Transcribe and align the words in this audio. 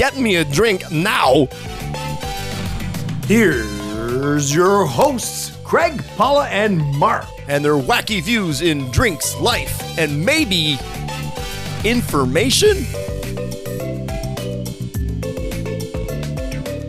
get 0.00 0.16
me 0.16 0.36
a 0.36 0.44
drink 0.46 0.90
now. 0.90 1.46
Here's 3.26 4.54
your 4.54 4.86
hosts, 4.86 5.54
Craig, 5.62 6.02
Paula, 6.16 6.48
and 6.48 6.78
Mark, 6.96 7.26
and 7.48 7.62
their 7.62 7.74
wacky 7.74 8.22
views 8.22 8.62
in 8.62 8.90
drinks, 8.92 9.38
life, 9.40 9.98
and 9.98 10.24
maybe 10.24 10.78
information. 11.84 12.78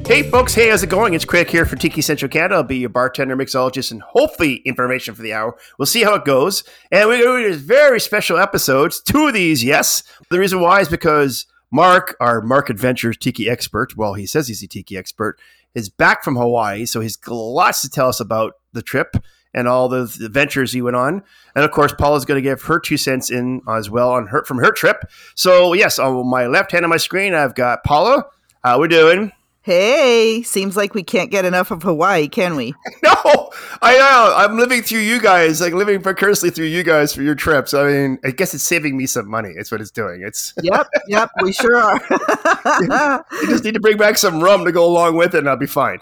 Hey 0.05 0.29
folks, 0.29 0.53
hey, 0.53 0.69
how's 0.69 0.81
it 0.81 0.89
going? 0.89 1.13
It's 1.13 1.25
Craig 1.25 1.49
here 1.49 1.65
for 1.65 1.75
Tiki 1.75 2.01
Central 2.01 2.29
Canada. 2.29 2.55
I'll 2.55 2.63
be 2.63 2.77
your 2.77 2.87
bartender, 2.87 3.35
mixologist, 3.35 3.91
and 3.91 4.01
hopefully 4.01 4.61
information 4.63 5.15
for 5.15 5.21
the 5.21 5.33
hour. 5.33 5.57
We'll 5.77 5.85
see 5.85 6.03
how 6.03 6.13
it 6.13 6.23
goes. 6.23 6.63
And 6.93 7.09
we're 7.09 7.21
doing 7.21 7.53
very 7.55 7.99
special 7.99 8.37
episodes. 8.37 9.01
Two 9.01 9.27
of 9.27 9.33
these, 9.33 9.65
yes. 9.65 10.03
The 10.29 10.39
reason 10.39 10.61
why 10.61 10.79
is 10.79 10.87
because 10.87 11.45
Mark, 11.71 12.15
our 12.19 12.41
Mark 12.41 12.69
Adventures 12.69 13.17
Tiki 13.17 13.49
expert, 13.49 13.95
well, 13.95 14.13
he 14.13 14.25
says 14.25 14.47
he's 14.47 14.61
a 14.61 14.67
Tiki 14.67 14.97
expert, 14.97 15.39
is 15.73 15.89
back 15.89 16.23
from 16.23 16.35
Hawaii. 16.35 16.85
So 16.85 16.99
he's 16.99 17.15
got 17.15 17.33
lots 17.33 17.81
to 17.81 17.89
tell 17.89 18.09
us 18.09 18.19
about 18.19 18.55
the 18.73 18.81
trip 18.81 19.15
and 19.53 19.67
all 19.67 19.89
the 19.89 20.01
adventures 20.23 20.73
he 20.73 20.81
went 20.81 20.95
on. 20.95 21.23
And 21.55 21.65
of 21.65 21.71
course, 21.71 21.93
Paula's 21.93 22.25
going 22.25 22.41
to 22.41 22.49
give 22.49 22.61
her 22.63 22.79
two 22.79 22.97
cents 22.97 23.29
in 23.29 23.61
as 23.67 23.89
well 23.89 24.11
on 24.11 24.27
her 24.27 24.43
from 24.45 24.57
her 24.57 24.71
trip. 24.71 25.03
So 25.35 25.73
yes, 25.73 25.99
on 25.99 26.29
my 26.29 26.47
left 26.47 26.71
hand 26.71 26.85
of 26.85 26.89
my 26.89 26.97
screen, 26.97 27.33
I've 27.33 27.55
got 27.55 27.83
Paula. 27.83 28.25
How 28.63 28.79
we 28.79 28.87
doing? 28.87 29.31
Hey, 29.63 30.41
seems 30.41 30.75
like 30.75 30.95
we 30.95 31.03
can't 31.03 31.29
get 31.29 31.45
enough 31.45 31.69
of 31.69 31.83
Hawaii, 31.83 32.27
can 32.27 32.55
we? 32.55 32.73
No, 33.03 33.49
I 33.81 33.97
know. 33.97 34.33
I'm 34.35 34.57
living 34.57 34.81
through 34.83 34.99
you 34.99 35.19
guys, 35.19 35.59
like 35.61 35.73
living 35.73 36.01
precariously 36.01 36.49
through 36.49 36.65
you 36.65 36.83
guys 36.83 37.13
for 37.13 37.21
your 37.21 37.35
trips. 37.35 37.73
I 37.73 37.83
mean, 37.87 38.19
I 38.23 38.31
guess 38.31 38.53
it's 38.53 38.63
saving 38.63 38.95
me 38.97 39.05
some 39.05 39.27
money. 39.29 39.53
It's 39.55 39.71
what 39.71 39.81
it's 39.81 39.91
doing. 39.91 40.21
It's 40.23 40.53
Yep, 40.63 40.87
yep, 41.07 41.29
we 41.41 41.51
sure 41.51 41.77
are. 41.77 41.99
you 43.41 43.47
just 43.47 43.63
need 43.63 43.73
to 43.73 43.79
bring 43.79 43.97
back 43.97 44.17
some 44.17 44.41
rum 44.41 44.65
to 44.65 44.71
go 44.71 44.85
along 44.85 45.15
with 45.15 45.35
it, 45.35 45.39
and 45.39 45.49
I'll 45.49 45.57
be 45.57 45.67
fine. 45.67 45.99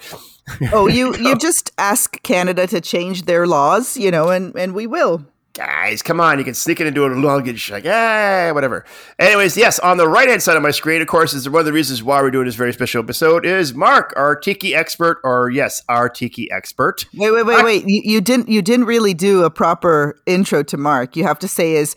oh, 0.74 0.88
you 0.88 1.16
you 1.18 1.38
just 1.38 1.72
ask 1.78 2.22
Canada 2.24 2.68
to 2.68 2.82
change 2.82 3.24
their 3.24 3.46
laws, 3.48 3.98
you 3.98 4.12
know, 4.12 4.30
and 4.30 4.56
and 4.56 4.74
we 4.74 4.88
will. 4.88 5.26
Guys, 5.60 6.02
come 6.02 6.22
on! 6.22 6.40
You 6.40 6.46
can 6.46 6.54
sneak 6.54 6.80
it 6.80 6.88
into 6.88 7.06
a 7.06 7.12
luggage, 7.14 7.70
like 7.70 7.84
hey, 7.84 8.50
whatever. 8.54 8.86
Anyways, 9.20 9.58
yes, 9.58 9.78
on 9.80 9.98
the 9.98 10.08
right 10.08 10.30
hand 10.30 10.42
side 10.42 10.56
of 10.56 10.64
my 10.64 10.72
screen, 10.72 11.02
of 11.02 11.10
course, 11.10 11.34
is 11.34 11.50
one 11.50 11.60
of 11.60 11.66
the 11.66 11.74
reasons 11.74 12.02
why 12.02 12.22
we're 12.22 12.32
doing 12.32 12.46
this 12.46 12.56
very 12.56 12.72
special 12.72 13.04
episode. 13.04 13.46
Is 13.46 13.74
Mark, 13.74 14.14
our 14.16 14.38
tiki 14.38 14.74
expert, 14.74 15.20
or 15.26 15.50
yes, 15.50 15.82
our 15.90 16.08
tiki 16.08 16.50
expert? 16.50 17.08
Wait, 17.14 17.32
wait, 17.32 17.46
wait, 17.46 17.66
wait! 17.66 17.84
You, 17.86 18.02
you 18.06 18.22
didn't 18.22 18.48
you 18.48 18.62
didn't 18.62 18.86
really 18.86 19.14
do 19.14 19.44
a 19.44 19.50
proper 19.50 20.18
intro 20.26 20.64
to 20.64 20.78
Mark. 20.78 21.18
You 21.18 21.26
have 21.26 21.40
to 21.40 21.50
say 21.50 21.74
is 21.74 21.94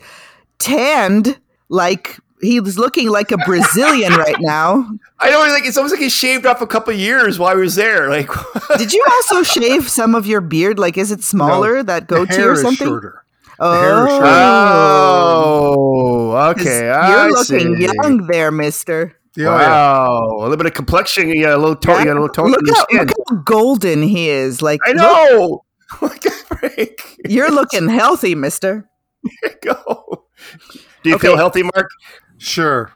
tanned 0.59 1.39
like 1.69 2.19
he 2.41 2.59
was 2.59 2.77
looking 2.77 3.07
like 3.09 3.31
a 3.31 3.37
Brazilian 3.37 4.11
right 4.11 4.35
now. 4.41 4.89
I 5.21 5.29
know, 5.29 5.39
like 5.39 5.63
it's 5.65 5.77
almost 5.77 5.93
like 5.93 6.01
he 6.01 6.09
shaved 6.09 6.45
off 6.45 6.61
a 6.61 6.67
couple 6.67 6.91
years 6.91 7.39
while 7.39 7.55
he 7.55 7.61
was 7.61 7.75
there. 7.75 8.09
Like, 8.09 8.27
did 8.77 8.91
you 8.91 9.05
also 9.09 9.41
shave 9.41 9.87
some 9.89 10.15
of 10.15 10.27
your 10.27 10.41
beard? 10.41 10.79
Like, 10.79 10.97
is 10.97 11.11
it 11.13 11.23
smaller 11.23 11.75
No, 11.77 11.83
that 11.83 12.07
goatee 12.07 12.41
or 12.41 12.57
something? 12.57 12.87
shorter. 12.87 13.22
Hair 13.71 14.05
is 14.07 14.11
Oh, 14.11 14.19
shorter. 14.19 14.29
oh, 16.37 16.53
'Cause 16.55 16.61
okay. 16.67 16.85
you're 16.85 16.93
I 16.93 17.27
looking 17.27 17.75
see. 17.77 17.89
young 18.03 18.27
there, 18.27 18.51
Mister. 18.51 19.13
Yeah, 19.35 19.47
oh, 19.47 19.57
yeah. 19.57 19.69
wow, 19.69 20.27
a 20.37 20.41
little 20.43 20.57
bit 20.57 20.67
of 20.67 20.73
complexion. 20.73 21.29
You 21.29 21.43
got 21.45 21.53
a 21.53 21.57
little 21.57 21.75
tone. 21.75 21.99
You 21.99 22.05
got 22.05 22.11
a 22.17 22.21
little 22.21 22.29
tone 22.29 22.51
look, 22.51 22.59
in 22.61 22.67
your 22.67 22.75
how, 22.75 22.83
skin. 22.83 22.97
look 23.07 23.11
how 23.29 23.35
golden 23.37 24.03
he 24.03 24.29
is. 24.29 24.61
Like, 24.61 24.79
I 24.85 24.91
look, 24.91 24.97
know. 24.97 25.63
Look 26.01 26.25
at 26.25 26.33
Frank. 26.33 27.17
you're 27.29 27.51
looking 27.51 27.87
healthy, 27.87 28.33
Mister. 28.35 28.89
Go. 29.61 30.25
Do 31.03 31.09
you 31.09 31.15
Okay. 31.15 31.27
feel 31.27 31.37
healthy, 31.37 31.61
Mark? 31.63 31.89
Sure. 32.39 32.91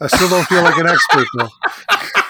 I 0.00 0.06
still 0.08 0.28
don't 0.28 0.44
feel 0.46 0.62
like 0.62 0.76
an 0.78 0.88
expert 0.88 1.26
though. 1.38 1.48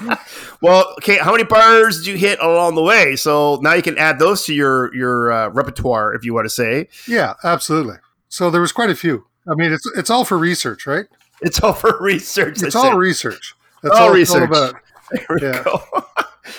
Well, 0.62 0.92
okay. 0.98 1.16
How 1.16 1.32
many 1.32 1.44
bars 1.44 1.98
did 1.98 2.06
you 2.06 2.18
hit 2.18 2.38
along 2.38 2.74
the 2.74 2.82
way? 2.82 3.16
So 3.16 3.58
now 3.62 3.72
you 3.72 3.80
can 3.80 3.96
add 3.96 4.18
those 4.18 4.44
to 4.44 4.54
your 4.54 4.94
your 4.94 5.32
uh, 5.32 5.48
repertoire, 5.48 6.12
if 6.12 6.22
you 6.22 6.34
want 6.34 6.44
to 6.44 6.50
say. 6.50 6.88
Yeah, 7.08 7.32
absolutely. 7.42 7.96
So 8.28 8.50
there 8.50 8.60
was 8.60 8.70
quite 8.70 8.90
a 8.90 8.94
few. 8.94 9.24
I 9.50 9.54
mean, 9.54 9.72
it's 9.72 9.90
it's 9.96 10.10
all 10.10 10.26
for 10.26 10.36
research, 10.36 10.86
right? 10.86 11.06
It's 11.40 11.62
all 11.62 11.72
for 11.72 11.96
research. 12.00 12.62
It's 12.62 12.76
all 12.76 12.92
it. 12.92 12.96
research. 12.96 13.54
That's 13.82 13.96
All 13.96 14.08
all, 14.08 14.14
it's 14.14 14.30
all 14.30 14.40
research. 14.40 14.74
we 15.30 15.42
yeah. 15.42 15.62
go. 15.62 15.80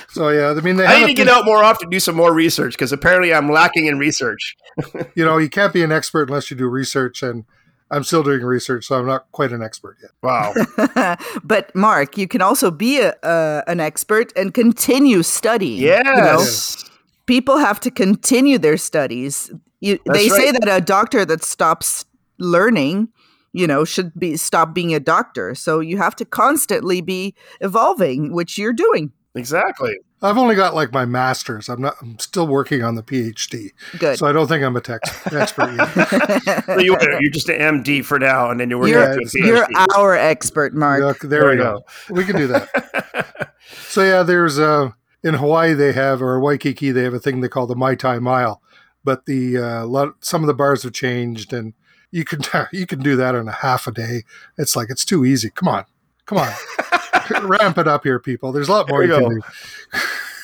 So 0.07 0.29
yeah, 0.29 0.51
I 0.51 0.61
mean, 0.61 0.77
they 0.77 0.85
I 0.85 1.01
need 1.01 1.07
to 1.07 1.13
get 1.13 1.27
out 1.27 1.43
more 1.43 1.63
often, 1.63 1.89
do 1.89 1.99
some 1.99 2.15
more 2.15 2.33
research 2.33 2.73
because 2.73 2.93
apparently 2.93 3.33
I'm 3.33 3.51
lacking 3.51 3.87
in 3.87 3.99
research. 3.99 4.55
You 5.15 5.25
know, 5.25 5.37
you 5.37 5.49
can't 5.49 5.73
be 5.73 5.83
an 5.83 5.91
expert 5.91 6.29
unless 6.29 6.49
you 6.49 6.55
do 6.55 6.67
research, 6.67 7.21
and 7.23 7.43
I'm 7.91 8.05
still 8.05 8.23
doing 8.23 8.41
research, 8.41 8.85
so 8.85 8.97
I'm 8.97 9.05
not 9.05 9.29
quite 9.33 9.51
an 9.51 9.61
expert 9.61 9.97
yet. 10.01 10.11
Wow. 10.23 10.53
but 11.43 11.75
Mark, 11.75 12.17
you 12.17 12.25
can 12.25 12.41
also 12.41 12.71
be 12.71 13.01
a, 13.01 13.13
uh, 13.21 13.63
an 13.67 13.81
expert 13.81 14.31
and 14.37 14.53
continue 14.53 15.23
studying. 15.23 15.81
you 15.97 16.21
know? 16.21 16.39
Yes. 16.39 16.89
people 17.25 17.57
have 17.57 17.81
to 17.81 17.91
continue 17.91 18.57
their 18.57 18.77
studies. 18.77 19.51
You, 19.81 19.99
That's 20.05 20.17
they 20.17 20.29
say 20.29 20.51
that 20.51 20.69
a 20.69 20.79
doctor 20.79 21.25
that 21.25 21.43
stops 21.43 22.05
learning, 22.39 23.09
you 23.51 23.67
know, 23.67 23.83
should 23.83 24.17
be 24.17 24.37
stop 24.37 24.73
being 24.73 24.93
a 24.95 24.99
doctor. 24.99 25.53
So 25.53 25.81
you 25.81 25.97
have 25.97 26.15
to 26.15 26.25
constantly 26.25 27.01
be 27.01 27.35
evolving, 27.59 28.33
which 28.33 28.57
you're 28.57 28.73
doing. 28.73 29.11
Exactly. 29.35 29.97
I've 30.23 30.37
only 30.37 30.55
got 30.55 30.75
like 30.75 30.91
my 30.91 31.05
master's. 31.05 31.67
I'm 31.67 31.81
not. 31.81 31.95
I'm 32.01 32.19
still 32.19 32.47
working 32.47 32.83
on 32.83 32.95
the 32.95 33.01
PhD, 33.03 33.71
Good. 33.97 34.19
so 34.19 34.27
I 34.27 34.31
don't 34.31 34.47
think 34.47 34.63
I'm 34.63 34.75
a 34.75 34.81
tech 34.81 35.01
expert 35.31 35.73
yet. 35.75 36.65
So 36.65 36.79
you, 36.79 36.95
you're 37.19 37.31
just 37.31 37.49
an 37.49 37.83
MD 37.83 38.05
for 38.05 38.19
now, 38.19 38.51
and 38.51 38.59
then 38.59 38.69
you're 38.69 38.79
working 38.79 38.93
You're, 38.93 39.03
up 39.13 39.17
PhD. 39.17 39.45
you're 39.45 39.67
our 39.97 40.15
expert, 40.15 40.73
Mark. 40.75 41.01
Look, 41.01 41.19
there, 41.21 41.49
we 41.49 41.57
go. 41.57 41.83
We 42.09 42.23
can 42.25 42.35
do 42.35 42.47
that. 42.47 43.47
So 43.87 44.03
yeah, 44.03 44.23
there's 44.23 44.57
uh 44.59 44.91
in 45.23 45.35
Hawaii 45.35 45.73
they 45.73 45.93
have 45.93 46.21
or 46.21 46.39
Waikiki 46.39 46.91
they 46.91 47.03
have 47.03 47.13
a 47.13 47.19
thing 47.19 47.41
they 47.41 47.47
call 47.47 47.67
the 47.67 47.75
Mai 47.75 47.95
Tai 47.95 48.19
Mile, 48.19 48.61
but 49.03 49.25
the 49.25 49.57
uh, 49.57 49.85
lot 49.85 50.13
some 50.21 50.43
of 50.43 50.47
the 50.47 50.53
bars 50.53 50.83
have 50.83 50.93
changed 50.93 51.53
and 51.53 51.73
you 52.09 52.25
can 52.25 52.41
you 52.73 52.85
can 52.85 52.99
do 52.99 53.15
that 53.15 53.35
in 53.35 53.47
a 53.47 53.51
half 53.51 53.87
a 53.87 53.91
day. 53.91 54.23
It's 54.57 54.75
like 54.75 54.89
it's 54.89 55.05
too 55.05 55.25
easy. 55.25 55.49
Come 55.51 55.67
on, 55.67 55.85
come 56.25 56.37
on, 56.39 56.51
ramp 57.43 57.77
it 57.77 57.87
up 57.87 58.03
here, 58.03 58.19
people. 58.19 58.51
There's 58.51 58.67
a 58.69 58.71
lot 58.71 58.89
more 58.89 59.05
There 59.05 59.19
you 59.19 59.27
we 59.27 59.35
can 59.41 59.41
do. 59.93 59.99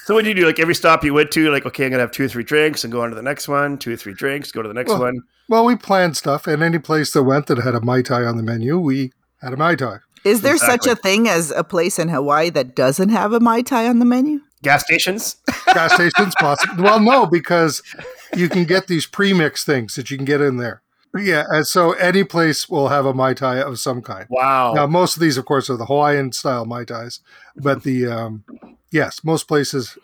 So 0.05 0.13
what 0.13 0.23
do 0.23 0.29
you 0.29 0.35
do? 0.35 0.45
Like 0.45 0.59
every 0.59 0.73
stop 0.75 1.03
you 1.03 1.13
went 1.13 1.31
to, 1.31 1.51
like 1.51 1.65
okay, 1.65 1.85
I'm 1.85 1.91
gonna 1.91 2.01
have 2.01 2.11
two 2.11 2.25
or 2.25 2.27
three 2.29 2.43
drinks 2.43 2.83
and 2.85 2.93
go 2.93 3.01
on 3.01 3.09
to 3.09 3.15
the 3.15 3.21
next 3.21 3.47
one. 3.49 3.77
Two 3.77 3.93
or 3.93 3.97
three 3.97 4.13
drinks, 4.13 4.51
go 4.53 4.61
to 4.61 4.67
the 4.67 4.73
next 4.73 4.89
Well, 4.89 4.99
one. 4.99 5.21
Well, 5.49 5.65
we 5.65 5.75
planned 5.75 6.15
stuff, 6.15 6.47
and 6.47 6.63
any 6.63 6.79
place 6.79 7.11
that 7.11 7.23
went 7.23 7.47
that 7.47 7.57
had 7.57 7.75
a 7.75 7.81
Mai 7.81 8.01
Tai 8.01 8.23
on 8.23 8.37
the 8.37 8.43
menu, 8.43 8.79
we 8.79 9.11
had 9.41 9.51
a 9.53 9.57
Mai 9.57 9.75
Tai. 9.75 9.97
Is 10.23 10.41
there 10.41 10.55
Exactly. 10.55 10.89
such 10.89 10.97
a 10.97 11.01
thing 11.01 11.27
as 11.29 11.51
a 11.51 11.63
place 11.63 11.99
in 11.99 12.09
Hawaii 12.09 12.49
that 12.51 12.75
doesn't 12.75 13.09
have 13.09 13.33
a 13.33 13.39
Mai 13.39 13.61
Tai 13.61 13.87
on 13.87 13.99
the 13.99 14.05
menu? 14.05 14.39
Gas 14.63 14.83
stations. 14.83 15.35
Gas 15.67 15.93
stations, 15.93 16.33
possible. 16.39 16.83
Well, 16.83 16.99
no, 16.99 17.25
because 17.25 17.81
you 18.35 18.49
can 18.49 18.63
get 18.65 18.87
these 18.87 19.05
premix 19.05 19.63
things 19.63 19.95
that 19.95 20.09
you 20.09 20.17
can 20.17 20.25
get 20.25 20.41
in 20.41 20.57
there. 20.57 20.81
Yeah, 21.19 21.45
and 21.49 21.65
so 21.67 21.91
any 21.93 22.23
place 22.23 22.69
will 22.69 22.87
have 22.89 23.05
a 23.05 23.13
mai 23.13 23.33
tai 23.33 23.57
of 23.59 23.79
some 23.79 24.01
kind. 24.01 24.25
Wow. 24.29 24.73
Now, 24.73 24.87
most 24.87 25.15
of 25.15 25.21
these, 25.21 25.37
of 25.37 25.45
course, 25.45 25.69
are 25.69 25.77
the 25.77 25.85
Hawaiian 25.85 26.31
style 26.31 26.65
mai 26.65 26.83
tais, 26.85 27.19
but 27.55 27.83
the 27.83 28.07
um, 28.07 28.43
yes, 28.91 29.23
most 29.23 29.47
places. 29.47 29.97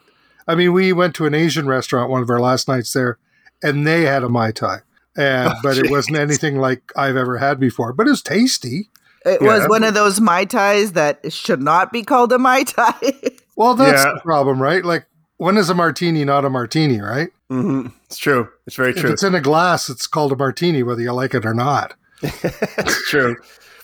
I 0.47 0.55
mean, 0.55 0.73
we 0.73 0.91
went 0.93 1.15
to 1.15 1.25
an 1.25 1.33
Asian 1.33 1.67
restaurant 1.67 2.09
one 2.09 2.21
of 2.21 2.29
our 2.29 2.39
last 2.39 2.67
nights 2.67 2.91
there, 2.93 3.17
and 3.61 3.87
they 3.87 4.01
had 4.03 4.23
a 4.23 4.29
mai 4.29 4.51
tai, 4.51 4.79
and 5.15 5.49
Oh, 5.55 5.59
but 5.63 5.77
it 5.77 5.89
wasn't 5.89 6.17
anything 6.17 6.57
like 6.57 6.91
I've 6.95 7.15
ever 7.15 7.37
had 7.37 7.59
before. 7.59 7.93
But 7.93 8.07
it 8.07 8.11
was 8.11 8.21
tasty. 8.21 8.89
It 9.25 9.41
Yeah. 9.41 9.47
was 9.59 9.69
one 9.69 9.83
of 9.83 9.93
those 9.93 10.19
Mai 10.19 10.43
Tais 10.43 10.91
that 10.91 11.31
should 11.31 11.61
not 11.61 11.93
be 11.93 12.03
called 12.03 12.33
a 12.33 12.37
Mai 12.39 12.63
Tai. 12.63 12.93
Well, 13.55 13.75
that's 13.75 14.03
Yeah. 14.03 14.13
the 14.15 14.19
problem, 14.19 14.59
right? 14.61 14.83
Like, 14.83 15.05
when 15.37 15.57
is 15.57 15.69
a 15.69 15.75
martini 15.75 16.25
not 16.25 16.43
a 16.43 16.49
martini, 16.49 16.99
right? 16.99 17.29
Hmm 17.53 17.87
It's 18.05 18.17
true. 18.17 18.49
It's 18.65 18.75
very 18.75 18.93
true. 18.93 19.09
If 19.09 19.13
it's 19.13 19.23
in 19.23 19.35
a 19.35 19.41
glass, 19.41 19.89
it's 19.89 20.07
called 20.07 20.31
a 20.31 20.35
martini, 20.35 20.81
whether 20.83 21.01
you 21.01 21.11
like 21.13 21.33
it 21.33 21.45
or 21.45 21.53
not. 21.53 21.93
it's 22.23 23.09
true. 23.09 23.35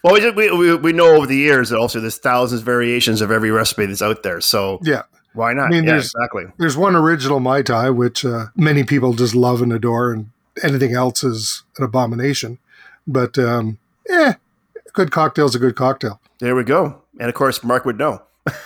Well, 0.04 0.14
we, 0.14 0.22
just, 0.22 0.36
we, 0.36 0.50
we 0.52 0.76
we 0.76 0.94
know 0.94 1.18
over 1.18 1.28
the 1.28 1.36
years 1.36 1.70
that 1.70 1.78
also 1.78 2.00
there's 2.00 2.18
thousands 2.18 2.62
of 2.62 2.66
variations 2.66 3.22
of 3.22 3.32
every 3.32 3.52
recipe 3.52 3.86
that's 3.86 4.02
out 4.02 4.24
there. 4.24 4.40
So 4.42 4.80
Yeah. 4.82 5.04
why 5.34 5.54
not? 5.54 5.66
I 5.66 5.70
mean, 5.70 5.84
yeah, 5.84 5.92
there's- 5.92 6.14
exactly. 6.16 6.46
There's 6.58 6.78
one 6.78 6.96
original 6.96 7.40
Mai 7.42 7.62
Tai, 7.64 7.90
which 7.92 8.24
uh, 8.26 8.46
many 8.56 8.84
people 8.84 9.14
just 9.14 9.36
love 9.36 9.62
and 9.62 9.74
adore, 9.74 10.12
and 10.14 10.30
anything 10.64 10.94
else 10.96 11.24
is 11.24 11.64
an 11.78 11.84
abomination. 11.84 12.60
But, 13.06 13.38
um, 13.38 13.78
eh, 14.10 14.34
good 14.94 15.12
cocktail's 15.12 15.54
a 15.56 15.60
good 15.60 15.76
cocktail. 15.76 16.22
There 16.40 16.56
we 16.56 16.64
go. 16.64 17.02
And 17.20 17.28
of 17.28 17.36
course, 17.36 17.62
Mark 17.64 17.84
would 17.86 17.98
know. 17.98 18.22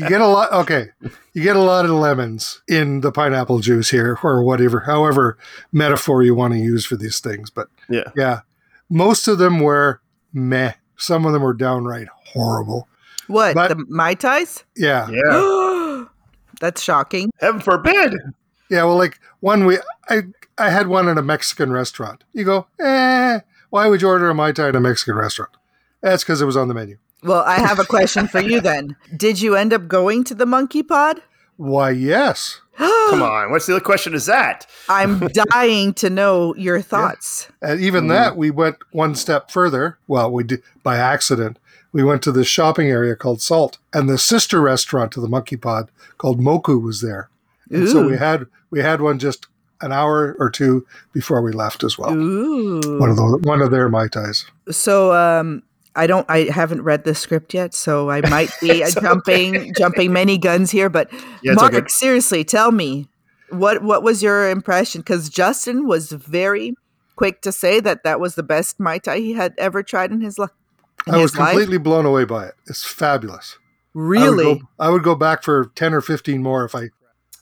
You 0.00 0.08
get 0.08 0.20
a 0.20 0.26
lot. 0.26 0.52
Okay, 0.52 0.88
you 1.32 1.42
get 1.42 1.56
a 1.56 1.60
lot 1.62 1.84
of 1.84 1.90
lemons 1.92 2.62
in 2.68 3.00
the 3.00 3.12
pineapple 3.12 3.58
juice 3.60 3.90
here, 3.90 4.18
or 4.22 4.42
whatever, 4.42 4.80
however 4.80 5.36
metaphor 5.72 6.22
you 6.22 6.34
want 6.34 6.54
to 6.54 6.58
use 6.60 6.84
for 6.86 6.96
these 6.96 7.20
things. 7.20 7.50
But 7.50 7.68
Yeah. 7.88 8.10
yeah, 8.16 8.40
most 8.88 9.28
of 9.28 9.38
them 9.38 9.60
were 9.60 10.00
meh. 10.32 10.72
Some 10.96 11.24
of 11.26 11.32
them 11.32 11.42
were 11.42 11.54
downright 11.54 12.08
horrible. 12.32 12.88
What 13.26 13.54
But- 13.54 13.68
the 13.68 13.84
mai 13.88 14.14
tais? 14.14 14.64
Yeah, 14.76 15.08
Yeah. 15.10 16.04
That's 16.60 16.82
shocking. 16.82 17.30
Heaven 17.40 17.60
forbid. 17.60 18.14
yeah. 18.68 18.84
Well, 18.84 18.96
like 18.98 19.18
one 19.40 19.64
we, 19.64 19.78
I, 20.10 20.24
I 20.58 20.68
had 20.70 20.88
one 20.88 21.08
in 21.08 21.16
a 21.16 21.22
Mexican 21.22 21.72
restaurant. 21.72 22.22
You 22.34 22.44
go, 22.44 22.66
eh? 22.78 23.40
Why 23.70 23.86
would 23.86 24.02
you 24.02 24.08
order 24.08 24.28
a 24.28 24.34
mai 24.34 24.52
tai 24.52 24.68
in 24.68 24.76
a 24.76 24.80
Mexican 24.80 25.14
restaurant? 25.14 25.52
That's 26.02 26.22
because 26.22 26.42
it 26.42 26.46
was 26.46 26.56
on 26.56 26.68
the 26.68 26.74
menu. 26.74 26.98
Well, 27.22 27.42
I 27.46 27.56
have 27.56 27.78
a 27.78 27.84
question 27.84 28.28
for 28.28 28.40
you 28.40 28.60
then. 28.60 28.96
Did 29.16 29.40
you 29.40 29.54
end 29.56 29.72
up 29.72 29.88
going 29.88 30.24
to 30.24 30.34
the 30.34 30.46
monkey 30.46 30.82
pod? 30.82 31.20
Why, 31.56 31.90
yes. 31.90 32.60
Come 32.78 33.22
on. 33.22 33.50
What's 33.50 33.66
the 33.66 33.74
other 33.74 33.84
question 33.84 34.14
is 34.14 34.24
that? 34.26 34.66
I'm 34.88 35.28
dying 35.52 35.92
to 35.94 36.08
know 36.08 36.54
your 36.54 36.80
thoughts. 36.80 37.48
And 37.60 37.80
even 37.80 38.06
that, 38.08 38.36
we 38.36 38.50
went 38.50 38.76
one 38.92 39.14
step 39.14 39.50
further. 39.50 39.98
Well, 40.08 40.32
we 40.32 40.44
did 40.44 40.62
by 40.82 40.96
accident. 40.96 41.58
We 41.92 42.02
went 42.02 42.22
to 42.22 42.32
this 42.32 42.46
shopping 42.46 42.88
area 42.88 43.16
called 43.16 43.42
Salt, 43.42 43.78
and 43.92 44.08
the 44.08 44.16
sister 44.16 44.60
restaurant 44.60 45.12
to 45.12 45.20
the 45.20 45.28
Monkey 45.28 45.56
Pod 45.56 45.90
called 46.16 46.40
Moku 46.40 46.80
was 46.80 47.02
there. 47.02 47.28
And 47.70 47.88
so 47.88 48.06
we 48.06 48.16
had 48.16 48.46
we 48.70 48.80
had 48.80 49.00
one 49.00 49.18
just 49.18 49.46
an 49.80 49.92
hour 49.92 50.36
or 50.38 50.50
two 50.50 50.86
before 51.12 51.40
we 51.42 51.52
left 51.52 51.84
as 51.84 51.98
well. 51.98 52.12
Ooh. 52.14 52.98
One 52.98 53.10
of 53.10 53.16
the 53.16 53.40
one 53.42 53.60
of 53.60 53.70
their 53.70 53.88
mai 53.88 54.08
tais. 54.08 54.44
So 54.70 55.12
um 55.12 55.62
I 55.96 56.06
don't 56.06 56.24
I 56.28 56.44
haven't 56.50 56.82
read 56.82 57.04
the 57.04 57.14
script 57.14 57.52
yet, 57.54 57.74
so 57.74 58.10
I 58.10 58.20
might 58.30 58.50
be 58.60 58.82
It's 58.82 58.94
jumping 58.94 59.74
jumping 59.76 60.12
many 60.12 60.38
guns 60.38 60.70
here, 60.70 60.88
but 60.88 61.10
Yeah, 61.42 61.54
Mark, 61.54 61.74
okay. 61.74 61.86
seriously, 61.88 62.44
tell 62.44 62.70
me 62.72 63.08
what 63.50 63.82
what 63.82 64.02
was 64.02 64.22
your 64.22 64.48
impression 64.50 65.02
cuz 65.02 65.28
Justin 65.28 65.86
was 65.86 66.12
very 66.12 66.74
quick 67.16 67.42
to 67.42 67.52
say 67.52 67.80
that 67.80 68.02
that 68.04 68.20
was 68.20 68.34
the 68.34 68.42
best 68.42 68.78
mai 68.80 68.98
tai 68.98 69.18
he 69.18 69.32
had 69.34 69.52
ever 69.58 69.82
tried 69.82 70.10
in 70.12 70.20
his, 70.20 70.38
li- 70.38 70.46
in 71.06 71.14
I 71.14 71.18
was 71.18 71.32
his 71.32 71.38
life. 71.40 71.50
completely 71.50 71.78
blown 71.78 72.06
away 72.06 72.24
by 72.24 72.46
it. 72.46 72.54
It's 72.66 72.84
fabulous. 72.84 73.56
I 73.58 73.98
would, 73.98 74.02
Really? 74.08 74.44
go, 74.44 74.60
I 74.78 74.88
would 74.90 75.02
go 75.02 75.14
back 75.16 75.42
for 75.42 75.66
ten 75.74 75.92
or 75.92 76.00
fifteen 76.00 76.42
more 76.42 76.64
if 76.64 76.74
I. 76.74 76.90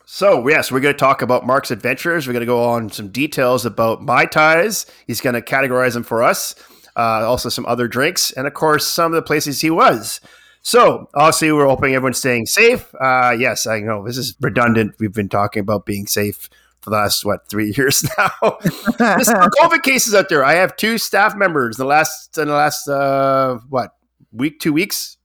So, 0.07 0.49
yes, 0.49 0.73
we're 0.73 0.81
going 0.81 0.95
to 0.95 0.99
talk 0.99 1.21
about 1.21 1.47
Mark's 1.47 1.71
adventures. 1.71 2.27
We're 2.27 2.33
going 2.33 2.41
to 2.41 2.47
go 2.47 2.65
on 2.65 2.89
some 2.89 3.09
details 3.09 3.67
about 3.67 4.03
Mai 4.03 4.25
Tais. 4.25 4.87
He's 5.07 5.21
going 5.21 5.35
to 5.35 5.43
categorize 5.43 5.93
them 5.93 6.03
for 6.03 6.23
us. 6.23 6.55
Uh, 6.99 7.25
also, 7.25 7.49
some 7.49 7.65
other 7.67 7.87
drinks. 7.87 8.33
And, 8.33 8.47
of 8.47 8.55
course, 8.55 8.87
some 8.87 9.13
of 9.13 9.17
the 9.17 9.23
places 9.23 9.61
he 9.61 9.71
was. 9.71 10.21
So, 10.63 11.09
obviously, 11.15 11.53
we're 11.53 11.69
hoping 11.69 11.95
everyone's 11.95 12.19
staying 12.19 12.47
safe. 12.47 12.93
Uh, 13.01 13.35
yes, 13.39 13.67
I 13.67 13.81
know 13.81 14.05
this 14.05 14.19
is 14.19 14.35
redundant. 14.41 14.97
We've 14.99 15.15
been 15.15 15.29
talking 15.29 15.61
about 15.61 15.87
being 15.87 16.07
safe 16.07 16.51
for 16.81 16.91
the 16.91 16.97
last, 16.97 17.25
what, 17.25 17.49
three 17.49 17.73
years 17.77 18.03
now. 18.19 18.59
There's 18.99 19.29
COVID 19.61 19.83
cases 19.83 20.15
out 20.15 20.29
there. 20.29 20.45
I 20.45 20.55
have 20.55 20.77
two 20.77 20.99
staff 20.99 21.37
members 21.37 21.79
in 21.79 21.85
the 21.85 21.89
last, 21.89 22.37
in 22.37 22.49
the 22.49 22.55
last, 22.55 22.89
uh, 22.89 23.59
what, 23.69 23.93
week, 24.33 24.59
two 24.59 24.73
weeks? 24.73 25.17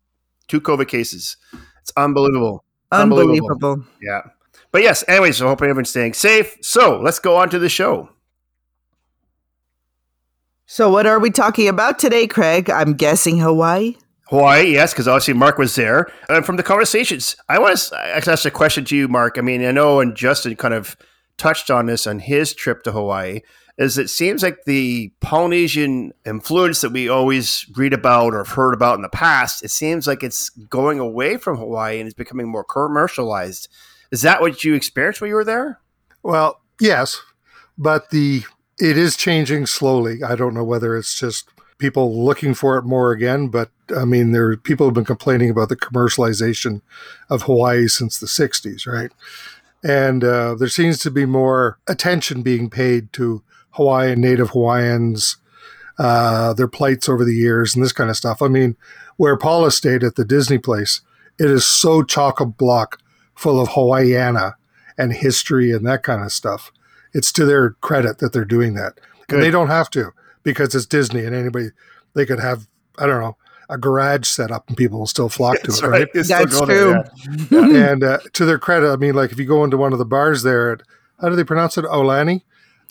Two 0.48 0.62
COVID 0.62 0.88
cases. 0.88 1.38
It's 1.82 1.92
unbelievable. 1.98 2.64
Unbelievable. 2.92 3.50
Unbelievable. 3.50 3.86
Yeah. 4.02 4.22
But 4.72 4.84
yes, 4.84 5.04
anyways, 5.08 5.38
so 5.38 5.48
hoping 5.48 5.70
everyone's 5.70 5.90
staying 5.90 6.14
safe. 6.14 6.58
So 6.62 7.00
let's 7.00 7.20
go 7.20 7.36
on 7.36 7.50
to 7.50 7.60
the 7.60 7.70
show. 7.70 8.10
So 10.66 10.90
what 10.90 11.06
are 11.06 11.20
we 11.20 11.30
talking 11.30 11.68
about 11.68 12.00
today, 12.00 12.26
Craig? 12.26 12.70
I'm 12.70 12.94
guessing 12.94 13.40
Hawaii. 13.40 13.96
Hawaii, 14.28 14.72
yes, 14.72 14.94
because 14.94 15.08
obviously 15.08 15.34
Mark 15.34 15.58
was 15.58 15.76
there. 15.76 16.08
And 16.30 16.46
from 16.46 16.56
the 16.56 16.64
conversations, 16.64 17.36
I 17.50 17.60
want 17.60 17.78
to 17.78 17.98
ask 17.98 18.46
a 18.46 18.52
question 18.52 18.86
to 18.86 18.96
you, 18.96 19.08
Mark. 19.08 19.38
I 19.38 19.42
mean, 19.42 19.64
I 19.64 19.72
know, 19.72 20.00
and 20.00 20.16
Justin 20.16 20.56
kind 20.56 20.74
of 20.74 20.96
touched 21.38 21.70
on 21.70 21.88
this 21.88 22.08
on 22.08 22.20
his 22.20 22.54
trip 22.54 22.84
to 22.84 22.92
Hawaii. 22.92 23.42
Is 23.78 23.98
it 23.98 24.10
seems 24.10 24.42
like 24.44 24.64
the 24.66 25.12
Polynesian 25.20 26.14
influence 26.26 26.82
that 26.82 26.92
we 26.92 27.10
always 27.10 27.70
read 27.76 27.92
about 27.92 28.34
or 28.34 28.38
have 28.38 28.56
heard 28.56 28.74
about 28.74 28.96
in 28.96 29.02
the 29.02 29.10
past, 29.10 29.64
it 29.64 29.72
seems 29.72 30.08
like 30.08 30.24
it's 30.24 30.50
going 30.50 31.00
away 31.00 31.38
from 31.38 31.58
Hawaii 31.58 32.00
and 32.00 32.08
it's 32.08 32.14
becoming 32.14 32.48
more 32.48 32.64
commercialized. 32.64 33.68
Is 34.12 34.22
that 34.22 34.42
what 34.42 34.64
you 34.64 34.76
experienced 34.76 35.22
when 35.22 35.30
you 35.30 35.36
were 35.36 35.44
there? 35.44 35.80
Well, 36.22 36.62
yes, 36.80 37.20
but 37.78 38.12
the 38.12 38.44
it 38.80 38.98
is 38.98 39.16
changing 39.16 39.66
slowly. 39.66 40.24
I 40.24 40.36
don't 40.36 40.54
know 40.54 40.64
whether 40.64 40.96
it's 40.96 41.20
just 41.20 41.50
people 41.78 42.24
looking 42.24 42.54
for 42.54 42.78
it 42.78 42.84
more 42.84 43.12
again, 43.12 43.48
but 43.48 43.70
I 43.96 44.06
mean, 44.06 44.32
there 44.32 44.56
people 44.58 44.88
have 44.88 44.94
been 44.94 45.06
complaining 45.06 45.50
about 45.50 45.70
the 45.70 45.76
commercialization 45.76 46.82
of 47.30 47.44
Hawaii 47.44 47.88
since 47.88 48.20
the 48.20 48.28
'60s, 48.28 48.88
right? 48.88 49.12
And 49.84 50.24
uh, 50.24 50.56
there 50.56 50.70
seems 50.70 51.00
to 51.00 51.12
be 51.12 51.26
more 51.26 51.78
attention 51.88 52.42
being 52.42 52.70
paid 52.70 53.12
to 53.14 53.44
Hawaiian 53.72 54.22
Native 54.22 54.52
Hawaiians, 54.52 55.38
uh, 56.00 56.54
their 56.54 56.70
plights 56.70 57.10
over 57.10 57.26
the 57.26 57.36
years, 57.36 57.76
and 57.76 57.84
this 57.84 57.92
kind 57.92 58.10
of 58.10 58.16
stuff. 58.16 58.42
I 58.42 58.48
mean, 58.48 58.78
where 59.18 59.38
Paula 59.38 59.72
stayed 59.72 60.04
at 60.04 60.16
the 60.16 60.26
Disney 60.26 60.58
place, 60.58 61.02
it 61.40 61.50
is 61.50 61.68
so 61.68 62.04
chock 62.04 62.40
a 62.40 62.46
block 62.46 63.02
full 63.36 63.60
of 63.60 63.70
Hawaiiana 63.70 64.56
and 64.98 65.12
history 65.12 65.72
and 65.72 65.86
that 65.86 66.04
kind 66.04 66.24
of 66.24 66.32
stuff. 66.32 66.72
It's 67.14 67.32
to 67.34 67.46
their 67.46 67.72
credit 67.82 68.20
that 68.20 68.34
they're 68.34 68.46
doing 68.46 68.74
that. 68.76 69.00
Good. 69.28 69.38
And 69.38 69.44
they 69.44 69.52
don't 69.52 69.68
have 69.70 69.90
to 69.92 70.12
because 70.44 70.74
it's 70.76 70.86
Disney 70.86 71.24
and 71.26 71.36
anybody 71.36 71.70
they 72.14 72.26
could 72.26 72.40
have 72.40 72.68
I 72.98 73.06
don't 73.06 73.22
know 73.22 73.38
a 73.70 73.78
garage 73.78 74.28
set 74.28 74.52
up 74.52 74.68
and 74.68 74.76
people 74.78 75.00
will 75.00 75.08
still 75.08 75.30
flock 75.30 75.58
to 75.62 75.72
it, 75.72 75.82
right? 75.84 76.08
It's 76.14 76.28
That's 76.28 76.60
true. 76.62 76.96
on, 76.96 77.06
yeah. 77.50 77.92
and 77.92 78.04
uh, 78.04 78.20
to 78.34 78.44
their 78.46 78.60
credit, 78.60 78.92
I 78.92 78.98
mean, 78.98 79.16
like 79.16 79.32
if 79.32 79.40
you 79.40 79.46
go 79.46 79.64
into 79.64 79.78
one 79.78 79.94
of 79.94 80.00
the 80.00 80.06
bars 80.06 80.44
there, 80.44 80.74
at, 80.74 80.82
how 81.22 81.30
do 81.30 81.36
they 81.38 81.46
pronounce 81.46 81.78
it? 81.78 81.86
Aulani. 81.86 82.42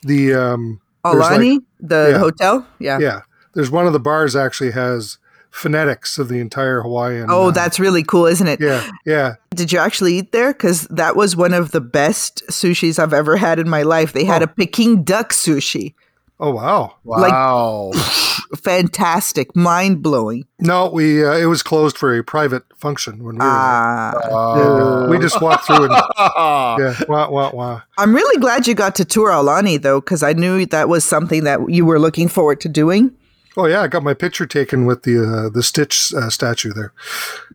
The 0.03 0.33
um, 0.35 0.81
there's 1.05 1.17
like- 1.17 1.39
Aulani, 1.41 1.59
the 1.79 2.09
Yeah. 2.13 2.19
hotel? 2.19 2.67
Yeah. 2.79 2.99
yeah, 3.01 3.21
there's 3.53 3.71
one 3.71 3.87
of 3.87 3.93
the 3.93 4.01
bars 4.01 4.35
actually 4.35 4.71
has 4.73 5.19
phonetics 5.53 6.19
of 6.19 6.29
the 6.29 6.41
entire 6.41 6.81
Hawaiian. 6.83 7.27
Oh, 7.29 7.49
uh, 7.49 7.51
that's 7.53 7.79
really 7.79 8.03
cool, 8.03 8.27
isn't 8.27 8.47
it? 8.49 8.61
yeah, 8.61 8.89
yeah. 9.07 9.35
Did 9.55 9.71
you 9.71 9.79
actually 9.79 10.15
eat 10.19 10.33
there? 10.33 10.53
Because 10.53 10.83
that 10.89 11.15
was 11.15 11.37
one 11.37 11.53
of 11.55 11.71
the 11.71 11.81
best 11.81 12.43
sushis 12.51 12.99
I've 12.99 13.13
ever 13.13 13.37
had 13.37 13.59
in 13.59 13.69
my 13.69 13.83
life. 13.83 14.13
They 14.13 14.25
had 14.25 14.43
Oh. 14.43 14.45
a 14.45 14.49
Peking 14.49 15.05
duck 15.05 15.33
sushi. 15.33 15.95
Oh 16.41 16.51
wow. 16.51 16.95
Wow. 17.05 17.93
Fantastic, 18.57 19.55
mind 19.57 20.03
blowing. 20.03 20.45
No, 20.61 20.89
we 20.91 21.25
uh, 21.25 21.37
it 21.37 21.47
was 21.47 21.63
closed 21.63 21.97
for 21.99 22.17
a 22.17 22.23
private 22.25 22.65
function 22.77 23.23
when 23.25 23.37
we 23.37 23.44
were 23.44 23.44
there. 23.44 24.31
Oh. 24.32 25.03
And, 25.03 25.06
uh, 25.06 25.11
we 25.11 25.19
just 25.19 25.41
walked 25.41 25.67
through 25.67 25.85
and 25.85 25.93
yeah, 26.19 26.94
wah 27.09 27.31
wah 27.31 27.51
wah. 27.53 27.82
I'm 27.99 28.15
really 28.15 28.41
glad 28.41 28.67
you 28.67 28.75
got 28.75 28.94
to 28.97 29.05
tour 29.05 29.31
Aulani 29.31 29.81
though, 29.81 30.01
because 30.01 30.23
I 30.23 30.32
knew 30.32 30.67
that 30.67 30.89
was 30.89 31.05
something 31.05 31.44
that 31.44 31.61
you 31.69 31.85
were 31.85 31.99
looking 31.99 32.29
forward 32.29 32.61
to 32.63 32.69
doing. 32.69 33.13
Oh 33.56 33.67
yeah, 33.67 33.82
I 33.82 33.89
got 33.89 34.03
my 34.03 34.15
picture 34.15 34.47
taken 34.47 34.87
with 34.87 35.03
the 35.03 35.23
uh, 35.23 35.49
the 35.51 35.63
Stitch 35.63 36.13
uh, 36.15 36.31
statue 36.31 36.73
there. 36.73 36.93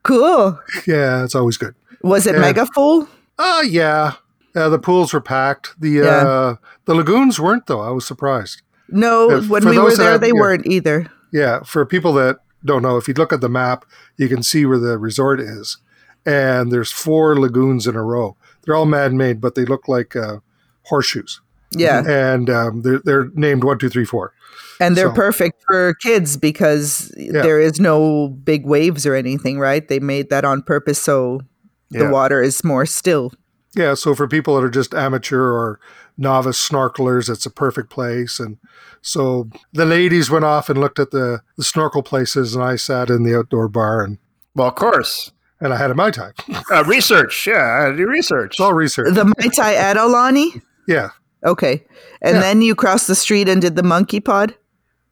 Cool. 0.04 0.60
Yeah, 0.86 1.24
it's 1.24 1.36
always 1.36 1.58
good. 1.58 1.76
Was 2.04 2.28
it 2.28 2.36
Yeah. 2.36 2.42
mega 2.42 2.66
full? 2.68 3.08
Uh 3.40 3.64
yeah. 3.68 4.14
Uh, 4.56 4.70
the 4.70 4.80
pools 4.80 5.14
were 5.14 5.22
packed. 5.22 5.76
The 5.80 5.90
Yeah. 5.90 6.04
uh, 6.28 6.56
the 6.86 6.96
lagoons 6.96 7.40
weren't 7.40 7.66
though. 7.68 7.82
I 7.82 7.90
was 7.90 8.06
surprised. 8.06 8.62
No, 8.90 9.30
Yeah, 9.30 9.48
when 9.50 9.66
we 9.66 9.78
were 9.78 9.90
those 9.90 9.98
that 9.98 10.04
there, 10.04 10.18
they 10.18 10.28
yeah. 10.28 10.34
weren't 10.42 10.66
either. 10.68 11.08
Yeah, 11.34 11.62
for 11.64 11.86
people 11.86 12.14
that 12.14 12.38
don't 12.64 12.82
know, 12.82 12.98
if 12.98 13.08
you 13.08 13.14
look 13.14 13.34
at 13.34 13.42
the 13.42 13.50
map, 13.50 13.86
you 14.18 14.28
can 14.30 14.42
see 14.44 14.66
where 14.66 14.80
the 14.80 14.98
resort 14.98 15.40
is, 15.40 15.78
and 16.26 16.72
there's 16.72 16.92
four 16.92 17.38
lagoons 17.40 17.86
in 17.86 17.96
a 17.96 18.04
row. 18.04 18.38
They're 18.64 18.76
all 18.76 18.86
man-made, 18.86 19.42
but 19.42 19.56
they 19.56 19.66
look 19.66 19.88
like 19.88 20.16
uh, 20.16 20.38
horseshoes, 20.86 21.42
Yeah. 21.72 22.04
and 22.08 22.50
um, 22.50 22.82
they're 22.82 23.00
they're 23.04 23.30
named 23.34 23.64
one, 23.64 23.78
two, 23.80 23.90
three, 23.90 24.06
four. 24.06 24.34
And 24.80 24.96
they're 24.96 25.08
So- 25.10 25.14
perfect 25.16 25.64
for 25.68 25.96
kids 25.96 26.38
because 26.38 27.12
there 27.18 27.60
is 27.60 27.80
no 27.80 28.30
big 28.30 28.66
waves 28.66 29.06
or 29.06 29.16
anything, 29.16 29.60
right? 29.60 29.88
They 29.88 30.00
made 30.00 30.30
that 30.30 30.46
on 30.46 30.62
purpose 30.62 31.02
so 31.02 31.42
Yeah. 31.90 32.04
the 32.06 32.10
water 32.10 32.42
is 32.44 32.64
more 32.64 32.86
still. 32.86 33.32
Yeah, 33.76 33.94
so 33.96 34.14
for 34.16 34.28
people 34.28 34.56
that 34.56 34.64
are 34.64 34.70
just 34.70 34.94
amateur 34.94 35.42
or 35.52 35.80
novice 36.18 36.58
snorkelers, 36.70 37.30
it's 37.30 37.46
a 37.46 37.50
perfect 37.52 37.90
place. 37.90 38.40
And 38.40 38.58
so 39.02 39.50
the 39.74 39.86
ladies 39.86 40.30
went 40.32 40.46
off 40.46 40.70
and 40.70 40.80
looked 40.80 41.00
at 41.00 41.12
the, 41.12 41.42
the 41.58 41.64
snorkel 41.64 42.02
places, 42.04 42.56
and 42.56 42.64
I 42.64 42.76
sat 42.76 43.10
in 43.10 43.24
the 43.24 43.38
outdoor 43.38 43.68
bar 43.68 44.04
and, 44.04 44.18
Well, 44.56 44.68
of 44.70 44.76
course. 44.76 45.32
and 45.62 45.74
I 45.74 45.78
had 45.78 45.92
a 45.92 45.96
mai 45.96 46.12
tai. 46.12 46.32
Uh, 46.72 46.84
research. 46.86 47.46
Yeah, 47.48 47.88
I 47.92 47.96
do 47.96 48.08
research. 48.08 48.54
It's 48.54 48.60
all 48.60 48.74
research. 48.74 49.14
The 49.14 49.26
Mai 49.26 49.48
Tai 49.56 49.74
at 49.76 49.98
Aulani? 49.98 50.62
Yeah, 50.88 51.10
Okay. 51.48 51.84
And 52.22 52.36
Yeah. 52.36 52.42
then 52.42 52.62
you 52.62 52.76
crossed 52.76 53.08
the 53.08 53.16
street 53.16 53.48
and 53.50 53.62
did 53.62 53.76
the 53.76 53.84
monkey 53.84 54.20
pod? 54.20 54.54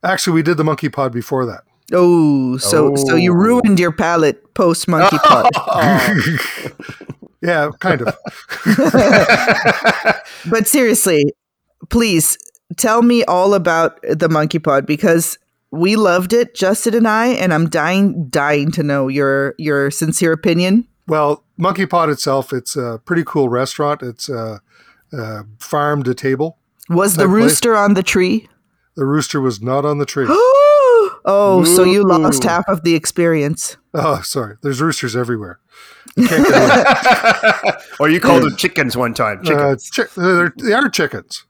actually, 0.03 0.35
we 0.35 0.43
did 0.43 0.57
the 0.57 0.63
monkey 0.63 0.89
pod 0.89 1.11
before 1.11 1.45
that. 1.47 1.63
Oh, 1.91 2.57
so 2.57 2.93
so 2.95 3.15
you 3.15 3.31
Oh. 3.31 3.35
ruined 3.47 3.79
your 3.79 3.91
palate 3.91 4.53
post 4.53 4.87
monkey 4.87 5.17
pod. 5.23 5.49
Yeah, 7.41 7.69
kind 7.79 8.01
of. 8.01 8.15
But 10.49 10.67
seriously, 10.67 11.33
please 11.89 12.37
tell 12.77 13.01
me 13.01 13.23
all 13.25 13.53
about 13.53 13.99
the 14.03 14.29
monkey 14.29 14.59
pod 14.59 14.85
because 14.85 15.37
We 15.71 15.95
loved 15.97 16.31
it, 16.33 16.55
Justin 16.55 16.93
and 16.93 17.07
I, 17.07 17.27
and 17.27 17.53
I'm 17.53 17.67
dying, 17.69 18.29
dying 18.29 18.71
to 18.71 18.83
know 18.83 19.07
your 19.09 19.55
your 19.57 19.91
sincere 19.91 20.31
opinion. 20.31 20.85
Well, 21.07 21.43
Monkey 21.57 21.85
Pod 21.85 22.09
itself, 22.09 22.53
it's 22.53 22.75
a 22.77 22.99
pretty 23.05 23.23
cool 23.25 23.49
restaurant. 23.49 24.01
It's 24.01 24.29
a, 24.29 24.61
a 25.17 25.45
farm 25.59 26.03
to 26.03 26.13
table. 26.13 26.57
Was 26.89 27.15
the 27.15 27.23
That 27.23 27.29
place- 27.29 27.43
rooster 27.43 27.75
on 27.75 27.93
the 27.95 28.03
tree? 28.03 28.47
The 28.95 29.05
rooster 29.05 29.41
was 29.41 29.61
not 29.61 29.85
on 29.85 29.97
the 29.97 30.05
tree. 30.05 30.25
oh, 30.29 31.63
so 31.75 31.83
you 31.83 32.03
lost 32.03 32.43
half 32.43 32.65
of 32.67 32.83
the 32.83 32.95
experience. 32.95 33.77
oh, 33.93 34.21
sorry. 34.21 34.55
There's 34.61 34.81
roosters 34.81 35.15
everywhere. 35.15 35.59
You 36.15 36.27
can't 36.27 36.47
get 36.47 37.63
away. 37.63 37.73
or 37.99 38.09
you 38.09 38.19
called 38.21 38.43
them 38.43 38.55
chickens 38.55 38.95
one 38.95 39.13
time. 39.13 39.43
Chicken. 39.43 39.59
uh, 39.59 39.75
chi- 39.95 40.03
they're, 40.15 40.53
they 40.57 40.73
are 40.73 40.87
chickens. 40.89 41.45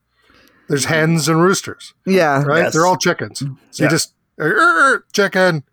There's 0.70 0.86
hens 0.86 1.28
and 1.30 1.40
roosters, 1.44 1.94
Yeah. 2.08 2.42
right? 2.44 2.64
Yes. 2.64 2.74
They're 2.74 2.86
all 2.88 2.98
chickens. 2.98 3.40
So 3.40 3.46
Yeah. 3.74 3.84
you 3.84 3.90
just 3.90 4.14
"Er, 4.40 4.56
er, 4.58 5.06
chicken. 5.14 5.64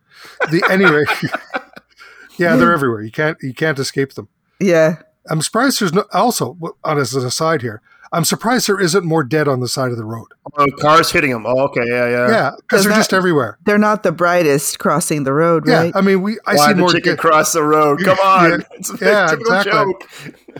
The 0.50 0.62
anyway, 0.70 1.04
yeah, 2.38 2.56
they're 2.56 2.72
everywhere. 2.78 3.02
You 3.02 3.10
can't 3.10 3.38
you 3.40 3.54
can't 3.54 3.78
escape 3.78 4.12
them. 4.14 4.28
Yeah. 4.60 5.00
I'm 5.28 5.42
surprised 5.42 5.80
there's 5.80 5.92
no. 5.92 6.04
Also, 6.12 6.56
on 6.84 6.98
as 6.98 7.14
an 7.14 7.24
aside 7.26 7.62
here, 7.62 7.80
I'm 8.12 8.24
surprised 8.24 8.66
there 8.68 8.80
isn't 8.80 9.04
more 9.04 9.22
dead 9.24 9.48
on 9.48 9.60
the 9.60 9.68
side 9.68 9.90
of 9.90 9.96
the 9.96 10.04
road. 10.04 10.26
oh, 10.58 10.66
cars 10.80 11.10
hitting 11.12 11.30
them. 11.30 11.46
Oh, 11.46 11.60
okay, 11.66 11.80
yeah, 11.86 12.08
yeah. 12.08 12.28
Yeah, 12.28 12.50
because 12.56 12.84
they're 12.84 12.92
that- 12.92 12.98
just 12.98 13.12
everywhere. 13.14 13.58
They're 13.64 13.78
not 13.78 14.02
the 14.02 14.12
brightest 14.12 14.78
crossing 14.80 15.24
the 15.24 15.32
road, 15.32 15.64
Yeah, 15.66 15.82
right? 15.84 15.92
I 15.96 16.00
mean, 16.00 16.22
we 16.22 16.38
I 16.46 16.56
Why 16.56 16.66
see 16.66 16.72
the 16.74 16.78
more. 16.80 16.88
chicken 16.90 17.12
dead- 17.12 17.18
cross 17.18 17.52
the 17.52 17.62
road? 17.62 18.00
Come 18.04 18.18
on, 18.24 18.50
Yeah. 18.50 18.58
it's 18.72 18.90
a 18.90 18.96
Yeah, 19.04 19.26
typical 19.28 19.54
exactly. 19.54 19.94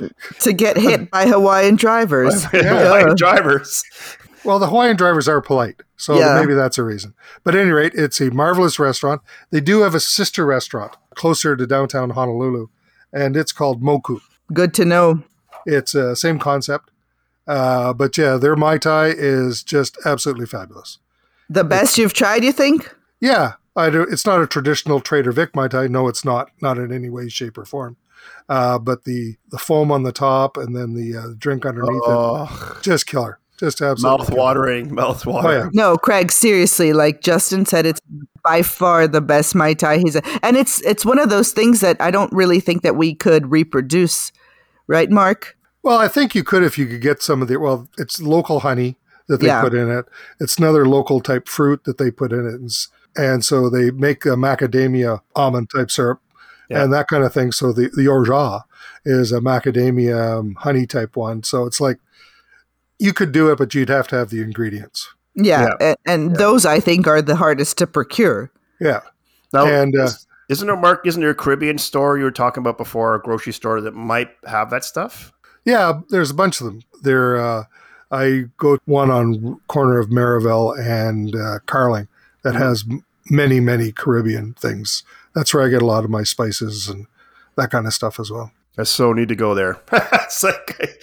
joke. 0.00 0.12
to 0.40 0.52
get 0.52 0.76
hit 0.78 1.10
by 1.10 1.26
Hawaiian 1.26 1.76
drivers. 1.76 2.44
White 2.52 3.16
drivers. 3.16 3.82
Well, 4.44 4.58
the 4.58 4.68
Hawaiian 4.68 4.96
drivers 4.96 5.28
are 5.28 5.40
polite, 5.40 5.82
so 5.96 6.18
Yeah. 6.18 6.40
maybe 6.40 6.54
that's 6.54 6.78
a 6.78 6.82
reason. 6.82 7.14
But 7.44 7.54
at 7.54 7.60
any 7.60 7.70
rate, 7.70 7.92
it's 7.94 8.20
a 8.20 8.30
marvelous 8.30 8.78
restaurant. 8.78 9.20
They 9.50 9.60
do 9.60 9.82
have 9.82 9.94
a 9.94 10.00
sister 10.00 10.46
restaurant 10.46 10.96
closer 11.14 11.54
to 11.56 11.66
downtown 11.66 12.10
Honolulu, 12.10 12.68
and 13.12 13.36
it's 13.36 13.52
called 13.52 13.82
Moku. 13.82 14.20
Good 14.52 14.74
to 14.74 14.84
know. 14.84 15.22
It's 15.66 15.94
uh, 15.94 16.14
same 16.14 16.38
concept, 16.38 16.90
uh, 17.46 17.92
but 17.92 18.18
yeah, 18.18 18.36
their 18.36 18.56
mai 18.56 18.78
tai 18.78 19.06
is 19.16 19.62
just 19.62 19.96
absolutely 20.04 20.46
fabulous. 20.46 20.98
The 21.48 21.64
best 21.64 21.98
you've 21.98 22.14
tried, 22.14 22.42
you 22.44 22.52
think? 22.52 22.92
Yeah, 23.20 23.52
I 23.76 23.90
do. 23.90 24.02
It's 24.02 24.26
not 24.26 24.42
a 24.42 24.46
traditional 24.46 25.00
Trader 25.00 25.32
Vic 25.32 25.54
mai 25.54 25.68
tai. 25.68 25.86
No, 25.86 26.08
it's 26.08 26.24
not. 26.24 26.50
Not 26.60 26.78
in 26.78 26.92
any 26.92 27.10
way, 27.10 27.28
shape, 27.28 27.56
or 27.58 27.64
form. 27.64 27.96
Uh, 28.48 28.78
but 28.78 29.04
the 29.04 29.36
the 29.50 29.58
foam 29.58 29.90
on 29.92 30.02
the 30.02 30.12
top 30.12 30.56
and 30.56 30.74
then 30.76 30.94
the 30.94 31.16
uh, 31.16 31.34
drink 31.38 31.64
underneath 31.64 32.02
Oh, 32.04 32.74
it, 32.76 32.82
just 32.82 33.06
killer. 33.06 33.38
Just 33.58 33.80
absolutely 33.80 34.18
mouth 34.18 34.28
killer. 34.28 34.38
watering, 34.40 34.94
mouth 34.94 35.24
watering. 35.26 35.70
No, 35.72 35.96
Craig, 35.96 36.32
seriously, 36.32 36.92
like 36.92 37.20
Justin 37.20 37.64
said, 37.66 37.86
it's 37.86 38.00
by 38.42 38.62
far 38.62 39.06
the 39.06 39.20
best 39.20 39.54
Mai 39.54 39.74
Tai 39.74 39.98
he's 39.98 40.16
and 40.16 40.56
it's 40.56 40.80
it's 40.82 41.04
one 41.04 41.20
of 41.20 41.30
those 41.30 41.52
things 41.52 41.80
that 41.80 41.96
I 42.00 42.10
don't 42.10 42.32
really 42.32 42.58
think 42.58 42.82
that 42.82 42.96
we 42.96 43.14
could 43.14 43.52
reproduce. 43.52 44.32
Right, 44.86 45.10
Mark? 45.10 45.56
Well, 45.82 45.98
I 45.98 46.08
think 46.08 46.34
you 46.34 46.44
could 46.44 46.62
if 46.62 46.78
you 46.78 46.86
could 46.86 47.00
get 47.00 47.22
some 47.22 47.42
of 47.42 47.48
the. 47.48 47.58
Well, 47.58 47.88
it's 47.98 48.20
local 48.20 48.60
honey 48.60 48.96
that 49.28 49.40
they 49.40 49.46
Yeah. 49.48 49.62
put 49.62 49.74
in 49.74 49.90
it. 49.90 50.06
It's 50.40 50.58
another 50.58 50.86
local 50.86 51.20
type 51.20 51.48
fruit 51.48 51.84
that 51.84 51.98
they 51.98 52.10
put 52.10 52.32
in 52.32 52.46
it, 52.46 52.54
and, 52.54 52.70
and 53.16 53.44
so 53.44 53.68
they 53.68 53.90
make 53.90 54.24
a 54.26 54.30
macadamia 54.36 55.20
almond 55.34 55.70
type 55.74 55.90
syrup 55.90 56.20
Yeah. 56.68 56.82
and 56.84 56.92
that 56.92 57.08
kind 57.08 57.24
of 57.24 57.32
thing. 57.32 57.52
So 57.52 57.72
the 57.72 57.90
the 57.96 58.06
orgeat 58.08 58.62
is 59.04 59.32
a 59.32 59.40
macadamia 59.40 60.38
um, 60.38 60.54
honey 60.60 60.86
type 60.86 61.16
one. 61.16 61.42
So 61.42 61.66
it's 61.66 61.80
like 61.80 61.98
you 62.98 63.12
could 63.12 63.32
do 63.32 63.50
it, 63.50 63.58
but 63.58 63.74
you'd 63.74 63.88
have 63.88 64.06
to 64.08 64.16
have 64.16 64.30
the 64.30 64.40
ingredients. 64.42 65.08
Yeah. 65.34 65.70
Yeah. 65.80 65.92
a- 65.92 65.96
And, 66.10 66.36
those 66.36 66.64
I 66.66 66.78
think 66.78 67.06
are 67.08 67.20
the 67.22 67.34
hardest 67.36 67.78
to 67.78 67.86
procure. 67.86 68.50
Yeah, 68.80 69.00
Now, 69.52 69.66
And, 69.66 69.96
uh, 69.98 70.04
is- 70.04 70.26
isn't 70.52 70.66
there, 70.66 70.76
Mark? 70.76 71.06
Isn't 71.06 71.20
there 71.20 71.30
a 71.30 71.34
Caribbean 71.34 71.78
store 71.78 72.18
you 72.18 72.24
were 72.24 72.30
talking 72.30 72.60
about 72.60 72.78
before, 72.78 73.14
a 73.14 73.20
grocery 73.20 73.52
store 73.52 73.80
that 73.80 73.94
might 73.94 74.30
have 74.46 74.70
that 74.70 74.84
stuff? 74.84 75.32
yeah. 75.64 76.00
There's 76.10 76.30
a 76.30 76.34
bunch 76.34 76.60
of 76.60 76.66
them. 76.66 76.82
There, 77.02 77.36
uh, 77.40 77.64
I 78.10 78.44
go 78.58 78.78
one 78.84 79.10
on 79.10 79.60
corner 79.68 79.98
of 79.98 80.10
Merivale 80.10 80.72
and 80.72 81.34
uh, 81.34 81.58
Carling 81.66 82.08
that 82.42 82.54
has 82.54 82.84
many 83.30 83.58
many 83.58 83.90
Caribbean 83.90 84.52
things. 84.54 85.02
That's 85.34 85.54
where 85.54 85.64
I 85.64 85.68
get 85.68 85.82
a 85.82 85.86
lot 85.86 86.04
of 86.04 86.10
my 86.10 86.22
spices 86.22 86.88
and 86.88 87.06
that 87.56 87.70
kind 87.70 87.86
of 87.86 87.94
stuff 87.94 88.20
as 88.20 88.30
well. 88.30 88.52
I 88.76 88.82
so 88.84 89.12
need 89.12 89.28
to 89.28 89.36
go 89.36 89.54
there. 89.54 89.80
it's 89.92 90.42
like, 90.42 91.00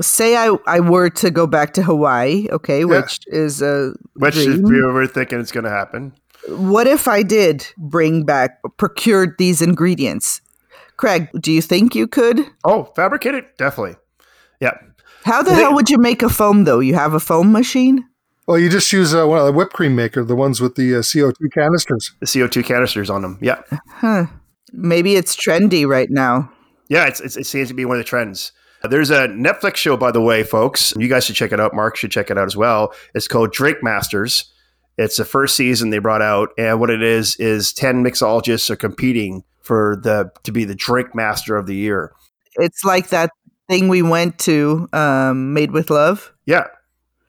Say 0.00 0.36
I, 0.36 0.56
I 0.66 0.80
were 0.80 1.10
to 1.10 1.30
go 1.30 1.46
back 1.46 1.74
to 1.74 1.82
Hawaii, 1.82 2.48
okay, 2.50 2.84
which 2.84 3.20
is 3.26 3.60
a 3.60 3.92
which 4.14 4.36
if 4.36 4.60
dream. 4.60 4.74
you 4.74 4.86
were 4.86 5.06
thinking 5.06 5.38
it's 5.40 5.52
going 5.52 5.64
to 5.64 5.70
happen. 5.70 6.14
What 6.48 6.86
if 6.86 7.06
I 7.08 7.22
did 7.22 7.66
bring 7.76 8.24
back 8.24 8.58
procured 8.76 9.34
these 9.38 9.60
ingredients? 9.62 10.40
Craig, 10.96 11.28
do 11.40 11.52
you 11.52 11.62
think 11.62 11.94
you 11.94 12.06
could? 12.06 12.40
Oh, 12.64 12.84
fabricated, 12.96 13.44
definitely. 13.58 13.96
Yeah, 14.60 14.76
How 15.24 15.42
the 15.42 15.50
They- 15.50 15.56
hell 15.56 15.74
would 15.74 15.88
you 15.90 15.98
make 15.98 16.22
a 16.22 16.28
foam 16.28 16.64
though? 16.64 16.80
You 16.80 16.94
have 16.94 17.14
a 17.14 17.20
foam 17.20 17.52
machine? 17.52 18.04
Well, 18.46 18.58
you 18.58 18.68
just 18.68 18.92
use 18.92 19.14
uh, 19.14 19.26
one 19.26 19.38
of 19.38 19.46
the 19.46 19.52
whipped 19.52 19.72
cream 19.74 19.94
maker, 19.94 20.24
the 20.24 20.34
ones 20.34 20.60
with 20.60 20.74
the 20.74 20.96
uh, 20.96 20.98
CO2 20.98 21.34
canisters. 21.54 22.12
the 22.20 22.26
CO 22.26 22.48
two 22.48 22.62
canisters 22.62 23.08
on 23.08 23.22
them. 23.22 23.38
Yeah, 23.40 23.62
Huh. 23.88 24.26
Maybe 24.72 25.16
it's 25.16 25.36
trendy 25.36 25.86
right 25.86 26.08
now. 26.10 26.50
yeah, 26.88 27.06
it's, 27.06 27.20
it's, 27.20 27.36
it 27.36 27.46
seems 27.46 27.68
to 27.68 27.74
be 27.74 27.84
one 27.84 27.96
of 27.96 28.00
the 28.00 28.08
trends. 28.08 28.52
There's 28.82 29.10
a 29.10 29.28
Netflix 29.28 29.76
show, 29.76 29.96
by 29.96 30.10
the 30.10 30.20
way, 30.22 30.42
folks. 30.42 30.92
You 30.96 31.06
guys 31.08 31.24
should 31.24 31.36
check 31.36 31.52
it 31.52 31.60
out. 31.60 31.74
Mark 31.74 31.96
should 31.96 32.10
check 32.10 32.30
it 32.30 32.38
out 32.38 32.46
as 32.46 32.56
well. 32.56 32.92
It's 33.14 33.28
called 33.28 33.52
Drink 33.52 33.82
Masters. 33.82 34.49
It's 35.00 35.16
the 35.16 35.24
first 35.24 35.56
season 35.56 35.88
they 35.88 35.98
brought 35.98 36.20
out, 36.20 36.50
and 36.58 36.78
what 36.78 36.90
it 36.90 37.02
is 37.02 37.34
is 37.36 37.72
ten 37.72 38.04
mixologists 38.04 38.68
are 38.68 38.76
competing 38.76 39.44
for 39.62 39.98
the 40.02 40.30
to 40.42 40.52
be 40.52 40.64
the 40.64 40.74
drink 40.74 41.14
master 41.14 41.56
of 41.56 41.66
the 41.66 41.74
year. 41.74 42.12
It's 42.56 42.84
like 42.84 43.08
that 43.08 43.30
thing 43.66 43.88
we 43.88 44.02
went 44.02 44.38
to, 44.40 44.88
um, 44.92 45.54
Made 45.54 45.70
with 45.70 45.88
Love. 45.88 46.34
Yeah, 46.44 46.66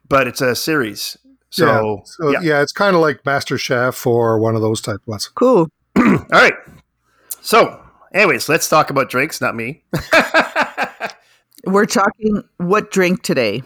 but 0.09 0.27
it's 0.27 0.41
a 0.41 0.53
series. 0.53 1.17
So, 1.49 1.65
yeah, 1.65 2.03
so, 2.03 2.29
yeah. 2.31 2.39
yeah. 2.41 2.61
it's 2.61 2.73
kind 2.73 2.93
of 2.93 3.01
like 3.01 3.25
Master 3.25 3.57
Chef 3.57 4.05
or 4.05 4.37
one 4.37 4.55
of 4.55 4.61
those 4.61 4.81
type 4.81 4.99
ones. 5.05 5.29
Cool. 5.29 5.69
All 5.97 6.25
right. 6.31 6.55
So, 7.41 7.81
anyways, 8.13 8.49
let's 8.49 8.67
talk 8.67 8.89
about 8.89 9.09
drinks, 9.09 9.39
not 9.39 9.55
me. 9.55 9.83
We're 11.65 11.85
talking 11.85 12.43
what 12.57 12.91
drink 12.91 13.23
today? 13.23 13.63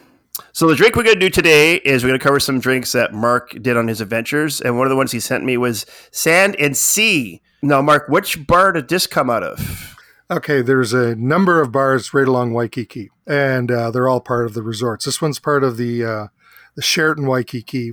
So 0.52 0.68
the 0.68 0.76
drink 0.76 0.96
we're 0.96 1.04
going 1.04 1.16
to 1.16 1.20
do 1.20 1.30
today 1.30 1.76
is 1.76 2.04
we're 2.04 2.10
going 2.10 2.20
to 2.20 2.24
cover 2.24 2.40
some 2.40 2.60
drinks 2.60 2.92
that 2.92 3.14
Mark 3.14 3.52
did 3.62 3.78
on 3.78 3.88
his 3.88 4.02
adventures, 4.02 4.60
and 4.62 4.78
one 4.78 4.86
of 4.88 4.90
the 4.90 4.96
ones 4.96 5.12
he 5.12 5.20
sent 5.20 5.44
me 5.44 5.58
was 5.58 5.86
Sand 6.12 6.56
and 6.60 6.76
Sea. 6.76 7.42
Now, 7.62 7.82
Mark, 7.82 8.08
which 8.10 8.46
bar 8.46 8.72
did 8.74 8.88
this 8.90 9.08
come 9.08 9.30
out 9.30 9.44
of? 9.44 9.96
Okay, 10.30 10.62
there's 10.62 10.92
a 10.94 11.16
number 11.16 11.62
of 11.62 11.72
bars 11.72 12.14
right 12.14 12.28
along 12.28 12.54
Waikiki, 12.54 13.10
and 13.28 13.72
uh, 13.72 13.92
they're 13.92 14.08
all 14.10 14.20
part 14.22 14.46
of 14.46 14.54
the 14.54 14.62
resorts. 14.64 15.06
This 15.06 15.22
one's 15.22 15.40
part 15.40 15.64
of 15.64 15.78
the 15.78 16.04
uh, 16.04 16.28
the 16.76 16.82
Sheraton 16.82 17.28
Waikiki. 17.28 17.92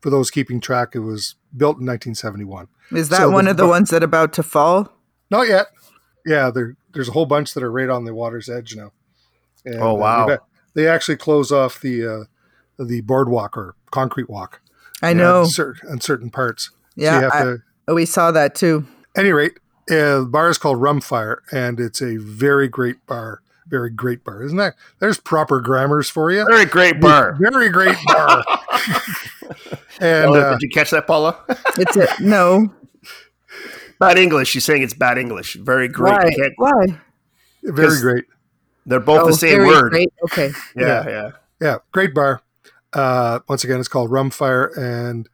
For 0.00 0.10
those 0.10 0.30
keeping 0.30 0.60
track, 0.60 0.94
it 0.94 1.00
was 1.00 1.34
built 1.56 1.78
in 1.80 1.86
1971. 1.86 2.68
Is 2.92 3.08
that 3.08 3.16
So 3.18 3.30
one 3.30 3.46
the 3.46 3.50
of 3.52 3.56
the 3.56 3.64
bu- 3.64 3.68
ones 3.70 3.90
that 3.90 4.02
about 4.04 4.32
to 4.34 4.42
fall? 4.44 4.92
Not 5.30 5.48
yet. 5.48 5.66
Yeah, 6.24 6.50
there, 6.50 6.76
there's 6.92 7.08
a 7.08 7.12
whole 7.12 7.26
bunch 7.26 7.54
that 7.54 7.62
are 7.64 7.70
right 7.72 7.88
on 7.88 8.04
the 8.04 8.14
water's 8.14 8.48
edge 8.48 8.76
now. 8.76 8.92
And, 9.64 9.80
Oh, 9.80 9.94
wow. 9.94 10.24
uh, 10.24 10.26
they've- 10.28 10.38
they 10.78 10.86
actually 10.86 11.16
close 11.16 11.50
off 11.50 11.80
the 11.80 12.06
uh, 12.06 12.82
the 12.84 13.00
boardwalk 13.00 13.56
or 13.56 13.74
concrete 13.90 14.30
walk. 14.30 14.60
I 15.02 15.12
know. 15.12 15.40
on 15.40 15.46
certain, 15.48 15.90
on 15.90 16.00
certain 16.00 16.30
parts. 16.30 16.70
Yeah, 16.94 17.10
so 17.10 17.16
you 17.16 17.22
have 17.22 17.32
I- 17.32 17.44
to. 17.44 17.58
Oh, 17.88 17.94
we 17.94 18.04
saw 18.06 18.30
that 18.30 18.54
too. 18.54 18.86
Any 19.16 19.30
rate, 19.32 19.54
uh, 19.90 20.20
the 20.20 20.28
bar 20.30 20.50
is 20.50 20.58
called 20.58 20.78
Rumfire, 20.78 21.38
and 21.50 21.80
it's 21.80 22.00
a 22.02 22.16
very 22.18 22.68
great 22.68 23.04
bar. 23.06 23.40
Very 23.66 23.90
great 23.90 24.22
bar, 24.24 24.42
isn't 24.44 24.56
that? 24.58 24.74
There's 25.00 25.18
proper 25.18 25.60
grammars 25.60 26.08
for 26.08 26.30
you. 26.30 26.44
Very 26.46 26.64
great 26.64 27.00
bar. 27.00 27.34
Very 27.40 27.68
great 27.70 27.96
bar. 28.06 28.42
and 30.00 30.26
Paula, 30.26 30.40
uh, 30.40 30.50
did 30.52 30.62
you 30.62 30.70
catch 30.70 30.90
that, 30.90 31.06
Paula? 31.06 31.38
It's 31.78 31.96
a 31.96 32.06
no. 32.22 32.72
bad 33.98 34.16
English. 34.18 34.48
She's 34.48 34.64
saying 34.64 34.82
it's 34.82 34.94
bad 34.94 35.18
English. 35.18 35.54
Very 35.54 35.88
great. 35.88 36.12
Why? 36.14 36.30
You 36.36 36.52
Why? 36.56 36.86
very 37.64 37.88
'cause- 37.88 38.00
great. 38.02 38.24
They're 38.88 39.00
both 39.00 39.20
Oh, 39.20 39.26
the 39.26 39.32
same 39.34 39.58
very 39.58 39.66
word. 39.66 39.90
great. 39.90 40.12
Okay. 40.24 40.50
Yeah, 40.74 41.06
yeah. 41.08 41.30
Yeah, 41.60 41.76
great 41.92 42.14
bar. 42.14 42.40
Uh, 42.92 43.40
once 43.48 43.62
again, 43.64 43.78
it's 43.78 43.88
called 43.88 44.10
Rumfire, 44.10 44.74
and 44.76 45.28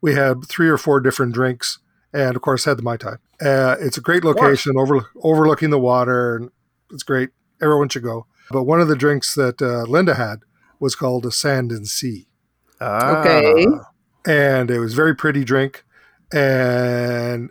we 0.00 0.14
had 0.14 0.46
three 0.46 0.68
or 0.68 0.78
four 0.78 1.00
different 1.00 1.34
drinks, 1.34 1.78
and 2.12 2.36
of 2.36 2.42
course, 2.42 2.64
had 2.66 2.78
the 2.78 2.82
mai 2.82 2.96
tai. 2.96 3.14
Uh, 3.44 3.74
it's 3.80 3.98
a 3.98 4.00
great 4.00 4.22
location, 4.24 4.76
over, 4.78 5.06
overlooking 5.22 5.70
the 5.70 5.78
water, 5.78 6.36
and 6.36 6.50
it's 6.92 7.02
great. 7.02 7.30
Everyone 7.60 7.88
should 7.88 8.04
go. 8.04 8.26
But 8.50 8.62
one 8.64 8.80
of 8.80 8.86
the 8.88 8.94
drinks 8.96 9.34
that 9.34 9.60
uh, 9.60 9.82
Linda 9.90 10.14
had 10.14 10.40
was 10.78 10.94
called 10.94 11.26
a 11.26 11.32
Sand 11.32 11.72
and 11.72 11.88
Sea, 11.88 12.28
Ah. 12.80 13.20
Okay. 13.20 13.66
and 14.26 14.70
it 14.70 14.78
was 14.78 14.94
very 14.94 15.16
pretty 15.16 15.44
drink, 15.44 15.84
and 16.32 17.50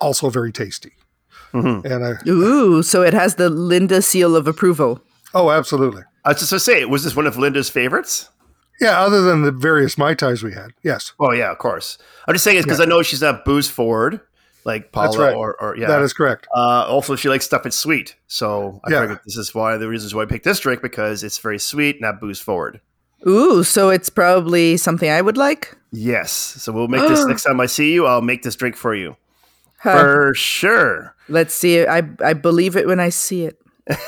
also 0.00 0.28
very 0.30 0.50
tasty. 0.52 0.94
Mhm. 1.52 1.84
And 1.84 2.04
I, 2.04 2.12
Ooh, 2.28 2.82
so 2.82 3.02
it 3.02 3.12
has 3.14 3.34
the 3.36 3.50
Linda 3.50 4.00
seal 4.02 4.34
of 4.36 4.46
approval. 4.46 5.00
oh, 5.34 5.50
absolutely. 5.50 6.02
I 6.24 6.30
was 6.30 6.38
just 6.38 6.50
going 6.52 6.56
to 6.58 6.64
say, 6.64 6.84
was 6.84 7.02
this 7.04 7.16
one 7.16 7.26
of 7.26 7.36
Linda's 7.36 7.68
favorites? 7.68 8.28
Yeah, 8.80 9.00
other 9.00 9.22
than 9.22 9.42
the 9.42 9.52
various 9.52 9.96
Mai 9.98 10.14
Tais 10.14 10.42
we 10.42 10.52
had. 10.54 10.70
Yes. 10.82 11.12
Oh 11.20 11.30
yeah, 11.32 11.50
of 11.52 11.58
course. 11.58 11.98
I'm 12.26 12.34
just 12.34 12.42
saying 12.44 12.56
it's 12.56 12.66
because 12.66 12.80
I 12.80 12.84
know 12.84 13.02
she's 13.02 13.20
not 13.22 13.44
booze 13.44 13.68
forward 13.68 14.20
like 14.64 14.90
Paula 14.92 15.08
That's 15.08 15.18
right. 15.18 15.34
or, 15.34 15.60
or 15.60 15.76
yeah. 15.76 15.86
That 15.88 16.02
is 16.02 16.12
correct. 16.12 16.46
Uh, 16.54 16.84
also, 16.88 17.14
she 17.16 17.28
likes 17.28 17.44
stuff 17.44 17.62
that's 17.64 17.76
sweet. 17.76 18.16
So 18.28 18.80
I 18.84 18.90
Yeah. 18.90 19.00
figured 19.02 19.20
this 19.24 19.36
is 19.36 19.54
why 19.54 19.76
the 19.76 19.88
reasons 19.88 20.14
why 20.14 20.22
I 20.22 20.26
picked 20.26 20.44
this 20.44 20.58
drink 20.60 20.82
because 20.82 21.22
it's 21.22 21.38
very 21.38 21.58
sweet, 21.58 22.00
not 22.00 22.18
booze 22.20 22.40
forward. 22.40 22.80
Ooh, 23.26 23.62
so 23.62 23.90
it's 23.90 24.08
probably 24.08 24.76
something 24.76 25.08
I 25.10 25.20
would 25.20 25.36
like. 25.36 25.76
Yes. 25.92 26.32
So 26.32 26.72
we'll 26.72 26.88
make 26.88 27.06
this 27.06 27.24
next 27.26 27.44
time 27.44 27.60
I 27.60 27.66
see 27.66 27.92
you. 27.92 28.06
I'll 28.06 28.22
make 28.22 28.42
this 28.42 28.56
drink 28.56 28.74
for 28.76 28.94
you 28.94 29.16
Huh. 29.82 29.92
for 29.98 30.34
sure. 30.34 31.14
Let's 31.28 31.54
see 31.54 31.76
it. 31.76 31.88
I 31.88 32.02
I 32.24 32.34
believe 32.34 32.76
it 32.76 32.86
when 32.86 33.00
I 33.00 33.08
see 33.08 33.44
it. 33.44 33.58
if 33.88 33.98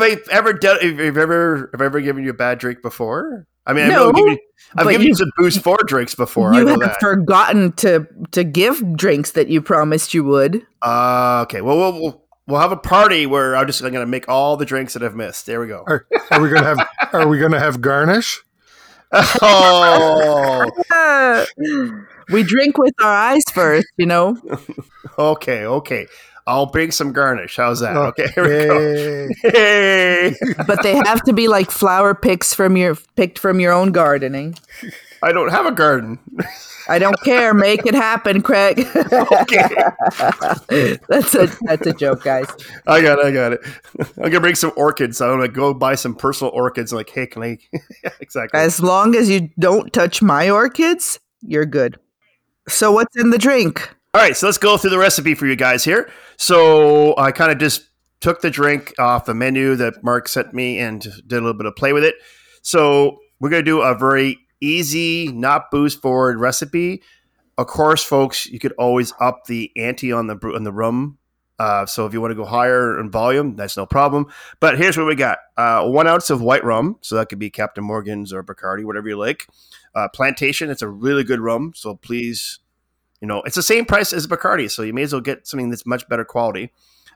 I 0.00 0.16
ever 0.30 0.52
done, 0.52 0.78
if 0.82 0.98
I've 1.00 1.16
ever, 1.16 1.70
if 1.72 1.80
I 1.80 1.84
ever 1.84 2.00
given 2.00 2.24
you 2.24 2.30
a 2.30 2.34
bad 2.34 2.58
drink 2.58 2.82
before, 2.82 3.46
I 3.66 3.72
mean, 3.72 3.86
I 3.86 3.88
know 3.88 3.94
No, 3.94 4.08
I've 4.10 4.14
given, 4.16 4.32
you- 4.32 4.38
I've 4.76 4.86
given 4.88 5.00
you, 5.02 5.08
you- 5.08 5.14
some 5.14 5.30
booze 5.36 5.56
for 5.56 5.78
drinks 5.86 6.14
before. 6.14 6.52
I 6.54 6.58
you 6.58 6.64
know 6.64 6.70
have 6.72 6.80
that. 6.80 7.00
forgotten 7.00 7.72
to 7.72 8.06
to 8.32 8.44
give 8.44 8.96
drinks 8.96 9.30
that 9.32 9.48
you 9.48 9.62
promised 9.62 10.12
you 10.14 10.24
would. 10.24 10.66
Uh, 10.82 11.40
okay. 11.44 11.60
Well, 11.62 11.76
we'll 11.78 11.92
we'll 12.00 12.22
we'll 12.46 12.60
have 12.60 12.72
a 12.72 12.76
party 12.76 13.24
where 13.26 13.56
I'm 13.56 13.66
just 13.66 13.80
going 13.80 13.94
to 13.94 14.04
make 14.06 14.28
all 14.28 14.56
the 14.58 14.66
drinks 14.66 14.92
that 14.94 15.02
I've 15.02 15.14
missed. 15.16 15.46
There 15.46 15.60
we 15.60 15.68
go. 15.68 15.84
Are, 15.86 16.06
are 16.30 16.40
we 16.40 16.50
gonna 16.50 16.64
have 16.66 16.88
Are 17.14 17.26
we 17.28 17.38
gonna 17.38 17.60
have 17.60 17.80
garnish? 17.80 18.42
oh, 19.12 20.70
we 22.30 22.42
drink 22.42 22.78
with 22.78 22.94
our 23.02 23.12
eyes 23.12 23.42
first, 23.52 23.86
you 23.96 24.06
know. 24.06 24.36
okay, 25.18 25.64
okay. 25.64 26.06
I'll 26.46 26.66
bring 26.66 26.90
some 26.90 27.12
garnish. 27.12 27.56
How's 27.56 27.80
that? 27.80 27.96
Oh, 27.96 28.06
okay, 28.08 28.26
here 28.34 28.44
we 28.44 28.66
go. 28.66 28.78
Yay. 28.80 29.28
Hey, 29.42 30.34
But 30.66 30.82
they 30.82 30.94
have 31.06 31.22
to 31.24 31.32
be 31.32 31.48
like 31.48 31.70
flower 31.70 32.14
picks 32.14 32.52
from 32.52 32.76
your 32.76 32.96
picked 33.16 33.38
from 33.38 33.60
your 33.60 33.72
own 33.72 33.92
gardening. 33.92 34.56
I 35.22 35.32
don't 35.32 35.48
have 35.50 35.64
a 35.64 35.72
garden. 35.72 36.18
I 36.86 36.98
don't 36.98 37.18
care. 37.22 37.54
Make 37.54 37.86
it 37.86 37.94
happen, 37.94 38.42
Craig. 38.42 38.86
Okay, 38.94 39.68
that's 41.08 41.34
a 41.34 41.48
that's 41.62 41.86
a 41.86 41.94
joke, 41.94 42.24
guys. 42.24 42.46
I 42.86 43.00
got 43.00 43.20
it. 43.20 43.24
I 43.24 43.30
got 43.30 43.54
it. 43.54 43.60
I'm 44.18 44.24
gonna 44.24 44.40
bring 44.40 44.54
some 44.54 44.72
orchids. 44.76 45.22
I'm 45.22 45.30
gonna 45.30 45.48
go 45.48 45.72
buy 45.72 45.94
some 45.94 46.14
personal 46.14 46.52
orchids. 46.52 46.92
like, 46.92 47.08
hey, 47.08 47.26
can 47.26 47.42
I? 47.42 47.58
exactly. 48.20 48.60
As 48.60 48.80
long 48.82 49.16
as 49.16 49.30
you 49.30 49.48
don't 49.58 49.90
touch 49.94 50.20
my 50.20 50.50
orchids, 50.50 51.18
you're 51.40 51.64
good. 51.64 51.98
So 52.68 52.92
what's 52.92 53.16
in 53.16 53.30
the 53.30 53.38
drink? 53.38 53.94
All 54.14 54.20
right, 54.20 54.36
so 54.36 54.46
let's 54.46 54.58
go 54.58 54.76
through 54.76 54.90
the 54.90 54.98
recipe 54.98 55.34
for 55.34 55.46
you 55.46 55.56
guys 55.56 55.84
here. 55.84 56.10
So 56.36 57.16
I 57.18 57.32
kind 57.32 57.50
of 57.50 57.58
just 57.58 57.90
took 58.20 58.40
the 58.40 58.50
drink 58.50 58.94
off 58.98 59.26
the 59.26 59.34
menu 59.34 59.76
that 59.76 60.02
Mark 60.02 60.28
sent 60.28 60.54
me 60.54 60.78
and 60.78 61.00
did 61.00 61.32
a 61.32 61.40
little 61.40 61.54
bit 61.54 61.66
of 61.66 61.76
play 61.76 61.92
with 61.92 62.04
it. 62.04 62.14
So 62.62 63.18
we're 63.40 63.50
going 63.50 63.64
to 63.64 63.70
do 63.70 63.82
a 63.82 63.94
very 63.94 64.38
easy, 64.60 65.30
not 65.32 65.70
booze 65.70 65.94
forward 65.94 66.40
recipe. 66.40 67.02
Of 67.58 67.66
course, 67.66 68.02
folks, 68.02 68.46
you 68.46 68.58
could 68.58 68.72
always 68.78 69.12
up 69.20 69.44
the 69.46 69.70
ante 69.76 70.12
on 70.12 70.26
the 70.26 70.36
on 70.54 70.64
the 70.64 70.72
rum. 70.72 71.18
Uh, 71.58 71.86
so 71.86 72.04
if 72.06 72.12
you 72.12 72.20
want 72.20 72.32
to 72.32 72.36
go 72.36 72.44
higher 72.44 72.98
in 72.98 73.10
volume, 73.10 73.54
that's 73.54 73.76
no 73.76 73.86
problem. 73.86 74.26
But 74.60 74.76
here's 74.76 74.96
what 74.96 75.06
we 75.06 75.14
got: 75.14 75.38
uh, 75.56 75.88
one 75.88 76.06
ounce 76.06 76.30
of 76.30 76.42
white 76.42 76.64
rum, 76.64 76.96
so 77.00 77.14
that 77.16 77.28
could 77.28 77.38
be 77.38 77.50
Captain 77.50 77.84
Morgan's 77.84 78.32
or 78.32 78.42
Bacardi, 78.42 78.84
whatever 78.84 79.08
you 79.08 79.16
like. 79.16 79.46
Uh, 79.94 80.08
Plantation, 80.08 80.70
it's 80.70 80.82
a 80.82 80.88
really 80.88 81.22
good 81.22 81.40
rum, 81.40 81.72
so 81.74 81.94
please 81.94 82.58
you 83.24 83.28
know, 83.28 83.40
it's 83.46 83.56
the 83.56 83.62
same 83.62 83.86
price 83.86 84.12
as 84.12 84.26
Bacardi, 84.26 84.70
so 84.70 84.82
you 84.82 84.92
may 84.92 85.00
as 85.00 85.14
well 85.14 85.22
get 85.22 85.46
something 85.46 85.70
that's 85.70 85.86
much 85.86 86.06
better 86.10 86.26
quality. 86.26 86.70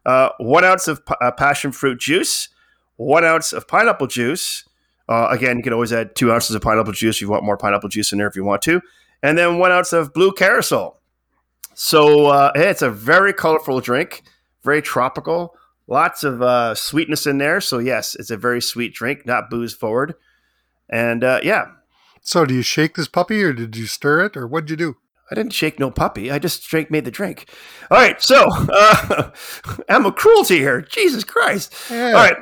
Uh, 0.06 0.30
one 0.38 0.64
ounce 0.64 0.88
of 0.88 1.04
p- 1.04 1.12
uh, 1.20 1.30
passion 1.32 1.70
fruit 1.70 2.00
juice, 2.00 2.48
one 2.96 3.26
ounce 3.26 3.52
of 3.52 3.68
pineapple 3.68 4.06
juice. 4.06 4.64
Uh, 5.06 5.28
again, 5.30 5.58
you 5.58 5.62
can 5.62 5.74
always 5.74 5.92
add 5.92 6.14
two 6.14 6.32
ounces 6.32 6.56
of 6.56 6.62
pineapple 6.62 6.94
juice 6.94 7.16
if 7.16 7.20
you 7.20 7.28
want 7.28 7.44
more 7.44 7.58
pineapple 7.58 7.90
juice 7.90 8.10
in 8.10 8.16
there 8.16 8.26
if 8.26 8.36
you 8.36 8.42
want 8.42 8.62
to. 8.62 8.80
And 9.22 9.36
then 9.36 9.58
one 9.58 9.70
ounce 9.70 9.92
of 9.92 10.14
blue 10.14 10.32
curaçao. 10.32 10.94
So 11.80 12.26
uh, 12.26 12.50
hey, 12.56 12.70
it's 12.70 12.82
a 12.82 12.90
very 12.90 13.32
colorful 13.32 13.80
drink, 13.80 14.24
very 14.64 14.82
tropical, 14.82 15.54
lots 15.86 16.24
of 16.24 16.42
uh, 16.42 16.74
sweetness 16.74 17.24
in 17.24 17.38
there. 17.38 17.60
So 17.60 17.78
yes, 17.78 18.16
it's 18.16 18.32
a 18.32 18.36
very 18.36 18.60
sweet 18.60 18.92
drink, 18.92 19.24
not 19.24 19.48
booze 19.48 19.74
forward. 19.74 20.16
And 20.90 21.22
uh, 21.22 21.38
yeah, 21.44 21.66
So, 22.20 22.44
do 22.44 22.52
you 22.52 22.62
shake 22.62 22.96
this 22.96 23.06
puppy, 23.06 23.44
or 23.44 23.52
did 23.52 23.76
you 23.76 23.86
stir 23.86 24.24
it, 24.24 24.36
or 24.36 24.46
what'd 24.48 24.70
you 24.70 24.76
do? 24.76 24.96
I 25.30 25.34
didn't 25.34 25.52
shake 25.52 25.78
no 25.78 25.90
puppy. 25.90 26.30
I 26.30 26.38
just 26.38 26.66
drank, 26.66 26.90
made 26.90 27.04
the 27.04 27.10
drink. 27.10 27.50
All 27.90 27.98
right, 27.98 28.20
so 28.22 28.46
uh, 28.50 29.30
animal 29.88 30.12
cruelty 30.12 30.58
here. 30.58 30.80
Jesus 30.80 31.24
Christ! 31.24 31.74
Yeah. 31.90 32.08
All 32.08 32.14
right, 32.14 32.36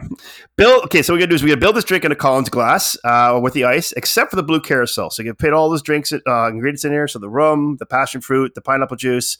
Bill. 0.57 0.83
Okay, 0.85 1.03
so 1.03 1.13
what 1.13 1.17
we're 1.17 1.21
gonna 1.21 1.31
do 1.31 1.35
is 1.35 1.43
we're 1.43 1.49
gonna 1.49 1.61
build 1.61 1.77
this 1.77 1.85
drink 1.85 2.05
in 2.05 2.13
a 2.13 2.17
Collins 2.17 2.49
glass 2.49 2.97
uh, 3.05 3.39
with 3.43 3.55
the 3.55 3.65
ice, 3.65 3.93
except 3.93 4.31
for 4.31 4.37
the 4.37 4.43
blue 4.43 4.61
curaçao. 4.61 5.13
So 5.13 5.23
you 5.23 5.31
can 5.31 5.37
put 5.37 5.53
all 5.53 5.69
those 5.69 5.83
drinks 5.83 6.13
uh, 6.13 6.49
ingredients 6.49 6.85
in 6.85 6.93
here. 6.93 7.09
So 7.09 7.19
the 7.19 7.31
rum, 7.31 7.77
the 7.79 7.87
passion 7.87 8.21
fruit, 8.21 8.55
the 8.55 8.63
pineapple 8.63 8.97
juice, 8.97 9.39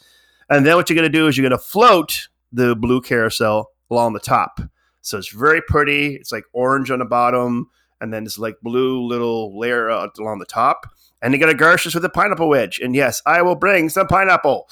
and 0.51 0.67
then 0.67 0.77
what 0.77 0.91
you're 0.91 0.97
gonna 0.97 1.09
do 1.09 1.29
is 1.29 1.37
you're 1.37 1.49
gonna 1.49 1.59
float 1.59 2.29
the 2.53 2.75
blue 2.75 3.01
curaçao 3.01 3.65
along 3.91 4.13
the 4.13 4.21
top. 4.21 4.61
So 5.03 5.19
it's 5.19 5.29
very 5.29 5.63
pretty. 5.63 6.17
It's 6.17 6.33
like 6.33 6.45
orange 6.53 6.91
on 6.91 6.99
the 6.99 7.05
bottom, 7.05 7.71
and 8.01 8.13
then 8.13 8.25
this 8.25 8.39
like 8.39 8.57
blue 8.63 9.03
little 9.03 9.59
layer 9.59 9.91
uh, 9.91 10.09
along 10.19 10.39
the 10.39 10.47
top. 10.47 10.87
And 11.23 11.33
you're 11.33 11.41
gonna 11.41 11.55
garnish 11.55 11.95
with 11.95 12.05
a 12.05 12.11
pineapple 12.11 12.49
wedge. 12.49 12.79
And 12.79 12.95
yes, 12.95 13.23
I 13.27 13.43
will 13.43 13.57
bring 13.57 13.89
some 13.89 14.07
pineapple, 14.07 14.69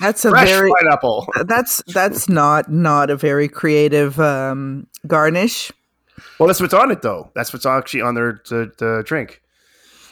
That's 0.00 0.24
a 0.24 0.30
fresh 0.30 0.48
very 0.48 0.70
pineapple. 0.78 1.26
that's 1.46 1.82
that's 1.88 2.28
not 2.28 2.70
not 2.70 3.10
a 3.10 3.16
very 3.16 3.48
creative 3.48 4.18
um, 4.20 4.86
garnish. 5.06 5.72
Well, 6.38 6.46
that's 6.46 6.60
what's 6.60 6.74
on 6.74 6.90
it, 6.90 7.02
though. 7.02 7.30
That's 7.34 7.52
what's 7.52 7.66
actually 7.66 8.02
on 8.02 8.14
their 8.14 8.40
the, 8.48 8.72
the 8.78 9.02
drink. 9.04 9.42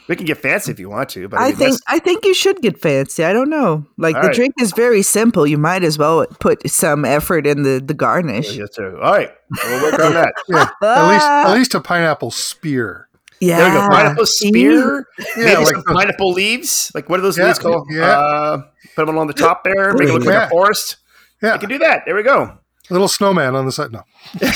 We 0.06 0.16
can 0.16 0.26
get 0.26 0.36
fancy 0.38 0.70
if 0.70 0.78
you 0.78 0.90
want 0.90 1.08
to, 1.10 1.28
but 1.28 1.40
I, 1.40 1.44
I 1.44 1.46
mean, 1.48 1.56
think 1.56 1.70
that's- 1.72 1.80
I 1.88 1.98
think 1.98 2.24
you 2.26 2.34
should 2.34 2.60
get 2.60 2.78
fancy. 2.78 3.24
I 3.24 3.32
don't 3.32 3.48
know. 3.48 3.86
Like 3.96 4.14
All 4.16 4.20
the 4.22 4.28
right. 4.28 4.36
drink 4.36 4.54
is 4.60 4.72
very 4.72 5.00
simple. 5.02 5.46
You 5.46 5.56
might 5.56 5.82
as 5.82 5.96
well 5.96 6.26
put 6.40 6.68
some 6.68 7.04
effort 7.06 7.46
in 7.46 7.62
the 7.62 7.80
the 7.84 7.94
garnish. 7.94 8.52
Yes, 8.54 8.68
sir. 8.74 8.96
All 9.00 9.12
right, 9.12 9.30
we'll 9.64 9.82
work 9.82 9.98
on 10.00 10.12
that. 10.12 10.34
yeah, 10.48 10.68
at 10.82 11.08
least 11.10 11.24
at 11.26 11.54
least 11.54 11.74
a 11.74 11.80
pineapple 11.80 12.30
spear. 12.30 13.08
Yeah, 13.40 13.58
There 13.58 13.68
we 13.68 13.74
go. 13.74 13.88
Pineapple 13.88 14.26
spear. 14.26 15.06
Yeah, 15.18 15.24
maybe 15.36 15.56
like 15.56 15.66
some 15.74 15.82
the- 15.86 15.92
pineapple 15.94 16.32
leaves. 16.32 16.92
Like 16.94 17.08
what 17.08 17.18
are 17.18 17.22
those 17.22 17.38
Yeah, 17.38 17.46
leaves 17.46 17.58
called? 17.58 17.88
yeah. 17.90 18.04
Uh, 18.18 18.62
put 18.96 19.06
them 19.06 19.14
along 19.16 19.28
the 19.28 19.32
top 19.32 19.64
there. 19.64 19.94
Make 19.94 20.08
it 20.08 20.12
look 20.12 20.24
like 20.24 20.46
a 20.46 20.50
forest. 20.50 20.96
Yeah, 21.42 21.54
I 21.54 21.58
can 21.58 21.68
do 21.70 21.78
that. 21.78 22.02
There 22.06 22.14
we 22.14 22.22
go. 22.22 22.58
A 22.90 22.92
little 22.92 23.08
snowman 23.08 23.56
on 23.56 23.64
the 23.64 23.72
side. 23.72 23.90
No, 23.92 24.02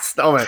Snowman. 0.00 0.46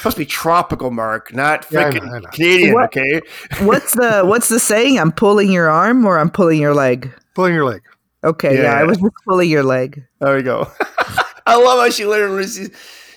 It's 0.00 0.02
supposed 0.04 0.16
to 0.16 0.22
be 0.22 0.26
tropical, 0.26 0.90
Mark, 0.90 1.34
not 1.34 1.66
Yeah, 1.70 1.80
I 1.80 1.90
know, 1.90 2.00
freaking 2.00 2.14
I 2.14 2.18
know. 2.20 2.28
Canadian. 2.30 2.72
What? 2.72 2.84
Okay. 2.96 3.20
What's 3.60 3.92
the 3.92 4.22
what's 4.24 4.48
the 4.48 4.58
saying? 4.58 4.98
I'm 4.98 5.12
pulling 5.12 5.52
your 5.52 5.68
arm 5.68 6.06
or 6.06 6.18
I'm 6.18 6.30
pulling 6.30 6.58
your 6.58 6.72
leg. 6.74 7.12
pulling 7.34 7.52
your 7.52 7.66
leg. 7.66 7.82
Okay, 8.24 8.54
yeah, 8.56 8.62
Yeah. 8.62 8.74
I 8.80 8.84
was 8.84 8.96
just 8.96 9.12
pulling 9.28 9.50
your 9.50 9.62
leg. 9.62 10.02
There 10.20 10.34
we 10.36 10.42
go. 10.42 10.66
I 11.46 11.56
love 11.56 11.80
how 11.80 11.90
she 11.90 12.06
learned. 12.06 12.70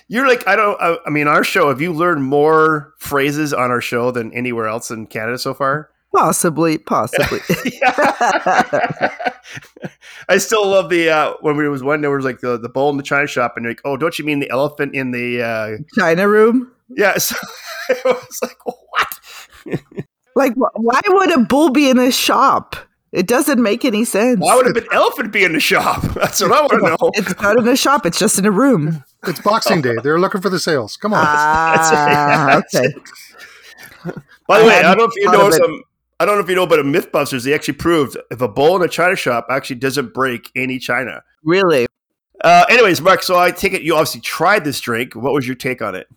You're 0.08 0.28
like 0.28 0.46
I 0.46 0.56
don't. 0.56 0.78
I, 0.78 0.98
I 1.06 1.10
mean, 1.10 1.26
our 1.26 1.42
show. 1.42 1.70
Have 1.70 1.80
you 1.80 1.90
learned 1.90 2.22
more 2.22 2.92
phrases 2.98 3.54
on 3.54 3.70
our 3.70 3.80
show 3.80 4.10
than 4.10 4.30
anywhere 4.34 4.68
else 4.68 4.90
in 4.90 5.06
Canada 5.06 5.38
so 5.38 5.54
far? 5.54 5.88
Possibly, 6.14 6.76
possibly. 6.78 7.40
I 10.28 10.38
still 10.38 10.66
love 10.66 10.88
the 10.90 11.10
uh, 11.10 11.34
when 11.40 11.56
we 11.56 11.68
was 11.68 11.82
one 11.82 12.00
there 12.02 12.10
was 12.10 12.24
like 12.24 12.40
the, 12.40 12.58
the 12.58 12.68
bowl 12.68 12.90
in 12.90 12.96
the 12.96 13.02
china 13.02 13.26
shop 13.26 13.54
and 13.56 13.64
you're 13.64 13.72
like 13.72 13.80
oh 13.84 13.96
don't 13.96 14.18
you 14.18 14.24
mean 14.24 14.38
the 14.40 14.48
elephant 14.50 14.94
in 14.94 15.10
the 15.10 15.42
uh, 15.42 15.70
China 15.98 16.28
room. 16.28 16.70
Yeah 16.88 17.16
so 17.18 17.36
it 17.90 18.04
was 18.04 18.38
like 18.42 18.58
what 18.64 19.08
Like, 20.36 20.54
why 20.56 21.00
would 21.06 21.30
a 21.32 21.38
bull 21.44 21.70
be 21.70 21.88
in 21.88 21.96
a 21.96 22.10
shop? 22.10 22.74
It 23.12 23.28
doesn't 23.28 23.62
make 23.62 23.84
any 23.84 24.04
sense. 24.04 24.40
why 24.40 24.56
would 24.56 24.76
an 24.76 24.84
elephant 24.90 25.32
be 25.32 25.44
in 25.44 25.52
the 25.52 25.60
shop 25.60 26.02
that's 26.14 26.40
what 26.42 26.50
I 26.50 26.60
want 26.60 26.72
to 26.72 26.78
know 26.78 27.10
It's 27.14 27.40
not 27.40 27.56
in 27.56 27.68
a 27.68 27.76
shop. 27.76 28.04
It's 28.04 28.18
just 28.18 28.38
in 28.40 28.44
a 28.44 28.50
room. 28.50 29.04
It's 29.28 29.40
Boxing 29.40 29.80
Day. 29.82 29.94
They're 30.02 30.18
looking 30.18 30.40
for 30.40 30.48
the 30.50 30.58
sales. 30.58 30.96
Come 30.96 31.14
on. 31.14 31.20
Ah, 31.24 32.60
that's 32.60 32.74
okay. 32.74 32.92
by 34.48 34.58
the 34.58 34.64
I 34.64 34.66
way 34.66 34.74
I 34.78 34.82
don't 34.82 34.98
know 34.98 35.04
if 35.04 35.12
you 35.16 35.30
know 35.30 35.50
some 35.50 35.82
I 36.18 36.24
don't 36.24 36.34
know 36.36 36.42
if 36.42 36.48
you 36.48 36.56
know 36.56 36.66
but 36.66 36.80
in 36.80 36.92
MythBusters 36.92 37.44
they 37.44 37.54
actually 37.54 37.74
proved 37.74 38.16
if 38.32 38.40
a 38.40 38.48
bowl 38.48 38.74
in 38.76 38.82
a 38.82 38.88
china 38.88 39.14
shop 39.14 39.46
actually 39.50 39.76
doesn't 39.76 40.12
break 40.12 40.50
any 40.56 40.80
china 40.80 41.22
Really? 41.44 41.86
uh, 42.42 42.64
anyways 42.68 43.00
Mark 43.00 43.22
so 43.22 43.38
I 43.38 43.52
take 43.52 43.72
it 43.72 43.82
you 43.82 43.94
obviously 43.94 44.20
tried 44.22 44.64
this 44.64 44.80
drink 44.80 45.14
what 45.14 45.32
was 45.32 45.46
your 45.46 45.56
take 45.56 45.80
on 45.80 45.94
it 45.94 46.08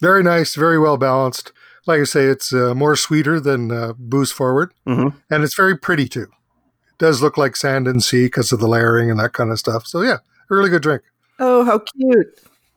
Very 0.00 0.22
nice, 0.22 0.54
very 0.54 0.78
well 0.78 0.96
balanced. 0.96 1.52
Like 1.86 2.00
I 2.00 2.04
say, 2.04 2.24
it's 2.26 2.52
uh, 2.52 2.74
more 2.74 2.96
sweeter 2.96 3.40
than 3.40 3.70
uh, 3.72 3.92
booze 3.98 4.30
forward, 4.30 4.72
Mhm. 4.86 5.14
and 5.30 5.42
it's 5.42 5.54
very 5.54 5.76
pretty 5.76 6.06
too. 6.08 6.22
It 6.24 6.98
does 6.98 7.22
look 7.22 7.38
like 7.38 7.56
sand 7.56 7.88
and 7.88 8.02
sea 8.02 8.26
because 8.26 8.52
of 8.52 8.60
the 8.60 8.68
layering 8.68 9.10
and 9.10 9.18
that 9.20 9.32
kind 9.32 9.50
of 9.50 9.58
stuff. 9.58 9.86
So 9.86 10.02
yeah, 10.02 10.18
a 10.50 10.54
really 10.54 10.70
good 10.70 10.82
drink. 10.82 11.02
Oh, 11.38 11.64
how 11.64 11.78
cute. 11.78 12.26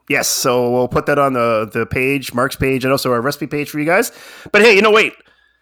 Yes, 0.10 0.28
so 0.28 0.70
we'll 0.72 0.88
put 0.88 1.06
that 1.08 1.20
on 1.20 1.34
the 1.34 1.70
the 1.72 1.86
page, 1.86 2.34
Mark's 2.34 2.56
page, 2.56 2.84
and 2.86 2.92
also 2.92 3.12
our 3.12 3.22
recipe 3.22 3.48
page 3.48 3.70
for 3.70 3.80
you 3.80 3.86
guys. 3.86 4.12
But 4.52 4.62
hey, 4.62 4.76
you 4.76 4.82
know, 4.82 4.92
wait. 4.92 5.14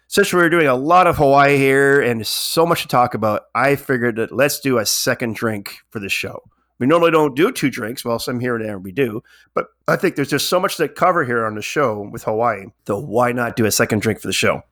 Since 0.08 0.32
we're 0.34 0.48
doing 0.50 0.66
a 0.66 0.74
lot 0.74 1.06
of 1.06 1.18
Hawaii 1.18 1.56
here 1.56 2.00
and 2.00 2.26
so 2.26 2.66
much 2.66 2.82
to 2.82 2.88
talk 2.88 3.14
about, 3.14 3.42
I 3.54 3.76
figured 3.76 4.16
that 4.16 4.32
let's 4.32 4.58
do 4.58 4.78
a 4.78 4.84
second 4.84 5.36
drink 5.36 5.76
for 5.90 6.00
the 6.00 6.08
show. 6.08 6.42
We 6.80 6.86
normally 6.86 7.12
don't 7.12 7.36
do 7.36 7.52
two 7.52 7.70
drinks. 7.70 8.04
Well, 8.04 8.18
some 8.18 8.40
here 8.40 8.56
and 8.56 8.64
there 8.64 8.78
we 8.78 8.90
do, 8.90 9.22
but 9.54 9.66
I 9.86 9.96
think 9.96 10.16
there's 10.16 10.30
just 10.30 10.48
so 10.48 10.58
much 10.58 10.76
to 10.78 10.88
cover 10.88 11.24
here 11.24 11.44
on 11.44 11.54
the 11.54 11.62
show 11.62 12.08
with 12.10 12.24
Hawaii. 12.24 12.64
So 12.86 12.98
why 12.98 13.32
not 13.32 13.54
do 13.54 13.66
a 13.66 13.70
second 13.70 14.00
drink 14.00 14.18
for 14.18 14.26
the 14.26 14.32
show? 14.32 14.62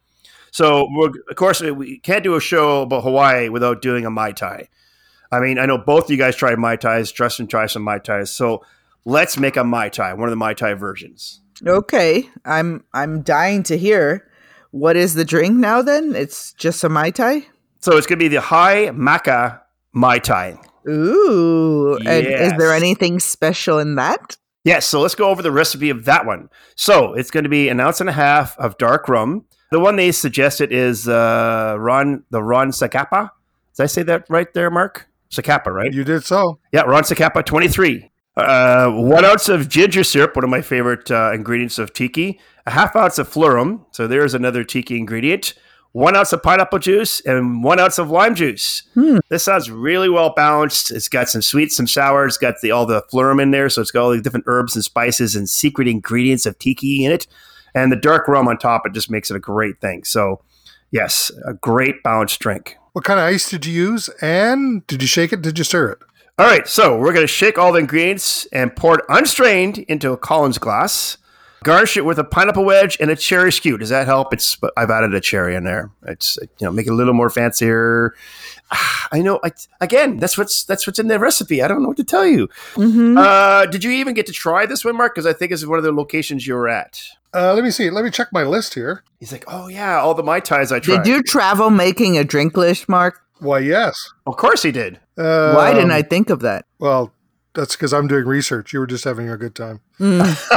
So 0.51 0.88
we're, 0.90 1.11
of 1.29 1.37
course 1.37 1.61
we 1.61 1.99
can't 1.99 2.25
do 2.25 2.35
a 2.35 2.40
show 2.40 2.83
about 2.83 3.05
Hawaii 3.05 3.51
without 3.51 3.83
doing 3.83 4.07
a 4.07 4.11
mai 4.11 4.33
tai. 4.33 4.68
I 5.31 5.40
mean, 5.40 5.59
I 5.59 5.66
know 5.66 5.77
both 5.77 6.05
of 6.05 6.11
you 6.11 6.16
guys 6.16 6.35
tried 6.35 6.59
mai 6.59 6.77
tais. 6.77 7.12
Justin 7.12 7.47
tried 7.47 7.66
some 7.66 7.83
mai 7.83 7.99
tais. 7.99 8.31
So 8.31 8.64
let's 9.05 9.38
make 9.38 9.59
a 9.59 9.64
mai 9.64 9.90
tai, 9.90 10.14
one 10.14 10.29
of 10.29 10.33
the 10.33 10.37
mai 10.37 10.55
tai 10.55 10.73
versions. 10.73 11.40
Okay, 11.66 12.29
I'm 12.47 12.85
I'm 12.94 13.21
dying 13.23 13.62
to 13.64 13.77
hear. 13.77 14.27
What 14.71 14.97
is 14.97 15.12
the 15.14 15.25
drink 15.25 15.57
now? 15.57 15.83
Then 15.83 16.14
it's 16.14 16.55
just 16.55 16.83
a 16.85 16.88
mai 16.88 17.11
tai. 17.11 17.47
So 17.81 17.99
it's 17.99 18.07
going 18.07 18.18
to 18.18 18.25
be 18.25 18.29
the 18.29 18.40
high 18.40 18.88
maca 18.90 19.61
mai 19.92 20.18
tai. 20.21 20.59
Ooh, 20.87 21.97
and 22.07 22.27
is 22.27 22.53
there 22.59 22.75
anything 22.75 23.19
special 23.21 23.79
in 23.79 23.95
that? 23.95 24.37
Yes, 24.64 24.87
so 24.87 25.01
let's 25.01 25.14
go 25.14 25.31
over 25.31 25.41
the 25.41 25.53
recipe 25.53 25.88
of 25.88 26.05
that 26.05 26.27
one. 26.27 26.51
So 26.77 27.14
it's 27.14 27.31
going 27.31 27.45
to 27.45 27.51
be 27.51 27.69
an 27.69 27.81
ounce 27.81 28.01
and 28.01 28.09
a 28.11 28.12
half 28.12 28.59
of 28.59 28.77
dark 28.77 29.09
rum. 29.09 29.47
The 29.71 29.81
one 29.81 29.97
they 29.97 30.12
suggested 30.12 30.73
is 30.73 31.09
uh, 31.09 31.77
Ron, 31.79 32.25
the 32.31 32.43
Ron 32.43 32.71
Zacapa. 32.71 33.31
Did 33.77 33.83
I 33.83 33.87
say 33.87 34.03
that 34.03 34.25
right 34.29 34.53
there, 34.55 34.71
Mark? 34.71 35.09
Zacapa, 35.31 35.67
right? 35.67 35.93
You 35.93 36.05
did 36.05 36.25
so. 36.25 36.59
Yeah, 36.73 36.83
Ron 36.83 37.03
Zacapa 37.03 37.45
23. 37.45 38.11
Uh, 38.37 38.91
one 38.91 39.25
ounce 39.25 39.49
of 39.49 39.69
ginger 39.69 40.05
syrup, 40.05 40.37
one 40.37 40.45
of 40.45 40.51
my 40.51 40.62
favorite 40.62 41.11
uh, 41.11 41.33
ingredients 41.35 41.79
of 41.79 41.93
tiki. 41.93 42.38
A 42.67 42.71
half 42.71 42.95
ounce 42.95 43.19
of 43.19 43.29
falernum. 43.29 43.85
So 43.91 44.07
there's 44.07 44.35
another 44.35 44.64
tiki 44.64 44.97
ingredient. 44.97 45.55
One 45.92 46.16
ounce 46.16 46.33
of 46.33 46.42
pineapple 46.42 46.79
juice 46.79 47.20
and 47.20 47.64
one 47.64 47.81
ounce 47.81 47.98
of 47.98 48.11
lime 48.11 48.35
juice. 48.35 48.83
Hmm. 48.94 49.18
This 49.31 49.42
sounds 49.42 49.70
really 49.70 50.09
well 50.09 50.35
balanced. 50.35 50.90
It's 50.90 51.09
got 51.09 51.29
some 51.29 51.42
sweet, 51.42 51.72
some 51.72 51.87
sour. 51.87 52.27
It's 52.27 52.37
got 52.37 52.57
the, 52.62 52.70
all 52.70 52.87
the 52.87 53.03
falernum 53.12 53.42
in 53.42 53.51
there. 53.51 53.68
So 53.70 53.81
it's 53.81 53.90
got 53.90 54.03
all 54.03 54.11
the 54.11 54.20
different 54.20 54.44
herbs 54.46 54.74
and 54.77 54.85
spices 54.85 55.35
and 55.35 55.48
secret 55.48 55.88
ingredients 55.88 56.46
of 56.46 56.59
tiki 56.59 57.05
in 57.05 57.12
it. 57.12 57.27
And 57.74 57.90
the 57.90 57.96
dark 57.96 58.29
rum 58.29 58.48
on 58.48 58.59
top, 58.59 58.83
it 58.87 58.92
just 58.92 59.11
makes 59.11 59.31
it 59.31 59.37
a 59.37 59.40
great 59.40 59.81
thing. 59.81 60.05
So, 60.05 60.42
yes, 60.90 61.31
a 61.46 61.55
great 61.55 62.03
balanced 62.03 62.40
drink. 62.40 62.77
What 62.92 63.05
kind 63.05 63.20
of 63.20 63.27
ice 63.27 63.48
did 63.48 63.66
you 63.66 63.72
use? 63.72 64.09
And 64.20 64.87
did 64.87 65.03
you 65.03 65.09
shake 65.09 65.33
it? 65.33 65.42
Did 65.42 65.59
you 65.59 65.64
stir 65.64 65.90
it? 65.92 65.98
All 66.38 66.46
right, 66.46 66.68
so 66.68 66.96
we're 66.96 67.12
going 67.12 67.27
to 67.27 67.33
shake 67.33 67.59
all 67.59 67.72
the 67.72 67.81
ingredients 67.81 68.46
and 68.53 68.74
pour 68.74 68.98
it 68.98 69.05
unstrained 69.09 69.79
into 69.79 70.12
a 70.12 70.16
Collins 70.16 70.59
glass. 70.59 71.18
Garnish 71.64 71.97
it 71.97 72.05
with 72.05 72.18
a 72.18 72.25
pineapple 72.25 72.64
wedge 72.64 72.97
and 73.01 73.11
a 73.11 73.16
cherry 73.16 73.51
skew. 73.53 73.77
Does 73.79 73.88
that 73.88 74.07
help? 74.07 74.33
It's 74.33 74.57
I've 74.77 74.90
added 74.90 75.14
a 75.14 75.21
cherry 75.21 75.55
in 75.55 75.64
there. 75.64 75.90
It's 76.07 76.38
you 76.42 76.66
know 76.66 76.71
make 76.71 76.87
it 76.87 76.90
a 76.90 76.94
little 76.94 77.14
more 77.14 77.31
fancier. 77.31 78.14
Ah, 78.71 79.09
I 79.12 79.23
know. 79.23 79.40
I, 79.42 79.51
again, 79.81 80.18
that's 80.18 80.38
what's 80.38 80.64
that's 80.64 80.87
what's 80.87 80.99
in 80.99 81.09
the 81.09 81.18
recipe. 81.18 81.62
I 81.62 81.68
don't 81.68 81.83
know 81.83 81.88
what 81.88 81.97
to 81.97 82.05
tell 82.05 82.27
you. 82.27 82.49
Mm-hmm. 82.75 83.18
Uh, 83.18 83.66
did 83.66 83.83
you 83.83 83.90
even 83.90 84.14
get 84.14 84.27
to 84.27 84.33
try 84.33 84.66
this 84.66 84.85
one, 84.85 84.97
Mark? 84.97 85.14
Because 85.14 85.27
I 85.27 85.33
think 85.33 85.53
it's 85.53 85.66
one 85.66 85.79
of 85.79 85.85
the 85.85 85.92
locations 85.92 86.47
you 86.47 86.55
were 86.55 86.68
at. 86.68 87.03
Uh, 87.35 87.55
let 87.55 87.64
me 87.64 87.71
see. 87.71 87.90
Let 87.90 88.05
me 88.05 88.11
check 88.11 88.29
my 88.33 88.42
list 88.44 88.75
here. 88.75 89.03
He's 89.18 89.33
like, 89.33 89.44
oh 89.49 89.68
yeah, 89.68 89.99
all 90.01 90.14
the 90.14 90.23
mai 90.23 90.40
tais 90.40 90.73
I 90.73 90.81
tried. 90.81 91.03
Did 91.03 91.07
you 91.07 91.23
travel 91.23 91.71
making 91.71 92.16
a 92.16 92.25
drink 92.25 92.57
list, 92.57 92.88
Mark? 92.88 93.21
Why, 93.40 93.61
yes. 93.61 94.12
Of 94.27 94.37
course 94.37 94.62
he 94.62 94.73
did. 94.73 94.99
Um, 95.16 95.55
Why 95.55 95.73
didn't 95.73 95.92
I 95.92 96.03
think 96.03 96.31
of 96.31 96.40
that? 96.40 96.64
Well, 96.79 97.12
that's 97.59 97.75
because 97.75 97.92
I'm 97.92 98.07
doing 98.07 98.25
research. 98.25 98.73
You 98.73 98.79
were 98.79 98.87
just 98.87 99.03
having 99.03 99.29
a 99.29 99.37
good 99.37 99.57
time. 99.57 99.81
I 100.01 100.55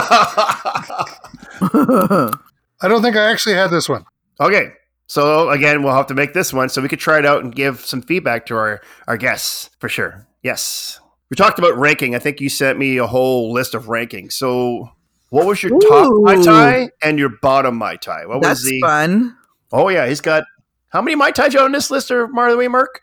don't 2.83 3.01
think 3.01 3.15
I 3.15 3.31
actually 3.31 3.55
had 3.55 3.71
this 3.71 3.89
one. 3.89 4.05
Okay. 4.39 4.73
So 5.07 5.49
again, 5.49 5.81
we'll 5.81 5.95
have 5.95 6.07
to 6.07 6.13
make 6.13 6.33
this 6.33 6.53
one 6.53 6.69
so 6.69 6.79
we 6.81 6.87
could 6.87 6.99
try 6.99 7.17
it 7.17 7.25
out 7.25 7.43
and 7.43 7.53
give 7.53 7.83
some 7.83 8.03
feedback 8.03 8.45
to 8.45 8.55
our, 8.55 8.81
our 9.07 9.17
guests 9.17 9.71
for 9.79 9.89
sure. 9.89 10.27
Yes. 10.43 10.99
We 11.31 11.35
talked 11.35 11.57
about 11.57 11.75
ranking. 11.75 12.13
I 12.13 12.19
think 12.19 12.39
you 12.39 12.49
sent 12.49 12.77
me 12.77 12.97
a 12.97 13.07
whole 13.07 13.51
list 13.51 13.73
of 13.73 13.85
rankings. 13.85 14.33
So 14.33 14.91
what 15.29 15.47
was 15.47 15.63
your 15.63 15.71
top 15.79 16.11
Ooh. 16.11 16.21
Mai 16.21 16.35
Tai 16.41 16.89
and 17.01 17.17
your 17.17 17.31
bottom 17.41 17.77
Mai 17.77 17.95
Tai? 17.95 18.27
What 18.27 18.43
That's 18.43 18.61
was 18.61 18.69
the 18.69 18.79
fun. 18.81 19.35
Oh 19.71 19.89
yeah, 19.89 20.07
he's 20.07 20.21
got 20.21 20.43
how 20.89 21.01
many 21.01 21.15
Mai 21.15 21.31
Tais 21.31 21.55
on 21.55 21.71
this 21.71 21.89
list 21.89 22.11
or 22.11 22.27
Marley 22.27 22.51
the 22.51 22.57
way, 22.57 22.67
Mark? 22.67 23.01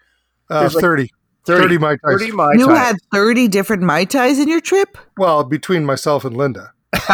Uh, 0.49 0.61
There's 0.61 0.75
like 0.77 1.11
30. 1.49 1.63
30 1.63 1.79
Mai 1.79 1.91
Tais. 1.97 1.99
30 2.05 2.33
Mai 2.33 2.53
You 2.55 2.67
Tais. 2.69 2.77
had 2.79 2.97
30 3.13 3.49
different 3.49 3.83
Mai 3.83 4.05
Tais 4.05 4.39
in 4.39 4.49
your 4.49 4.61
trip? 4.61 4.97
Well, 5.17 5.43
between 5.45 5.85
myself 5.85 6.25
and 6.25 6.37
Linda. 6.37 6.73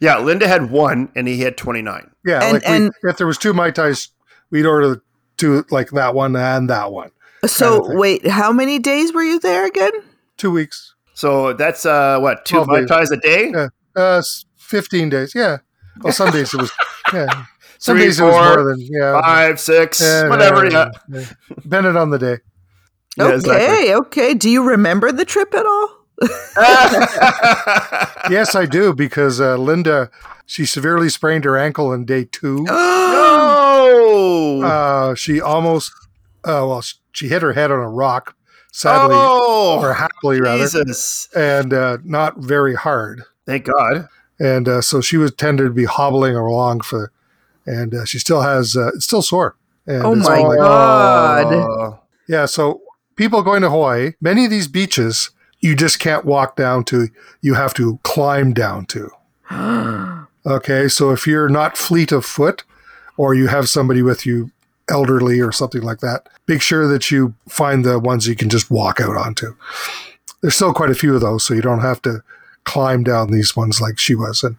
yeah, 0.00 0.18
Linda 0.18 0.48
had 0.48 0.70
one 0.70 1.10
and 1.14 1.28
he 1.28 1.40
had 1.40 1.56
29. 1.56 2.10
Yeah, 2.24 2.42
And- 2.42 2.52
like 2.54 2.62
we, 2.62 2.68
and- 2.74 2.92
if 3.02 3.16
there 3.18 3.26
was 3.26 3.38
two 3.38 3.52
Mai 3.52 3.70
Tais, 3.70 4.08
we'd 4.50 4.66
order 4.66 5.02
two, 5.36 5.64
like 5.70 5.90
that 5.90 6.14
one 6.14 6.34
and 6.36 6.68
that 6.70 6.92
one. 6.92 7.10
So, 7.46 7.80
Kind 7.80 7.92
of 7.94 7.98
wait, 7.98 8.26
how 8.28 8.52
many 8.52 8.78
days 8.78 9.12
were 9.12 9.22
you 9.24 9.40
there 9.40 9.66
again? 9.66 9.90
Two 10.36 10.50
weeks. 10.52 10.94
So 11.14 11.52
that's 11.52 11.84
uh 11.84 12.18
what, 12.20 12.44
two 12.44 12.64
12 12.64 12.68
Mai. 12.68 12.84
Tais 12.86 13.10
a 13.12 13.16
day? 13.16 13.50
Yeah. 13.52 13.68
Uh, 13.94 14.22
15 14.56 15.08
days. 15.10 15.34
Yeah. 15.34 15.58
Well, 16.00 16.12
some 16.12 16.30
days 16.30 16.54
it 16.54 16.60
was, 16.60 16.72
yeah. 17.12 17.44
Some 17.78 17.96
Three, 17.96 18.04
days 18.04 18.20
it 18.20 18.24
was 18.24 18.32
more 18.56 18.64
than, 18.64 18.78
yeah. 18.80 19.20
Five, 19.20 19.58
six, 19.58 20.00
Yeah, 20.00 20.28
whatever, 20.28 20.70
yeah. 20.70 20.90
yeah. 21.08 21.24
Depended 21.60 21.96
on 21.96 22.10
the 22.10 22.18
day. 22.18 22.38
Yeah, 23.16 23.24
okay, 23.26 23.34
exactly. 23.34 23.94
okay. 23.94 24.34
Do 24.34 24.48
you 24.50 24.62
remember 24.64 25.12
the 25.12 25.24
trip 25.24 25.54
at 25.54 25.66
all? 25.66 25.98
Yes, 28.30 28.54
I 28.54 28.66
do, 28.66 28.94
because 28.94 29.40
uh, 29.40 29.56
Linda, 29.56 30.08
she 30.46 30.64
severely 30.64 31.08
sprained 31.08 31.44
her 31.44 31.56
ankle 31.58 31.88
on 31.88 32.04
day 32.04 32.24
two. 32.24 32.62
no. 32.68 34.62
Uh, 34.62 35.14
she 35.14 35.40
almost, 35.40 35.92
uh, 36.44 36.64
well, 36.66 36.82
she 37.12 37.28
hit 37.28 37.42
her 37.42 37.52
head 37.52 37.70
on 37.72 37.80
a 37.80 37.88
rock, 37.88 38.36
sadly, 38.72 39.16
or 39.16 39.20
oh, 39.20 39.92
happily 39.92 40.40
rather, 40.40 40.62
Jesus. 40.62 41.28
and 41.34 41.74
uh, 41.74 41.98
not 42.04 42.38
very 42.38 42.74
hard. 42.74 43.24
Thank 43.44 43.66
God. 43.66 44.08
And 44.38 44.68
uh, 44.68 44.80
so 44.80 45.00
she 45.00 45.16
was 45.16 45.32
tended 45.34 45.66
to 45.66 45.72
be 45.72 45.84
hobbling 45.84 46.36
along 46.36 46.80
for, 46.82 47.10
and 47.66 47.94
uh, 47.94 48.04
she 48.04 48.18
still 48.18 48.42
has, 48.42 48.76
uh, 48.76 48.92
it's 48.94 49.04
still 49.04 49.22
sore. 49.22 49.56
And 49.86 50.02
Oh 50.04 50.14
my 50.14 50.38
all 50.38 50.48
like- 50.48 50.58
God. 50.58 51.52
Oh. 51.52 51.98
Yeah, 52.28 52.46
so 52.46 52.80
people 53.16 53.42
going 53.42 53.62
to 53.62 53.70
Hawaii, 53.70 54.12
many 54.20 54.44
of 54.44 54.50
these 54.50 54.68
beaches 54.68 55.30
you 55.60 55.76
just 55.76 55.98
can't 56.00 56.24
walk 56.24 56.56
down 56.56 56.82
to, 56.84 57.08
you 57.40 57.54
have 57.54 57.72
to 57.74 57.98
climb 58.02 58.52
down 58.52 58.86
to. 58.86 59.10
Okay, 60.44 60.88
so 60.88 61.12
if 61.12 61.24
you're 61.24 61.48
not 61.48 61.78
fleet 61.78 62.10
of 62.10 62.24
foot 62.24 62.64
or 63.16 63.32
you 63.32 63.46
have 63.46 63.68
somebody 63.68 64.02
with 64.02 64.26
you 64.26 64.50
elderly 64.90 65.38
or 65.40 65.52
something 65.52 65.82
like 65.82 66.00
that, 66.00 66.28
make 66.48 66.60
sure 66.60 66.88
that 66.88 67.12
you 67.12 67.34
find 67.48 67.84
the 67.84 68.00
ones 68.00 68.26
you 68.26 68.34
can 68.34 68.48
just 68.50 68.68
walk 68.68 69.00
out 69.00 69.16
onto. 69.16 69.54
There's 70.40 70.56
still 70.56 70.74
quite 70.74 70.90
a 70.90 70.96
few 70.96 71.14
of 71.14 71.20
those, 71.20 71.44
so 71.44 71.54
you 71.54 71.62
don't 71.62 71.78
have 71.78 72.02
to 72.02 72.24
climb 72.64 73.04
down 73.04 73.30
these 73.30 73.54
ones 73.54 73.80
like 73.80 74.00
she 74.00 74.16
was. 74.16 74.42
And 74.42 74.56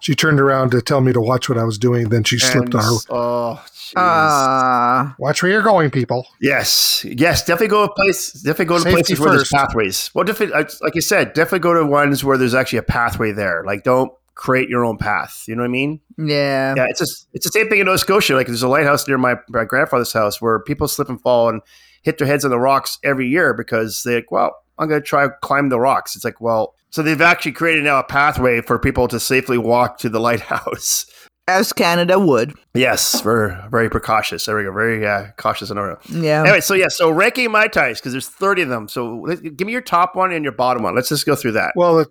she 0.00 0.16
turned 0.16 0.40
around 0.40 0.70
to 0.70 0.82
tell 0.82 1.00
me 1.00 1.12
to 1.12 1.20
watch 1.20 1.48
what 1.48 1.58
I 1.58 1.62
was 1.64 1.78
doing, 1.78 2.08
then 2.08 2.24
she 2.24 2.38
slipped 2.40 2.74
And- 2.74 2.82
on 2.82 2.82
her. 2.84 2.98
Oh, 3.10 3.64
jeez. 3.90 3.94
Ah, 3.96 5.14
Watch 5.18 5.42
where 5.42 5.52
you're 5.52 5.62
going, 5.62 5.90
people. 5.90 6.26
Yes, 6.40 7.04
yes, 7.04 7.44
definitely 7.44 7.68
go 7.68 7.86
to 7.86 7.92
place. 7.94 8.32
Definitely 8.32 8.64
go 8.66 8.76
to 8.76 8.80
Safety 8.82 8.94
places 8.96 9.20
where 9.20 9.30
there's 9.30 9.48
pathways. 9.48 10.10
Well, 10.14 10.24
definitely, 10.24 10.54
like 10.54 10.70
like 10.80 10.94
you 10.94 11.00
said, 11.00 11.32
definitely 11.32 11.60
go 11.60 11.74
to 11.74 11.84
ones 11.84 12.24
where 12.24 12.36
there's 12.38 12.54
actually 12.54 12.78
a 12.78 12.82
pathway 12.84 13.32
there. 13.32 13.62
Like, 13.66 13.82
don't 13.84 14.12
create 14.34 14.68
your 14.68 14.84
own 14.84 14.96
path. 14.96 15.44
You 15.46 15.54
know 15.56 15.62
what 15.62 15.68
I 15.68 15.72
mean? 15.72 16.00
yeah. 16.18 16.74
Yeah, 16.76 16.86
it's 16.88 16.98
just 17.00 17.28
it's 17.32 17.44
the 17.46 17.52
same 17.52 17.68
thing 17.68 17.80
in 17.80 17.86
Nova 17.86 17.98
Scotia. 17.98 18.34
Like, 18.34 18.46
there's 18.46 18.62
a 18.62 18.68
lighthouse 18.68 19.06
near 19.06 19.18
my, 19.18 19.34
my 19.48 19.64
grandfather's 19.64 20.12
house 20.12 20.40
where 20.40 20.60
people 20.60 20.88
slip 20.88 21.08
and 21.08 21.20
fall 21.20 21.48
and 21.50 21.60
hit 22.02 22.16
their 22.18 22.26
heads 22.26 22.44
on 22.44 22.50
the 22.50 22.58
rocks 22.58 22.98
every 23.04 23.28
year 23.28 23.52
because 23.52 24.02
they're 24.04 24.16
like, 24.16 24.30
well, 24.30 24.56
I'm 24.78 24.88
going 24.88 25.02
to 25.02 25.06
try 25.06 25.24
to 25.26 25.32
climb 25.42 25.68
the 25.68 25.78
rocks. 25.78 26.16
It's 26.16 26.24
like, 26.24 26.40
well, 26.40 26.74
so 26.88 27.02
they've 27.02 27.20
actually 27.20 27.52
created 27.52 27.84
now 27.84 27.98
a 27.98 28.02
pathway 28.04 28.62
for 28.62 28.78
people 28.78 29.06
to 29.08 29.20
safely 29.20 29.58
walk 29.58 29.98
to 29.98 30.08
the 30.08 30.18
lighthouse. 30.28 31.04
As 31.50 31.72
Canada 31.72 32.18
would. 32.18 32.54
Yes, 32.74 33.24
we're 33.24 33.60
very 33.70 33.90
precautious. 33.90 34.44
There 34.46 34.56
we 34.56 34.62
go. 34.62 34.72
Very 34.72 35.04
uh, 35.04 35.26
cautious 35.36 35.68
in 35.70 35.78
our 35.78 35.98
Yeah. 36.08 36.42
Anyway, 36.42 36.60
so 36.60 36.74
yeah, 36.74 36.86
so 36.88 37.10
ranking 37.10 37.50
mai 37.50 37.66
tais 37.66 37.94
because 37.94 38.12
there's 38.12 38.28
30 38.28 38.62
of 38.62 38.68
them. 38.68 38.86
So 38.88 39.16
let- 39.26 39.56
give 39.56 39.66
me 39.66 39.72
your 39.72 39.80
top 39.82 40.14
one 40.14 40.30
and 40.32 40.44
your 40.44 40.52
bottom 40.52 40.84
one. 40.84 40.94
Let's 40.94 41.08
just 41.08 41.26
go 41.26 41.34
through 41.34 41.52
that. 41.52 41.72
Well, 41.74 41.96
the, 41.96 42.06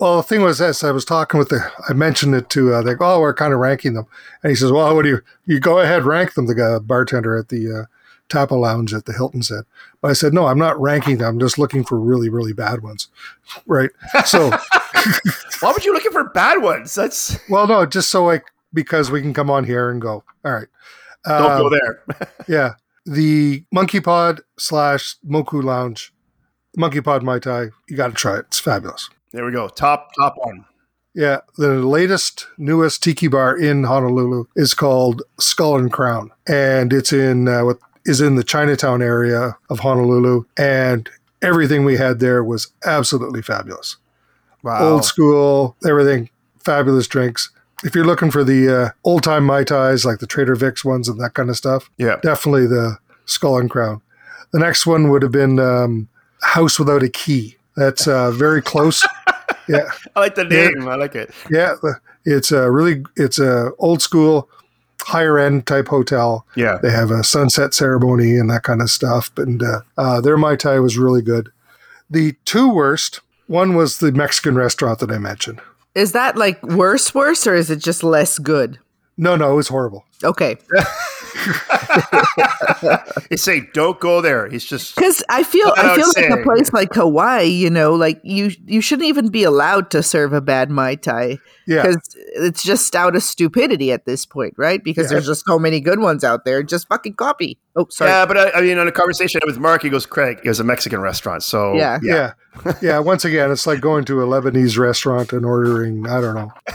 well, 0.00 0.16
the 0.16 0.22
thing 0.24 0.42
was 0.42 0.58
this: 0.58 0.82
I 0.82 0.90
was 0.90 1.04
talking 1.04 1.38
with 1.38 1.50
the, 1.50 1.70
I 1.88 1.92
mentioned 1.92 2.34
it 2.34 2.50
to, 2.50 2.74
uh, 2.74 2.82
they 2.82 2.94
go, 2.94 3.14
oh, 3.14 3.20
we're 3.20 3.32
kind 3.32 3.52
of 3.52 3.60
ranking 3.60 3.94
them, 3.94 4.06
and 4.42 4.50
he 4.50 4.56
says, 4.56 4.72
well, 4.72 4.92
what 4.96 5.02
do 5.02 5.08
you, 5.10 5.20
you 5.46 5.60
go 5.60 5.78
ahead, 5.78 6.04
rank 6.04 6.34
them. 6.34 6.46
The 6.46 6.54
guy, 6.56 6.78
bartender 6.80 7.36
at 7.38 7.48
the 7.48 7.82
uh, 7.82 7.84
Tapa 8.28 8.56
Lounge 8.56 8.92
at 8.92 9.04
the 9.04 9.12
Hilton 9.12 9.44
said, 9.44 9.62
but 10.00 10.10
I 10.10 10.14
said, 10.14 10.34
no, 10.34 10.46
I'm 10.46 10.58
not 10.58 10.80
ranking 10.80 11.18
them. 11.18 11.28
I'm 11.34 11.38
just 11.38 11.58
looking 11.58 11.84
for 11.84 11.96
really, 12.00 12.28
really 12.28 12.52
bad 12.52 12.82
ones, 12.82 13.08
right? 13.66 13.90
So, 14.24 14.50
Why 15.60 15.72
would 15.72 15.84
you 15.84 15.92
looking 15.92 16.10
for 16.12 16.24
bad 16.30 16.60
ones? 16.60 16.94
That's 16.94 17.38
well, 17.48 17.66
no, 17.68 17.86
just 17.86 18.10
so 18.10 18.24
like 18.24 18.44
because 18.74 19.10
we 19.10 19.22
can 19.22 19.32
come 19.32 19.48
on 19.50 19.64
here 19.64 19.88
and 19.90 20.02
go, 20.02 20.22
all 20.44 20.52
right, 20.52 20.68
don't 21.26 21.50
Um, 21.52 21.58
go 21.62 21.68
there. 21.70 22.02
Yeah, 22.48 22.72
the 23.06 23.64
Monkey 23.72 24.00
Pod 24.00 24.42
slash 24.58 25.16
Moku 25.26 25.62
Lounge, 25.62 26.12
Monkey 26.76 27.00
Pod 27.00 27.22
Mai 27.22 27.38
Tai, 27.38 27.70
you 27.88 27.96
got 27.96 28.08
to 28.08 28.14
try 28.14 28.34
it. 28.38 28.46
It's 28.48 28.58
fabulous. 28.58 29.08
There 29.32 29.44
we 29.46 29.52
go. 29.52 29.68
Top 29.68 30.10
top 30.18 30.34
one. 30.36 30.64
Yeah, 31.14 31.38
the 31.56 31.74
latest, 31.74 32.48
newest 32.58 33.02
tiki 33.02 33.28
bar 33.28 33.56
in 33.56 33.84
Honolulu 33.84 34.46
is 34.56 34.74
called 34.74 35.22
Skull 35.38 35.76
and 35.76 35.92
Crown, 35.92 36.32
and 36.48 36.92
it's 36.92 37.12
in 37.12 37.46
uh, 37.48 37.64
what 37.64 37.78
is 38.04 38.20
in 38.20 38.34
the 38.34 38.42
Chinatown 38.44 39.00
area 39.00 39.56
of 39.70 39.78
Honolulu, 39.80 40.44
and 40.56 41.08
everything 41.40 41.84
we 41.84 41.96
had 41.96 42.18
there 42.18 42.42
was 42.42 42.72
absolutely 42.84 43.42
fabulous. 43.42 43.96
Wow. 44.64 44.92
Old 44.94 45.04
school, 45.04 45.76
everything, 45.86 46.30
fabulous 46.64 47.06
drinks. 47.06 47.50
If 47.84 47.94
you're 47.94 48.04
looking 48.06 48.30
for 48.30 48.42
the 48.44 48.68
uh, 48.86 48.90
old 49.04 49.22
time 49.22 49.44
Mai 49.44 49.62
Tais, 49.64 50.04
like 50.04 50.18
the 50.18 50.26
Trader 50.26 50.54
Vic's 50.54 50.84
ones 50.84 51.08
and 51.08 51.20
that 51.20 51.34
kind 51.34 51.50
of 51.50 51.56
stuff, 51.56 51.90
Yeah. 51.98 52.16
definitely 52.22 52.66
the 52.66 52.98
Skull 53.26 53.58
and 53.58 53.70
Crown. 53.70 54.00
The 54.52 54.58
next 54.58 54.86
one 54.86 55.10
would 55.10 55.22
have 55.22 55.32
been 55.32 55.58
um, 55.58 56.08
House 56.42 56.78
Without 56.78 57.02
a 57.02 57.08
Key. 57.08 57.56
That's 57.76 58.06
uh, 58.06 58.30
very 58.30 58.62
close. 58.62 59.06
yeah, 59.68 59.88
I 60.16 60.20
like 60.20 60.34
the 60.36 60.44
name. 60.44 60.88
I 60.88 60.94
like 60.94 61.14
it. 61.14 61.30
yeah. 61.50 61.74
It's 62.24 62.52
a 62.52 62.70
really, 62.70 63.04
it's 63.16 63.38
a 63.38 63.72
old 63.78 64.00
school, 64.00 64.48
higher 65.02 65.38
end 65.38 65.66
type 65.66 65.88
hotel. 65.88 66.46
Yeah. 66.56 66.78
They 66.82 66.90
have 66.90 67.10
a 67.10 67.22
sunset 67.24 67.74
ceremony 67.74 68.36
and 68.38 68.48
that 68.50 68.62
kind 68.62 68.80
of 68.80 68.88
stuff. 68.90 69.30
And 69.36 69.62
uh, 69.62 69.80
uh, 69.98 70.20
their 70.22 70.36
Mai 70.38 70.56
Tai 70.56 70.78
was 70.80 70.96
really 70.96 71.20
good. 71.20 71.50
The 72.08 72.34
two 72.46 72.72
worst, 72.72 73.20
one 73.46 73.74
was 73.74 73.98
the 73.98 74.12
Mexican 74.12 74.54
restaurant 74.54 75.00
that 75.00 75.10
I 75.10 75.18
mentioned. 75.18 75.60
Is 75.94 76.12
that 76.12 76.36
like 76.36 76.62
worse, 76.62 77.14
worse, 77.14 77.46
or 77.46 77.54
is 77.54 77.70
it 77.70 77.78
just 77.78 78.02
less 78.02 78.38
good? 78.38 78.78
No, 79.16 79.36
no, 79.36 79.52
it 79.52 79.56
was 79.56 79.68
horrible. 79.68 80.04
Okay. 80.22 80.56
He's 83.30 83.42
saying, 83.42 83.68
don't 83.72 83.98
go 84.00 84.20
there. 84.20 84.48
He's 84.48 84.64
just. 84.64 84.94
Because 84.94 85.22
I 85.28 85.42
feel 85.42 85.72
I 85.76 85.86
out 85.86 85.96
feel 85.96 86.06
like 86.16 86.30
a 86.40 86.42
place 86.42 86.72
like 86.72 86.94
Hawaii, 86.94 87.46
you 87.46 87.70
know, 87.70 87.94
like 87.94 88.20
you 88.22 88.50
you 88.66 88.80
shouldn't 88.80 89.08
even 89.08 89.28
be 89.28 89.42
allowed 89.44 89.90
to 89.92 90.02
serve 90.02 90.32
a 90.32 90.40
bad 90.40 90.70
mai 90.70 90.94
tai 90.96 91.38
Yeah. 91.66 91.82
because 91.82 92.16
it's 92.36 92.62
just 92.62 92.94
out 92.94 93.16
of 93.16 93.22
stupidity 93.22 93.92
at 93.92 94.06
this 94.06 94.26
point, 94.26 94.54
right? 94.56 94.82
Because 94.82 95.04
Yeah. 95.04 95.10
there's 95.16 95.26
just 95.26 95.44
so 95.46 95.58
many 95.58 95.80
good 95.80 95.98
ones 96.00 96.24
out 96.24 96.44
there. 96.44 96.62
Just 96.62 96.88
fucking 96.88 97.14
copy. 97.14 97.58
Oh, 97.76 97.86
sorry. 97.90 98.10
Yeah, 98.10 98.26
but 98.26 98.36
I, 98.38 98.50
I 98.52 98.60
mean, 98.60 98.78
on 98.78 98.86
a 98.86 98.92
conversation 98.92 99.40
with 99.46 99.58
Mark, 99.58 99.82
he 99.82 99.88
goes, 99.90 100.06
Craig, 100.06 100.40
it 100.44 100.48
was 100.48 100.60
a 100.60 100.64
Mexican 100.64 101.00
restaurant. 101.00 101.42
So, 101.42 101.74
Yeah. 101.74 101.98
Yeah. 102.02 102.32
yeah. 102.80 102.98
Once 103.00 103.24
again, 103.24 103.50
it's 103.50 103.66
like 103.66 103.80
going 103.80 104.04
to 104.06 104.22
a 104.22 104.26
Lebanese 104.26 104.78
restaurant 104.78 105.32
and 105.32 105.44
ordering, 105.44 106.06
I 106.08 106.20
don't 106.20 106.34
know. 106.34 106.52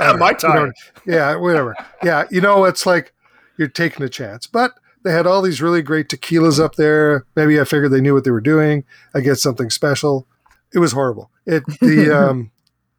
Yeah, 0.00 0.12
my 0.14 0.30
You 0.42 0.48
know, 0.48 0.72
yeah, 1.04 1.36
whatever. 1.36 1.76
Yeah, 2.02 2.24
you 2.30 2.40
know, 2.40 2.64
it's 2.64 2.86
like 2.86 3.12
you're 3.60 3.68
taking 3.68 4.04
a 4.04 4.08
chance. 4.08 4.46
But 4.46 4.72
they 5.04 5.12
had 5.12 5.26
all 5.26 5.42
these 5.42 5.62
really 5.62 5.82
great 5.82 6.08
tequilas 6.08 6.58
up 6.58 6.74
there. 6.76 7.26
Maybe 7.36 7.60
I 7.60 7.64
figured 7.64 7.92
they 7.92 8.00
knew 8.00 8.14
what 8.14 8.24
they 8.24 8.30
were 8.30 8.40
doing. 8.40 8.84
I 9.14 9.20
get 9.20 9.36
something 9.36 9.70
special. 9.70 10.26
It 10.74 10.78
was 10.78 10.92
horrible. 10.92 11.30
It 11.46 11.62
the 11.80 12.10
um 12.28 12.50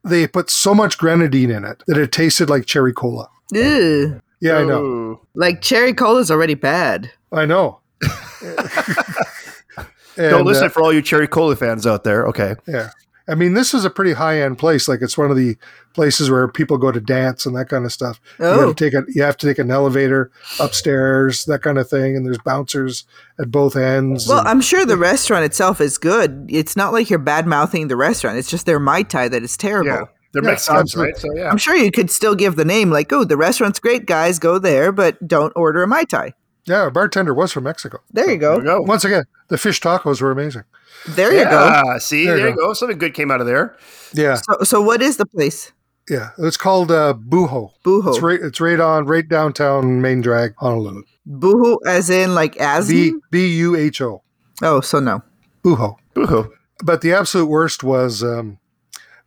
they 0.04 0.28
put 0.28 0.50
so 0.50 0.74
much 0.74 0.98
grenadine 0.98 1.52
in 1.52 1.66
it 1.66 1.84
that 1.88 1.98
it 1.98 2.12
tasted 2.12 2.50
like 2.50 2.66
cherry 2.66 2.94
cola. 2.94 3.30
Ew. 3.52 4.22
Yeah, 4.40 4.58
I 4.58 4.64
know. 4.64 4.84
Ooh. 4.84 5.20
Like 5.34 5.62
cherry 5.62 5.94
cola 5.94 6.20
is 6.20 6.32
already 6.32 6.54
bad. 6.54 7.12
I 7.32 7.46
know. 7.46 7.80
Don't 10.16 10.46
listen 10.46 10.66
uh, 10.66 10.70
for 10.70 10.82
all 10.82 10.94
you 10.94 11.02
Cherry 11.02 11.28
Cola 11.28 11.56
fans 11.56 11.88
out 11.88 12.04
there. 12.04 12.26
Okay. 12.28 12.56
Yeah. 12.68 12.90
I 13.28 13.36
mean, 13.36 13.54
this 13.54 13.74
is 13.74 13.86
a 13.86 13.90
pretty 13.90 14.14
high 14.14 14.42
end 14.42 14.58
place. 14.58 14.88
Like 14.88 15.02
it's 15.02 15.18
one 15.18 15.30
of 15.32 15.38
the 15.38 15.56
places 15.94 16.30
where 16.32 16.48
people 16.48 16.78
go 16.78 16.92
to 16.92 17.00
dance 17.00 17.46
and 17.46 17.56
that 17.56 17.70
kind 17.70 17.86
of 17.86 17.92
stuff. 17.94 18.20
You 18.40 18.46
Oh, 18.46 18.68
have 18.68 18.76
to 18.76 18.84
take 18.86 18.94
a 18.94 19.04
you 19.14 19.22
have 19.24 19.38
to 19.38 19.48
take 19.48 19.60
an 19.60 19.70
elevator 19.72 20.32
upstairs, 20.60 21.46
that 21.46 21.62
kind 21.62 21.78
of 21.78 21.90
thing, 21.90 22.16
and 22.16 22.26
there's 22.26 22.38
bouncers 22.40 23.06
at 23.40 23.52
both 23.52 23.76
ends. 23.76 24.28
well, 24.28 24.40
and- 24.40 24.48
I'm 24.48 24.62
sure 24.62 24.86
the 24.86 24.98
restaurant 24.98 25.46
itself 25.46 25.82
is 25.82 25.98
good. 25.98 26.46
It's 26.50 26.76
not 26.76 26.94
like 26.94 27.10
you're 27.10 27.20
bad 27.20 27.46
mouthing 27.48 27.88
the 27.88 27.96
restaurant. 27.98 28.38
It's 28.38 28.50
just 28.50 28.66
their 28.66 28.80
mai 28.80 29.04
tai 29.04 29.28
that 29.28 29.44
is 29.44 29.58
terrible. 29.58 29.90
Yeah. 29.92 30.04
They're 30.34 30.44
Yeah, 30.44 30.52
Mexicans, 30.52 30.80
absolutely. 30.96 31.12
right? 31.12 31.22
So, 31.22 31.28
yeah. 31.36 31.50
I'm 31.50 31.58
sure 31.58 31.76
you 31.76 31.92
could 31.92 32.10
still 32.10 32.36
give 32.36 32.56
the 32.56 32.64
name 32.64 32.90
like, 32.90 33.12
oh, 33.12 33.26
the 33.26 33.36
restaurant's 33.36 33.80
great, 33.80 34.06
guys. 34.06 34.40
Go 34.40 34.60
there, 34.60 34.94
but 34.94 35.28
don't 35.28 35.52
order 35.58 35.84
a 35.84 35.88
mai 35.88 36.06
tai. 36.06 36.34
Yeah, 36.66 36.82
our 36.82 36.92
bartender 36.92 37.34
was 37.34 37.52
from 37.52 37.64
Mexico. 37.66 38.00
There 38.12 38.30
you 38.30 38.38
There 38.40 38.58
go. 38.58 38.62
go. 38.62 38.82
Once 38.82 39.04
again, 39.06 39.24
the 39.50 39.58
fish 39.58 39.80
tacos 39.82 40.22
were 40.22 40.32
amazing. 40.32 40.64
There 41.10 41.34
you 41.34 41.46
go. 41.46 41.98
See, 42.00 42.26
There 42.26 42.38
there, 42.38 42.48
you 42.50 42.52
you 42.54 42.58
go. 42.60 42.74
Something 42.74 42.98
good 42.98 43.14
came 43.14 43.32
out 43.32 43.42
of 43.42 43.48
there. 43.48 43.76
Yeah, 44.14 44.36
So, 44.36 44.64
so 44.64 44.82
what 44.82 45.02
is 45.02 45.18
the 45.18 45.26
place? 45.26 45.72
yeah. 46.10 46.30
It's 46.38 46.58
called 46.58 46.92
uh, 46.92 47.14
Buho. 47.18 47.72
Boohoo. 47.84 48.10
It's 48.10 48.20
right. 48.22 48.40
It's 48.42 48.60
right 48.60 48.80
on 48.80 49.06
right 49.06 49.28
downtown 49.28 50.02
Main 50.02 50.22
Drag, 50.22 50.54
Honolulu. 50.58 51.04
Buho, 51.30 51.78
as 51.88 52.10
in 52.10 52.36
like 52.36 52.58
as. 52.58 52.88
B 52.90 53.14
B 53.32 53.48
U 53.58 53.76
H 53.76 54.02
O. 54.02 54.22
oh, 54.62 54.82
so 54.82 55.00
no. 55.00 55.22
Buho. 55.64 55.96
Boo-hoo. 56.14 56.52
But 56.84 57.02
the 57.02 57.14
absolute 57.14 57.46
worst 57.48 57.84
was 57.84 58.24
um, 58.24 58.58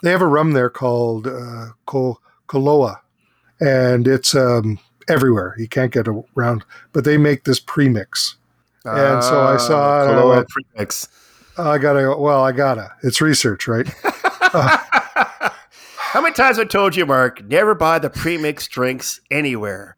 they 0.03 0.11
have 0.11 0.21
a 0.23 0.27
rum 0.27 0.53
there 0.53 0.69
called 0.69 1.27
uh, 1.27 1.69
Ko- 1.87 2.19
Koloa, 2.49 2.97
and 3.61 4.07
it's 4.09 4.35
um, 4.35 4.79
everywhere. 5.09 5.55
You 5.59 5.69
can't 5.69 5.93
get 5.93 6.07
around. 6.37 6.65
But 6.93 7.05
they 7.05 7.17
make 7.17 7.45
this 7.45 7.61
premix. 7.61 8.37
And 8.85 9.25
so 9.25 9.41
I 9.41 9.57
saw 9.57 10.05
it, 10.05 10.13
I 10.15 10.25
went- 10.25 10.49
premix. 10.49 11.09
Oh, 11.57 11.71
I 11.71 11.79
gotta. 11.79 12.17
Well, 12.19 12.43
I 12.43 12.53
gotta. 12.53 12.93
It's 13.03 13.21
research, 13.21 13.69
right? 13.69 13.89
How 14.53 16.21
many 16.21 16.35
times 16.35 16.59
I 16.59 16.65
told 16.65 16.97
you, 16.97 17.07
Mark, 17.07 17.45
never 17.45 17.75
buy 17.75 17.99
the 17.99 18.11
premix 18.11 18.67
drinks 18.69 19.21
anywhere. 19.31 19.97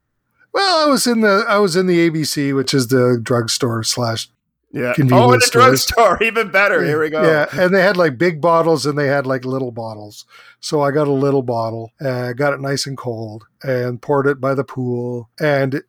Well, 0.53 0.87
I 0.87 0.91
was 0.91 1.07
in 1.07 1.21
the 1.21 1.45
I 1.49 1.59
was 1.59 1.77
in 1.77 1.87
the 1.87 2.09
ABC, 2.11 2.55
which 2.55 2.73
is 2.75 2.89
the 2.89 3.19
drugstore 3.23 3.83
slash. 3.85 4.29
Yeah. 4.73 4.93
Convenience 4.95 5.27
oh, 5.31 5.33
in 5.33 5.39
the 5.39 5.47
stores. 5.47 5.87
drugstore, 5.87 6.23
even 6.23 6.51
better. 6.51 6.85
Here 6.85 7.01
we 7.01 7.09
go. 7.09 7.23
Yeah, 7.23 7.47
and 7.53 7.75
they 7.75 7.83
had 7.83 7.97
like 7.97 8.19
big 8.19 8.41
bottles 8.41 8.85
and 8.85 8.99
they 8.99 9.07
had 9.07 9.27
like 9.27 9.45
little 9.45 9.71
bottles. 9.71 10.27
So 10.61 10.83
I 10.83 10.91
got 10.91 11.09
a 11.09 11.13
little 11.13 11.43
bottle, 11.43 11.93
uh, 12.01 12.33
got 12.33 12.53
it 12.53 12.61
nice 12.61 12.87
and 12.87 12.97
cold, 12.97 13.45
and 13.63 14.03
poured 14.03 14.27
it 14.27 14.41
by 14.41 14.55
the 14.55 14.65
pool. 14.65 15.31
And 15.41 15.75
have 15.75 15.83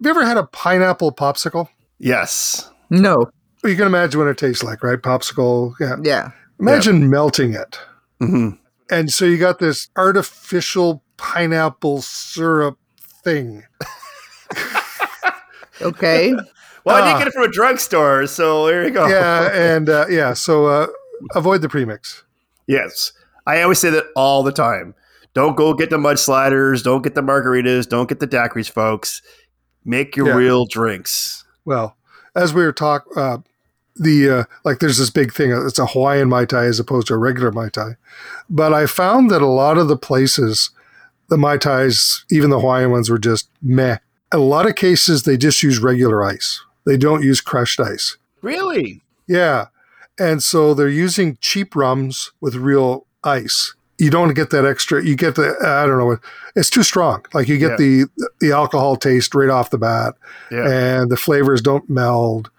you 0.00 0.10
ever 0.10 0.24
had 0.26 0.36
a 0.36 0.44
pineapple 0.44 1.12
popsicle? 1.12 1.68
Yes. 1.98 2.70
No. 2.90 3.30
You 3.64 3.74
can 3.74 3.86
imagine 3.86 4.20
what 4.20 4.28
it 4.28 4.38
tastes 4.38 4.62
like, 4.62 4.82
right? 4.82 5.00
Popsicle. 5.00 5.74
Yeah. 5.80 5.96
Yeah. 6.02 6.30
Imagine 6.60 7.08
melting 7.10 7.54
it. 7.54 7.78
hmm 8.20 8.50
And 8.90 9.12
so 9.12 9.24
you 9.24 9.38
got 9.38 9.58
this 9.58 9.88
artificial 9.96 11.02
pineapple 11.16 12.02
syrup 12.02 12.78
thing. 13.24 13.64
Okay. 15.82 16.34
Well, 16.86 16.94
I 16.96 17.00
Ah. 17.00 17.12
did 17.12 17.18
get 17.18 17.26
it 17.28 17.32
from 17.34 17.42
a 17.42 17.48
drugstore, 17.50 18.26
so 18.28 18.66
there 18.66 18.84
you 18.84 18.90
go. 18.92 19.06
Yeah, 19.08 19.50
and 19.52 19.88
uh, 19.90 20.06
yeah, 20.08 20.32
so 20.34 20.66
uh, 20.66 20.86
avoid 21.34 21.60
the 21.60 21.68
premix. 21.68 22.22
Yes. 22.66 23.12
I 23.46 23.60
always 23.62 23.78
say 23.80 23.90
that 23.90 24.04
all 24.16 24.42
the 24.42 24.52
time. 24.52 24.94
Don't 25.34 25.56
go 25.56 25.74
get 25.74 25.90
the 25.90 25.98
mud 25.98 26.18
sliders. 26.18 26.82
Don't 26.82 27.02
get 27.02 27.14
the 27.14 27.20
margaritas. 27.22 27.88
Don't 27.88 28.08
get 28.08 28.20
the 28.20 28.26
daiquiris, 28.26 28.70
folks. 28.70 29.20
Make 29.84 30.16
your 30.16 30.28
Yeah. 30.28 30.34
real 30.36 30.64
drinks. 30.64 31.44
Well, 31.64 31.96
as 32.34 32.54
we 32.54 32.62
were 32.64 32.72
talking, 32.72 33.12
uh, 33.16 33.38
the 33.96 34.30
uh, 34.30 34.44
like 34.64 34.78
there's 34.80 34.98
this 34.98 35.10
big 35.10 35.32
thing. 35.32 35.50
It's 35.52 35.78
a 35.78 35.86
Hawaiian 35.86 36.28
mai 36.28 36.44
tai 36.44 36.64
as 36.66 36.78
opposed 36.80 37.06
to 37.08 37.14
a 37.14 37.18
regular 37.18 37.50
mai 37.52 37.68
tai. 37.68 37.96
But 38.48 38.72
I 38.72 38.86
found 38.86 39.30
that 39.30 39.42
a 39.42 39.46
lot 39.46 39.78
of 39.78 39.88
the 39.88 39.96
places, 39.96 40.70
the 41.28 41.36
mai 41.38 41.56
tais, 41.56 42.24
even 42.30 42.50
the 42.50 42.60
Hawaiian 42.60 42.90
ones, 42.90 43.10
were 43.10 43.18
just 43.18 43.48
meh. 43.62 43.98
In 44.32 44.38
a 44.40 44.42
lot 44.42 44.66
of 44.68 44.74
cases, 44.74 45.22
they 45.22 45.36
just 45.36 45.62
use 45.62 45.78
regular 45.78 46.24
ice. 46.24 46.60
They 46.86 46.96
don't 46.96 47.22
use 47.22 47.40
crushed 47.40 47.80
ice. 47.80 48.16
Really? 48.42 49.02
Yeah, 49.26 49.66
and 50.18 50.42
so 50.42 50.72
they're 50.72 50.88
using 50.88 51.36
cheap 51.40 51.74
rums 51.76 52.30
with 52.40 52.54
real 52.54 53.06
ice. 53.24 53.74
You 53.98 54.10
don't 54.10 54.34
get 54.34 54.50
that 54.50 54.64
extra. 54.64 55.02
You 55.04 55.16
get 55.16 55.34
the 55.34 55.56
I 55.62 55.86
don't 55.86 55.98
know. 55.98 56.18
It's 56.54 56.70
too 56.70 56.82
strong. 56.82 57.24
Like 57.34 57.48
you 57.48 57.58
get 57.58 57.72
Yeah. 57.72 57.76
the 57.76 58.06
the 58.40 58.52
alcohol 58.52 58.96
taste 58.96 59.34
right 59.34 59.50
off 59.50 59.70
the 59.70 59.78
bat 59.78 60.14
Yeah. 60.50 60.68
and 60.68 61.10
the 61.10 61.16
flavors 61.16 61.60
don't 61.60 61.88
meld. 61.90 62.50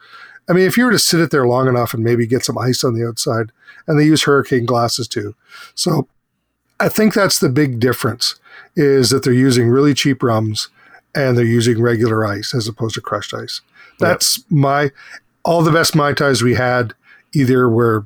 I 0.50 0.54
mean, 0.54 0.66
if 0.66 0.78
you 0.78 0.86
were 0.86 0.92
to 0.92 1.00
sit 1.00 1.20
it 1.20 1.30
there 1.32 1.46
long 1.48 1.68
enough 1.68 1.94
and 1.94 2.04
maybe 2.04 2.26
get 2.26 2.44
some 2.44 2.58
ice 2.58 2.84
on 2.84 2.94
the 2.96 3.06
outside, 3.08 3.52
and 3.86 4.00
they 4.00 4.06
use 4.06 4.24
hurricane 4.24 4.66
glasses 4.66 5.08
too. 5.08 5.36
So 5.76 6.08
I 6.80 6.90
think 6.90 7.14
that's 7.14 7.40
the 7.40 7.50
big 7.50 7.80
difference 7.80 8.36
is 8.76 9.10
that 9.12 9.24
they're 9.24 9.34
using 9.34 9.70
really 9.70 9.94
cheap 9.94 10.22
rums 10.24 10.70
and 11.16 11.38
they're 11.38 11.46
using 11.46 11.82
regular 11.82 12.26
ice 12.26 12.54
as 12.54 12.68
opposed 12.68 12.96
to 12.96 13.02
crushed 13.02 13.34
ice. 13.34 13.62
That's 14.00 14.44
my 14.50 14.92
all 15.44 15.64
the 15.64 15.72
best 15.72 15.96
mai 15.96 16.14
tais 16.14 16.42
we 16.44 16.56
had 16.56 16.94
either 17.34 17.70
were 17.70 18.06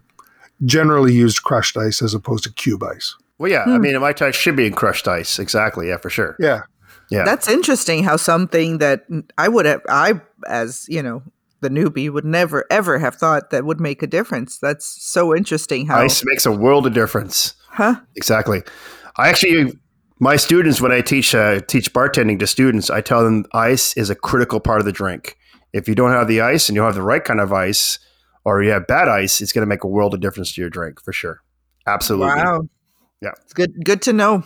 generally 0.65 1.13
used 1.13 1.43
crushed 1.43 1.77
ice 1.77 2.01
as 2.01 2.13
opposed 2.13 2.43
to 2.43 2.53
cube 2.53 2.83
ice. 2.83 3.15
Well, 3.37 3.51
yeah. 3.51 3.63
I 3.65 3.75
hmm. 3.75 3.81
mean, 3.81 3.95
a 3.95 3.99
mai 3.99 4.13
tai 4.13 4.31
should 4.31 4.55
be 4.55 4.67
in 4.67 4.73
crushed 4.73 5.07
ice. 5.07 5.39
Exactly. 5.39 5.87
Yeah, 5.87 5.97
for 5.97 6.09
sure. 6.09 6.35
Yeah. 6.39 6.63
Yeah. 7.09 7.23
That's 7.25 7.49
interesting 7.49 8.03
how 8.03 8.15
something 8.15 8.77
that 8.77 9.05
I 9.37 9.49
would 9.49 9.65
have, 9.65 9.81
I, 9.89 10.21
as 10.47 10.85
you 10.87 11.03
know, 11.03 11.23
the 11.59 11.69
newbie 11.69 12.09
would 12.09 12.25
never 12.25 12.65
ever 12.71 12.99
have 12.99 13.15
thought 13.15 13.49
that 13.49 13.65
would 13.65 13.81
make 13.81 14.01
a 14.01 14.07
difference. 14.07 14.57
That's 14.57 14.85
so 14.85 15.35
interesting 15.35 15.87
how. 15.87 15.99
Ice 15.99 16.23
makes 16.23 16.45
a 16.45 16.51
world 16.51 16.87
of 16.87 16.93
difference. 16.93 17.53
Huh? 17.67 17.95
Exactly. 18.15 18.63
I 19.17 19.29
actually, 19.29 19.73
my 20.21 20.35
students, 20.35 20.79
when 20.79 20.91
I 20.91 21.01
teach 21.01 21.33
uh, 21.33 21.61
teach 21.61 21.91
bartending 21.91 22.39
to 22.39 22.47
students, 22.47 22.91
I 22.91 23.01
tell 23.01 23.23
them 23.23 23.43
ice 23.53 23.97
is 23.97 24.11
a 24.11 24.15
critical 24.15 24.59
part 24.59 24.79
of 24.79 24.85
the 24.85 24.91
drink. 24.91 25.35
If 25.73 25.87
you 25.87 25.95
don't 25.95 26.11
have 26.11 26.27
the 26.27 26.41
ice 26.41 26.69
and 26.69 26.75
you 26.75 26.81
don't 26.81 26.89
have 26.89 26.95
the 26.95 27.01
right 27.01 27.23
kind 27.23 27.39
of 27.39 27.51
ice, 27.51 27.97
or 28.45 28.61
you 28.61 28.69
have 28.69 28.85
bad 28.85 29.09
ice, 29.09 29.41
it's 29.41 29.51
going 29.51 29.63
to 29.63 29.67
make 29.67 29.83
a 29.83 29.87
world 29.87 30.13
of 30.13 30.21
difference 30.21 30.53
to 30.53 30.61
your 30.61 30.69
drink 30.69 31.01
for 31.01 31.11
sure. 31.11 31.41
Absolutely. 31.87 32.35
Wow. 32.35 32.69
Yeah. 33.19 33.31
It's 33.41 33.53
good. 33.53 33.83
Good 33.83 34.03
to 34.03 34.13
know. 34.13 34.43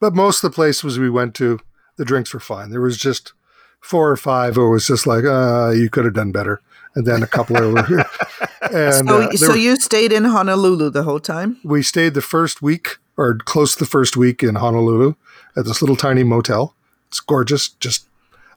But 0.00 0.14
most 0.14 0.44
of 0.44 0.52
the 0.52 0.54
places 0.54 0.96
we 0.96 1.10
went 1.10 1.34
to, 1.36 1.58
the 1.96 2.04
drinks 2.04 2.32
were 2.32 2.40
fine. 2.40 2.70
There 2.70 2.80
was 2.80 2.96
just 2.96 3.32
four 3.80 4.08
or 4.08 4.16
five 4.16 4.56
where 4.56 4.66
it 4.66 4.70
was 4.70 4.86
just 4.86 5.08
like, 5.08 5.24
uh, 5.24 5.70
you 5.70 5.90
could 5.90 6.04
have 6.04 6.14
done 6.14 6.30
better. 6.30 6.60
And 6.96 7.06
then 7.06 7.22
a 7.22 7.26
couple 7.28 7.56
of. 7.56 7.88
and 8.72 9.08
So, 9.08 9.22
uh, 9.22 9.32
so 9.32 9.48
were- 9.50 9.56
you 9.56 9.76
stayed 9.76 10.12
in 10.12 10.24
Honolulu 10.24 10.90
the 10.90 11.04
whole 11.04 11.20
time? 11.20 11.58
we 11.62 11.82
stayed 11.82 12.14
the 12.14 12.22
first 12.22 12.60
week 12.60 12.96
or 13.16 13.36
close 13.36 13.74
to 13.74 13.78
the 13.78 13.86
first 13.90 14.16
week 14.16 14.42
in 14.42 14.56
Honolulu 14.56 15.14
at 15.56 15.64
this 15.64 15.80
little 15.80 15.96
tiny 15.96 16.24
motel. 16.24 16.74
It's 17.08 17.20
gorgeous, 17.20 17.68
just 17.68 18.08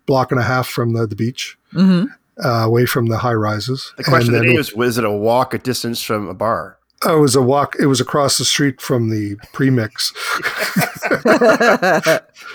block 0.08 0.32
and 0.32 0.40
a 0.42 0.44
half 0.44 0.68
from 0.68 0.94
the, 0.94 1.06
the 1.06 1.16
beach, 1.16 1.58
hmm 1.72 2.06
uh, 2.44 2.64
away 2.66 2.86
from 2.86 3.08
the 3.08 3.18
high 3.18 3.34
rises. 3.34 3.94
The 3.98 4.04
question 4.06 4.34
of 4.34 4.36
And 4.42 4.46
the 4.46 4.48
then 4.48 4.52
day 4.54 4.58
was: 4.58 4.74
Was 4.74 4.98
it 4.98 5.04
a 5.04 5.12
walk, 5.12 5.54
a 5.54 5.58
distance 5.58 6.02
from 6.02 6.30
a 6.30 6.34
bar? 6.34 6.78
Oh, 7.06 7.18
it 7.18 7.22
was 7.22 7.36
a 7.36 7.42
walk. 7.42 7.76
It 7.80 7.86
was 7.88 8.00
across 8.02 8.38
the 8.38 8.46
street 8.46 8.80
from 8.82 9.10
the 9.10 9.36
premix, 9.54 10.14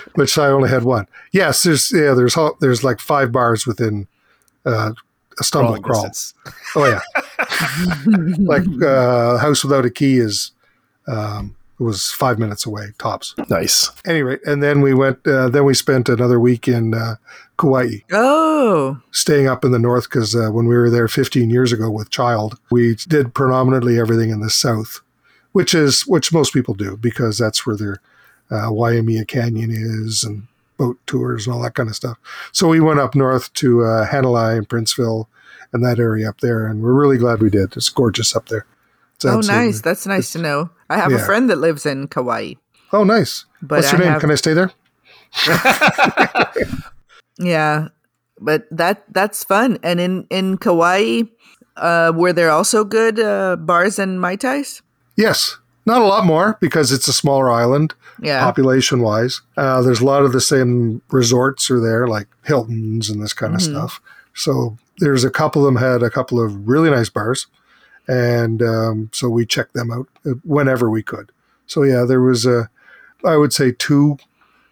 which 0.15 0.37
I 0.37 0.47
only 0.47 0.69
had 0.69 0.83
one. 0.83 1.07
Yes, 1.31 1.63
there's 1.63 1.91
yeah, 1.91 2.13
there's 2.13 2.35
there's 2.61 2.83
like 2.83 2.99
five 2.99 3.31
bars 3.31 3.65
within 3.67 4.07
uh, 4.65 4.93
a 5.39 5.43
stumble 5.43 5.69
Crawling 5.79 5.83
crawl. 5.83 6.07
distance. 6.07 6.33
Oh 6.75 6.85
yeah, 6.85 7.01
like 8.39 8.65
uh, 8.83 9.37
House 9.37 9.63
Without 9.63 9.85
a 9.85 9.89
Key 9.89 10.17
is 10.17 10.51
um, 11.07 11.55
was 11.79 12.11
five 12.11 12.39
minutes 12.39 12.65
away 12.65 12.93
tops. 12.97 13.35
Nice. 13.49 13.91
Anyway, 14.05 14.37
and 14.45 14.63
then 14.63 14.81
we 14.81 14.93
went. 14.93 15.25
Uh, 15.27 15.49
then 15.49 15.65
we 15.65 15.73
spent 15.73 16.09
another 16.09 16.39
week 16.39 16.67
in 16.67 16.93
uh, 16.93 17.15
Kauai, 17.57 17.97
oh, 18.11 19.01
staying 19.11 19.47
up 19.47 19.65
in 19.65 19.71
the 19.71 19.79
north 19.79 20.09
because 20.09 20.35
uh, 20.35 20.49
when 20.49 20.67
we 20.67 20.75
were 20.75 20.89
there 20.89 21.07
15 21.07 21.49
years 21.49 21.71
ago 21.71 21.89
with 21.89 22.09
child, 22.09 22.57
we 22.71 22.95
did 22.95 23.33
predominantly 23.33 23.99
everything 23.99 24.29
in 24.29 24.39
the 24.41 24.49
south, 24.49 25.01
which 25.51 25.73
is 25.73 26.03
which 26.07 26.33
most 26.33 26.53
people 26.53 26.73
do 26.73 26.97
because 26.97 27.37
that's 27.37 27.65
where 27.65 27.75
their 27.75 28.01
uh, 28.51 28.71
Waimea 28.71 29.25
Canyon 29.25 29.71
is 29.71 30.23
and 30.23 30.47
boat 30.77 30.97
tours 31.05 31.47
and 31.47 31.55
all 31.55 31.61
that 31.63 31.73
kind 31.75 31.89
of 31.89 31.95
stuff. 31.95 32.17
So 32.51 32.67
we 32.67 32.79
went 32.79 32.99
up 32.99 33.15
north 33.15 33.51
to 33.53 33.83
uh, 33.83 34.07
Hanalei 34.07 34.57
and 34.57 34.67
Princeville 34.67 35.27
and 35.73 35.83
that 35.83 35.99
area 35.99 36.29
up 36.29 36.41
there, 36.41 36.67
and 36.67 36.81
we're 36.81 36.93
really 36.93 37.17
glad 37.17 37.41
we 37.41 37.49
did. 37.49 37.75
It's 37.75 37.89
gorgeous 37.89 38.35
up 38.35 38.49
there. 38.49 38.65
It's 39.15 39.25
oh, 39.25 39.39
nice. 39.41 39.81
That's 39.81 40.05
nice 40.05 40.31
to 40.33 40.39
know. 40.39 40.69
I 40.89 40.97
have 40.97 41.11
a 41.11 41.19
friend 41.19 41.49
that 41.49 41.57
lives 41.57 41.85
in 41.85 42.07
Kauai, 42.07 42.53
Oh, 42.91 43.03
nice. 43.03 43.45
but 43.61 43.77
What's 43.77 43.91
your 43.91 43.99
name? 44.01 44.09
have- 44.11 44.21
Can 44.21 44.31
I 44.31 44.35
stay 44.35 44.53
there? 44.53 44.71
Yeah, 47.37 47.89
but 48.39 48.65
that 48.71 49.03
that's 49.11 49.43
fun. 49.43 49.77
And 49.83 49.99
in 49.99 50.25
in 50.29 50.57
Kauai, 50.57 51.23
uh, 51.75 52.13
were 52.15 52.33
there 52.33 52.49
also 52.49 52.83
good 52.83 53.19
uh, 53.19 53.57
bars 53.57 53.99
and 53.99 54.21
mai 54.21 54.35
tais? 54.37 54.81
Yes. 55.17 55.57
Not 55.85 56.01
a 56.01 56.05
lot 56.05 56.25
more 56.25 56.57
because 56.59 56.91
it's 56.91 57.07
a 57.07 57.13
smaller 57.13 57.49
island. 57.51 57.93
Yeah. 58.21 58.41
population 58.45 59.01
wise. 59.01 59.41
Uh, 59.57 59.81
there's 59.81 59.99
a 59.99 60.05
lot 60.05 60.23
of 60.23 60.31
the 60.31 60.39
same 60.39 61.01
resorts 61.11 61.69
are 61.69 61.81
there, 61.81 62.07
like 62.07 62.27
Hilton's 62.45 63.09
and 63.09 63.21
this 63.21 63.33
kind 63.33 63.53
of 63.53 63.59
Mhm. 63.59 63.71
stuff. 63.71 63.99
So 64.33 64.77
there's 64.99 65.25
a 65.25 65.29
couple 65.29 65.61
of 65.67 65.73
them 65.73 65.83
had 65.83 66.01
a 66.01 66.09
couple 66.09 66.41
of 66.41 66.65
really 66.65 66.89
nice 66.89 67.09
bars, 67.09 67.47
and 68.07 68.61
um, 68.61 69.09
so 69.11 69.27
we 69.29 69.45
checked 69.45 69.73
them 69.73 69.91
out 69.91 70.07
uh, 70.25 70.31
whenever 70.45 70.89
we 70.89 71.03
could. 71.03 71.29
So 71.67 71.83
yeah, 71.83 72.05
there 72.05 72.21
was 72.21 72.45
a, 72.45 72.69
I 73.25 73.35
would 73.35 73.51
say 73.51 73.73
two 73.73 74.17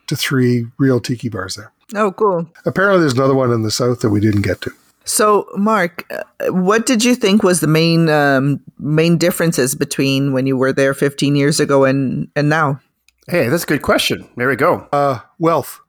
to 0.08 0.16
three 0.16 0.68
real 0.78 1.02
tiki 1.02 1.28
bars 1.28 1.56
there. 1.56 1.74
Oh, 1.96 2.12
cool. 2.14 2.48
Apparently, 2.66 3.02
there's 3.02 3.14
another 3.14 3.36
one 3.36 3.52
in 3.52 3.64
the 3.64 3.72
south 3.72 4.00
that 4.00 4.10
we 4.10 4.22
didn't 4.22 4.42
get 4.44 4.62
to. 4.62 4.72
So, 5.06 5.48
Mark, 5.56 6.06
uh, 6.12 6.52
what 6.54 6.86
did 6.86 7.04
you 7.04 7.16
think 7.16 7.44
was 7.44 7.60
the 7.60 7.68
main 7.68 8.10
um, 8.10 8.62
main 8.80 9.18
differences 9.18 9.76
between 9.76 10.34
when 10.34 10.48
you 10.48 10.58
were 10.58 10.72
there 10.74 10.94
15 10.94 11.36
years 11.36 11.60
ago 11.60 11.84
and 11.84 12.30
and 12.36 12.50
now? 12.50 12.80
Hey, 13.28 13.48
that's 13.50 13.64
a 13.64 13.68
good 13.68 13.82
question. 13.82 14.28
There 14.36 14.50
we 14.50 14.56
go. 14.56 14.88
Uh, 14.92 15.20
wealth. 15.40 15.80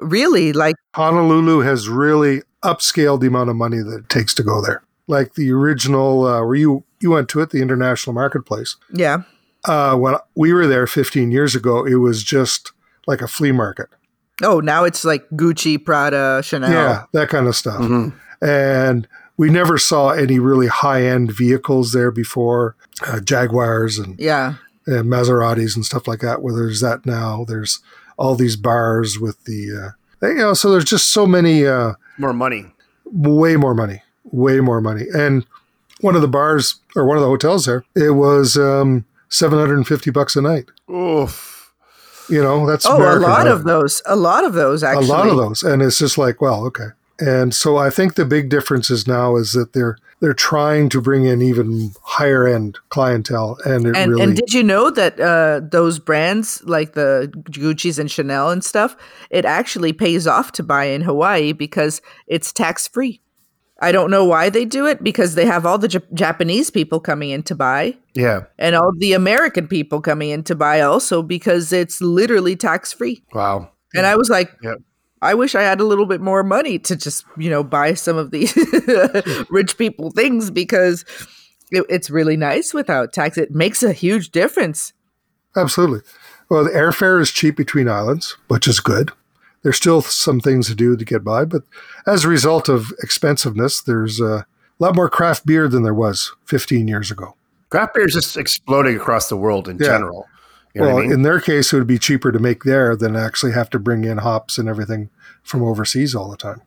Really, 0.00 0.52
like 0.52 0.76
Honolulu 0.94 1.60
has 1.60 1.88
really 1.88 2.42
upscaled 2.62 3.20
the 3.20 3.26
amount 3.26 3.50
of 3.50 3.56
money 3.56 3.78
that 3.78 4.00
it 4.00 4.08
takes 4.08 4.34
to 4.34 4.42
go 4.42 4.62
there. 4.62 4.82
Like 5.06 5.34
the 5.34 5.50
original, 5.52 6.24
uh, 6.24 6.44
where 6.44 6.54
you 6.54 6.84
you 7.00 7.10
went 7.10 7.28
to 7.30 7.40
it, 7.40 7.50
the 7.50 7.62
International 7.62 8.14
Marketplace. 8.14 8.76
yeah, 8.92 9.22
uh, 9.64 9.96
when 9.96 10.16
we 10.34 10.52
were 10.52 10.66
there 10.66 10.86
15 10.86 11.30
years 11.30 11.54
ago, 11.54 11.84
it 11.84 11.96
was 11.96 12.22
just 12.22 12.72
like 13.06 13.20
a 13.20 13.28
flea 13.28 13.52
market. 13.52 13.88
Oh, 14.42 14.60
now 14.60 14.84
it's 14.84 15.04
like 15.04 15.28
Gucci, 15.30 15.82
Prada, 15.84 16.42
Chanel. 16.42 16.70
Yeah, 16.70 17.04
that 17.12 17.28
kind 17.28 17.46
of 17.46 17.54
stuff. 17.56 17.80
Mhm. 17.80 18.12
And 18.40 19.06
we 19.36 19.50
never 19.50 19.76
saw 19.78 20.10
any 20.10 20.38
really 20.38 20.66
high 20.68 21.02
end 21.02 21.32
vehicles 21.32 21.92
there 21.92 22.10
before 22.10 22.76
uh, 23.06 23.20
Jaguars 23.20 23.98
and, 23.98 24.18
Yeah. 24.18 24.54
and 24.86 25.06
Maseratis 25.10 25.74
and 25.76 25.84
stuff 25.84 26.06
like 26.06 26.20
that. 26.20 26.42
Where 26.42 26.54
there's 26.54 26.80
that 26.80 27.06
now. 27.06 27.44
There's 27.48 27.80
all 28.18 28.34
these 28.34 28.56
bars 28.56 29.18
with 29.18 29.42
the, 29.44 29.94
uh, 30.22 30.26
you 30.26 30.34
know, 30.34 30.52
so 30.54 30.70
there's 30.70 30.84
just 30.84 31.08
so 31.08 31.26
many, 31.26 31.66
uh, 31.66 31.94
More 32.18 32.34
money. 32.34 32.66
way 33.06 33.56
more 33.56 33.74
money, 33.74 34.02
way 34.24 34.60
more 34.60 34.80
money. 34.82 35.06
And 35.14 35.46
one 36.00 36.14
of 36.16 36.20
the 36.22 36.28
bars 36.28 36.76
or 36.94 37.06
one 37.06 37.16
of 37.16 37.22
the 37.22 37.28
hotels 37.28 37.64
there, 37.66 37.84
it 37.94 38.10
was 38.10 38.56
um, 38.58 39.04
750 39.30 40.10
bucks 40.10 40.36
a 40.36 40.42
night. 40.42 40.66
Oof. 40.90 41.49
You 42.30 42.42
know, 42.42 42.66
that's 42.66 42.86
Oh, 42.86 42.96
American, 42.96 43.22
a 43.22 43.26
lot 43.26 43.38
right? 43.38 43.46
of 43.48 43.64
those. 43.64 44.02
A 44.06 44.16
lot 44.16 44.44
of 44.44 44.52
those, 44.54 44.82
actually. 44.82 45.06
a 45.06 45.08
lot 45.08 45.28
of 45.28 45.36
those 45.36 45.62
and 45.62 45.82
it's 45.82 45.98
just 45.98 46.16
like 46.18 46.40
well 46.40 46.64
okay 46.66 46.88
and 47.18 47.54
so 47.54 47.76
i 47.76 47.90
think 47.90 48.14
the 48.14 48.24
big 48.24 48.48
difference 48.48 48.90
is 48.90 49.06
now 49.06 49.36
is 49.36 49.52
that 49.52 49.72
they're 49.72 49.96
they're 50.20 50.34
trying 50.34 50.88
to 50.90 51.00
bring 51.00 51.24
in 51.24 51.40
even 51.42 51.92
higher 52.02 52.46
end 52.46 52.78
clientele 52.90 53.56
and 53.64 53.86
it 53.86 53.96
And, 53.96 54.10
really 54.12 54.22
and 54.22 54.36
did 54.36 54.52
you 54.52 54.62
know 54.62 54.90
that 54.90 55.18
uh, 55.20 55.60
those 55.66 55.98
brands 55.98 56.62
like 56.64 56.92
the 56.92 57.30
Gucci's 57.50 57.98
and 57.98 58.10
Chanel 58.10 58.50
and 58.50 58.62
stuff, 58.62 58.96
it 59.30 59.44
actually 59.46 59.92
pays 59.94 60.26
off 60.26 60.52
to 60.52 60.62
buy 60.62 60.84
in 60.84 61.00
Hawaii 61.00 61.52
because 61.52 62.02
it's 62.26 62.52
tax 62.52 62.86
free. 62.86 63.20
I 63.82 63.92
don't 63.92 64.10
know 64.10 64.24
why 64.24 64.50
they 64.50 64.64
do 64.66 64.86
it 64.86 65.02
because 65.02 65.34
they 65.34 65.46
have 65.46 65.64
all 65.64 65.78
the 65.78 65.88
Jap- 65.88 66.12
Japanese 66.12 66.70
people 66.70 67.00
coming 67.00 67.30
in 67.30 67.42
to 67.44 67.54
buy 67.54 67.96
Yeah. 68.14 68.40
and 68.58 68.74
all 68.76 68.92
the 68.98 69.14
American 69.14 69.66
people 69.68 70.00
coming 70.02 70.30
in 70.30 70.42
to 70.44 70.54
buy 70.54 70.80
also 70.82 71.22
because 71.22 71.72
it's 71.72 72.00
literally 72.00 72.56
tax 72.56 72.92
free. 72.92 73.22
Wow. 73.32 73.70
And 73.94 74.04
I 74.06 74.16
was 74.16 74.28
like, 74.28 74.50
Yep. 74.62 74.78
I 75.22 75.34
wish 75.34 75.54
I 75.54 75.62
had 75.62 75.80
a 75.80 75.84
little 75.84 76.06
bit 76.06 76.20
more 76.22 76.42
money 76.42 76.78
to 76.80 76.96
just, 76.96 77.24
you 77.36 77.50
know, 77.50 77.62
buy 77.62 77.92
some 77.94 78.16
of 78.16 78.30
these 78.30 78.54
rich 79.50 79.76
people 79.76 80.10
things 80.10 80.50
because 80.50 81.04
it, 81.70 81.84
it's 81.88 82.10
really 82.10 82.36
nice 82.36 82.72
without 82.74 83.12
tax. 83.12 83.36
It 83.38 83.50
makes 83.50 83.82
a 83.82 83.92
huge 83.92 84.30
difference. 84.30 84.92
absolutely 85.56 86.00
well 86.48 86.64
the 86.64 86.70
airfare 86.70 87.20
is 87.20 87.30
cheap 87.30 87.56
between 87.56 87.88
islands 87.88 88.36
which 88.48 88.66
is 88.68 88.78
good 88.80 89.10
there's 89.62 89.76
still 89.76 90.00
some 90.02 90.40
things 90.40 90.66
to 90.68 90.74
do 90.74 90.96
to 90.96 91.04
get 91.04 91.22
by 91.24 91.44
but 91.44 91.62
as 92.06 92.24
a 92.24 92.28
result 92.28 92.68
of 92.68 92.92
expensiveness 93.02 93.80
there's 93.80 94.20
a 94.20 94.46
lot 94.78 94.94
more 94.96 95.08
craft 95.10 95.44
beer 95.46 95.68
than 95.68 95.82
there 95.82 95.94
was 95.94 96.32
15 96.46 96.88
years 96.88 97.10
ago 97.10 97.34
Craft 97.70 97.94
beer 97.94 98.06
is 98.06 98.14
just 98.14 98.36
exploding 98.36 98.96
across 98.96 99.28
the 99.28 99.36
world 99.36 99.68
in 99.68 99.78
Yeah. 99.78 99.86
general. 99.86 100.26
You 100.74 100.80
know 100.80 100.86
well 100.88 100.98
I 100.98 101.02
mean? 101.02 101.12
in 101.12 101.22
their 101.22 101.38
case 101.40 101.72
it 101.72 101.76
would 101.76 101.86
be 101.86 101.98
cheaper 101.98 102.32
to 102.32 102.38
make 102.38 102.64
there 102.64 102.96
than 102.96 103.14
actually 103.16 103.52
have 103.52 103.70
to 103.70 103.78
bring 103.78 104.04
in 104.04 104.18
hops 104.18 104.58
and 104.58 104.68
everything 104.68 105.08
from 105.44 105.62
overseas 105.62 106.14
all 106.14 106.30
the 106.30 106.36
time 106.36 106.62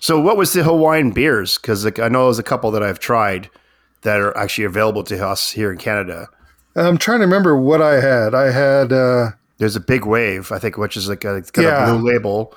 So, 0.00 0.20
what 0.20 0.36
was 0.36 0.52
the 0.52 0.62
Hawaiian 0.62 1.10
beers? 1.12 1.56
Because 1.58 1.84
like, 1.84 1.98
I 1.98 2.08
know 2.08 2.24
there's 2.26 2.38
a 2.38 2.42
couple 2.44 2.70
that 2.72 2.82
I've 2.82 2.98
tried 3.00 3.48
that 4.02 4.20
are 4.20 4.36
actually 4.36 4.64
available 4.64 5.02
to 5.04 5.26
us 5.26 5.50
here 5.52 5.72
in 5.72 5.78
Canada. 5.78 6.28
I'm 6.76 6.98
trying 6.98 7.20
to 7.20 7.24
remember 7.24 7.56
what 7.56 7.80
I 7.80 8.00
had. 8.00 8.34
I 8.34 8.50
had 8.52 8.92
uh, 8.92 9.30
There's 9.58 9.76
a 9.76 9.80
Big 9.80 10.04
Wave, 10.04 10.52
I 10.52 10.58
think, 10.58 10.76
which 10.76 10.96
is 10.96 11.08
like 11.08 11.24
a, 11.24 11.36
it's 11.36 11.50
got 11.50 11.62
Yeah. 11.62 11.90
a 11.90 11.94
blue 11.98 12.12
label. 12.12 12.54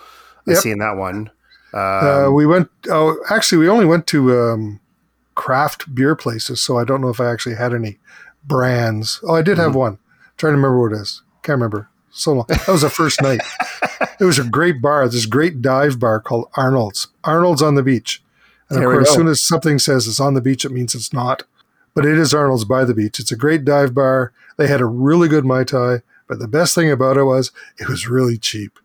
I've 0.48 0.54
Yep. 0.56 0.64
seen 0.64 0.78
that 0.80 0.98
one. 0.98 1.30
uh, 1.74 2.26
Um, 2.28 2.34
we 2.34 2.46
went. 2.46 2.70
Oh, 2.90 3.18
actually, 3.30 3.60
we 3.60 3.70
only 3.70 3.86
went 3.86 4.08
to 4.08 4.38
um, 4.40 4.80
craft 5.36 5.94
beer 5.94 6.16
places, 6.16 6.62
so 6.62 6.78
I 6.78 6.84
don't 6.84 7.02
know 7.02 7.10
if 7.10 7.20
I 7.22 7.32
actually 7.32 7.56
had 7.56 7.74
any 7.74 8.00
brands. 8.44 9.20
Oh, 9.24 9.36
I 9.36 9.42
did 9.42 9.58
have 9.58 9.76
one. 9.76 9.98
trying 10.38 10.54
to 10.54 10.58
remember 10.58 10.80
what 10.82 10.94
it 10.94 11.02
is. 11.02 11.22
Can't 11.44 11.58
remember. 11.58 11.90
So 12.12 12.34
long. 12.34 12.46
That 12.48 12.68
was 12.68 12.82
the 12.82 12.90
first 12.90 13.22
night. 13.22 13.42
It 14.20 14.24
was 14.26 14.40
a 14.40 14.44
great 14.44 14.82
bar. 14.82 15.08
This 15.08 15.26
great 15.26 15.62
dive 15.62 16.00
bar 16.00 16.20
called 16.20 16.50
Arnold's. 16.56 17.08
Arnold's 17.24 17.62
on 17.62 17.76
the 17.76 17.84
beach. 17.84 18.24
And 18.70 18.80
There 18.82 18.90
of 18.92 18.96
course, 18.98 19.10
as 19.10 19.16
soon 19.16 19.28
as 19.28 19.42
something 19.42 19.80
says 19.80 20.08
it's 20.08 20.20
on 20.20 20.34
the 20.34 20.42
beach, 20.42 20.64
it 20.66 20.72
means 20.72 20.96
it's 20.96 21.12
not. 21.14 21.44
But 21.94 22.06
it 22.06 22.18
is 22.18 22.34
Arnold's 22.34 22.66
by 22.66 22.86
the 22.86 22.94
beach. 22.94 23.20
It's 23.20 23.32
a 23.32 23.36
great 23.36 23.66
dive 23.66 23.94
bar. 23.94 24.32
They 24.58 24.68
had 24.68 24.80
a 24.82 24.86
really 24.86 25.28
good 25.28 25.46
Mai 25.46 25.64
Tai. 25.66 26.02
But 26.30 26.39
the 26.39 26.48
best 26.48 26.76
thing 26.76 26.90
about 26.92 27.17
it 27.17 27.23
was 27.23 27.52
it 27.80 27.90
was 27.90 28.08
really 28.08 28.38
cheap. 28.38 28.80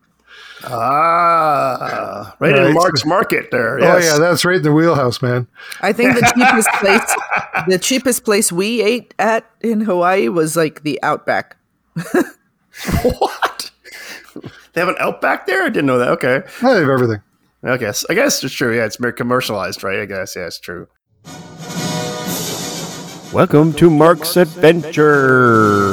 ah, 0.64 2.34
right, 2.40 2.52
Right. 2.54 2.66
in 2.68 2.74
Mark's 2.74 3.04
Market 3.04 3.50
there. 3.50 3.78
Oh 3.78 3.98
yeah, 3.98 4.16
that's 4.18 4.44
right 4.46 4.56
in 4.56 4.62
the 4.62 4.72
wheelhouse, 4.72 5.20
man. 5.22 5.46
I 5.82 5.92
think 5.92 6.14
the 6.14 6.22
cheapest 6.34 6.68
place, 6.80 7.14
the 7.68 7.78
cheapest 7.78 8.24
place 8.24 8.50
we 8.50 8.80
ate 8.82 9.12
at 9.18 9.44
in 9.60 9.82
Hawaii 9.82 10.28
was 10.28 10.56
like 10.56 10.82
the 10.84 10.98
Outback. 11.02 11.56
what? 13.02 13.70
They 14.72 14.80
have 14.80 14.88
an 14.88 14.96
Outback 14.98 15.46
there? 15.46 15.62
I 15.64 15.68
didn't 15.68 15.86
know 15.86 15.98
that. 15.98 16.08
Okay. 16.12 16.40
they 16.62 16.68
have 16.80 16.88
everything. 16.88 17.20
I 17.62 17.76
guess. 17.76 18.04
I 18.10 18.14
guess 18.14 18.42
it's 18.42 18.54
true. 18.54 18.74
Yeah, 18.74 18.86
it's 18.86 18.98
more 18.98 19.12
commercialized, 19.12 19.84
right? 19.84 20.00
I 20.00 20.06
guess. 20.06 20.34
Yeah, 20.34 20.46
it's 20.46 20.58
true. 20.58 20.88
Welcome 23.32 23.72
to 23.74 23.90
Mark's 23.90 24.36
Adventures. 24.36 25.83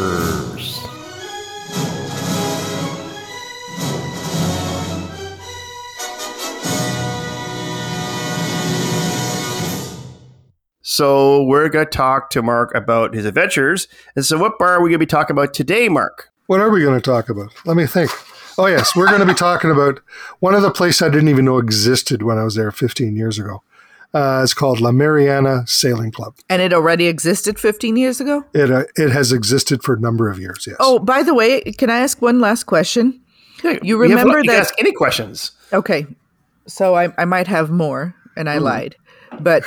So 10.91 11.43
we're 11.43 11.69
going 11.69 11.85
to 11.85 11.89
talk 11.89 12.31
to 12.31 12.41
Mark 12.41 12.75
about 12.75 13.13
his 13.13 13.23
adventures. 13.23 13.87
And 14.17 14.25
so, 14.25 14.37
what 14.37 14.59
bar 14.59 14.73
are 14.73 14.81
we 14.81 14.89
going 14.89 14.99
to 14.99 15.05
be 15.05 15.09
talking 15.09 15.33
about 15.33 15.53
today, 15.53 15.87
Mark? 15.87 16.29
What 16.47 16.59
are 16.59 16.69
we 16.69 16.81
going 16.81 16.99
to 16.99 17.01
talk 17.01 17.29
about? 17.29 17.53
Let 17.65 17.77
me 17.77 17.85
think. 17.85 18.11
Oh, 18.57 18.65
yes, 18.65 18.93
we're 18.93 19.07
going 19.07 19.21
to 19.21 19.25
be 19.25 19.33
talking 19.33 19.71
about 19.71 20.01
one 20.41 20.53
of 20.53 20.63
the 20.63 20.69
places 20.69 21.01
I 21.01 21.07
didn't 21.07 21.29
even 21.29 21.45
know 21.45 21.59
existed 21.59 22.23
when 22.23 22.37
I 22.37 22.43
was 22.43 22.55
there 22.55 22.69
15 22.73 23.15
years 23.15 23.39
ago. 23.39 23.63
Uh, 24.13 24.41
it's 24.43 24.53
called 24.53 24.81
La 24.81 24.91
Mariana 24.91 25.65
Sailing 25.65 26.11
Club. 26.11 26.35
And 26.49 26.61
it 26.61 26.73
already 26.73 27.07
existed 27.07 27.57
15 27.57 27.95
years 27.95 28.19
ago? 28.19 28.43
It, 28.53 28.69
uh, 28.69 28.83
it 28.97 29.11
has 29.11 29.31
existed 29.31 29.83
for 29.83 29.95
a 29.95 29.99
number 30.01 30.29
of 30.29 30.39
years, 30.39 30.67
yes. 30.67 30.75
Oh, 30.81 30.99
by 30.99 31.23
the 31.23 31.33
way, 31.33 31.61
can 31.61 31.89
I 31.89 31.99
ask 31.99 32.21
one 32.21 32.41
last 32.41 32.65
question? 32.65 33.21
Yeah, 33.63 33.79
You 33.81 33.93
have- 34.01 34.09
remember 34.09 34.39
you 34.39 34.43
can 34.43 34.47
that- 34.55 34.59
ask 34.59 34.73
any 34.77 34.91
questions. 34.91 35.51
Okay. 35.71 36.05
So 36.67 36.95
I, 36.95 37.13
I 37.17 37.23
might 37.23 37.47
have 37.47 37.71
more, 37.71 38.13
and. 38.35 38.49
I 38.49 38.57
lied. 38.57 38.97
But 39.39 39.63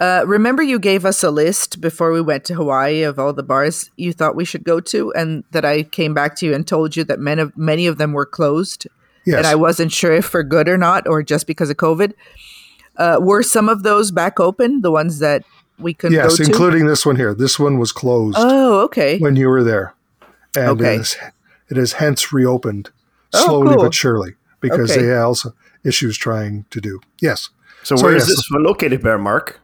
uh, 0.00 0.24
remember, 0.26 0.62
you 0.62 0.78
gave 0.78 1.04
us 1.04 1.22
a 1.24 1.30
list 1.30 1.80
before 1.80 2.12
we 2.12 2.20
went 2.20 2.44
to 2.44 2.54
Hawaii 2.54 3.02
of 3.02 3.18
all 3.18 3.32
the 3.32 3.42
bars 3.42 3.90
you 3.96 4.12
thought 4.12 4.36
we 4.36 4.44
should 4.44 4.64
go 4.64 4.80
to, 4.80 5.12
and 5.14 5.44
that 5.50 5.64
I 5.64 5.82
came 5.82 6.14
back 6.14 6.36
to 6.36 6.46
you 6.46 6.54
and 6.54 6.66
told 6.66 6.96
you 6.96 7.04
that 7.04 7.18
many 7.18 7.42
of, 7.42 7.56
many 7.56 7.86
of 7.86 7.98
them 7.98 8.12
were 8.12 8.26
closed. 8.26 8.86
yes. 9.24 9.38
And 9.38 9.46
I 9.46 9.54
wasn't 9.54 9.92
sure 9.92 10.12
if 10.12 10.24
for 10.24 10.42
good 10.42 10.68
or 10.68 10.78
not, 10.78 11.06
or 11.08 11.22
just 11.22 11.46
because 11.46 11.70
of 11.70 11.76
COVID. 11.76 12.12
Uh, 12.96 13.18
were 13.20 13.42
some 13.42 13.68
of 13.68 13.82
those 13.84 14.10
back 14.10 14.40
open? 14.40 14.80
The 14.82 14.90
ones 14.90 15.20
that 15.20 15.44
we 15.78 15.94
couldn't 15.94 16.16
yes, 16.16 16.30
go 16.38 16.44
to? 16.44 16.50
including 16.50 16.86
this 16.86 17.06
one 17.06 17.14
here. 17.16 17.32
This 17.34 17.58
one 17.58 17.78
was 17.78 17.92
closed 17.92 18.36
oh, 18.38 18.80
okay. 18.82 19.18
when 19.18 19.36
you 19.36 19.48
were 19.48 19.62
there. 19.62 19.94
And 20.56 20.70
Okay. 20.80 20.94
it, 20.96 21.00
is, 21.02 21.16
it 21.68 21.76
has 21.76 21.92
hence 21.94 22.32
reopened 22.32 22.90
Oh, 23.32 23.44
slowly 23.44 23.74
cool. 23.74 23.84
but 23.84 23.94
surely 23.94 24.34
because 24.60 24.90
Okay. 24.90 25.02
they 25.02 25.16
also 25.16 25.52
issues 25.84 26.16
trying 26.16 26.64
to 26.70 26.80
do. 26.80 26.98
Yes. 27.20 27.50
So, 27.84 27.94
So, 27.96 28.04
where 28.04 28.16
is 28.16 28.26
yes. 28.26 28.36
this 28.38 28.48
one 28.50 28.64
located, 28.64 29.02
Bear 29.02 29.18
Mark? 29.18 29.60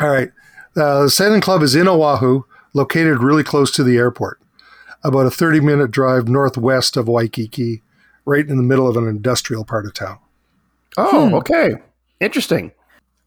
All 0.00 0.08
right. 0.10 0.30
Uh, 0.76 1.04
the 1.04 1.10
sailing 1.10 1.40
club 1.40 1.62
is 1.62 1.74
in 1.74 1.88
Oahu, 1.88 2.42
located 2.74 3.22
really 3.22 3.42
close 3.42 3.70
to 3.72 3.82
the 3.84 3.96
airport, 3.96 4.38
about 5.02 5.26
a 5.26 5.30
30 5.30 5.60
minute 5.60 5.90
drive 5.90 6.28
northwest 6.28 6.96
of 6.96 7.08
Waikiki, 7.08 7.82
right 8.26 8.46
in 8.46 8.56
the 8.56 8.62
middle 8.62 8.86
of 8.88 8.96
an 8.96 9.06
industrial 9.08 9.64
part 9.64 9.86
of 9.86 9.94
town. 9.94 10.18
Oh, 10.98 11.28
Hmm. 11.28 11.34
okay. 11.36 11.70
Interesting. 12.20 12.72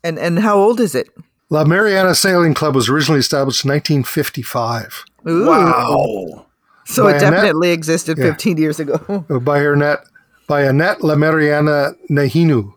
And 0.04 0.18
and 0.18 0.40
how 0.40 0.58
old 0.58 0.80
is 0.80 0.96
it? 0.96 1.10
La 1.50 1.64
Mariana 1.66 2.14
Sailing 2.16 2.54
Club 2.54 2.76
was 2.76 2.88
originally 2.90 3.20
established 3.20 3.66
in 3.66 3.70
1955 3.72 5.04
Ooh. 5.28 5.46
Wow. 5.48 6.46
So 6.86 7.08
it 7.08 7.12
By 7.14 7.18
Annette? 7.18 7.32
definitely 7.32 7.72
existed 7.72 8.18
Yeah. 8.18 8.26
15 8.32 8.58
years 8.58 8.80
ago. 8.80 8.98
by 9.42 9.60
her 9.60 9.76
net 9.76 10.00
by 10.48 10.62
Annette 10.62 11.04
La 11.04 11.16
Mariana 11.16 11.92
Nahinu 12.10 12.74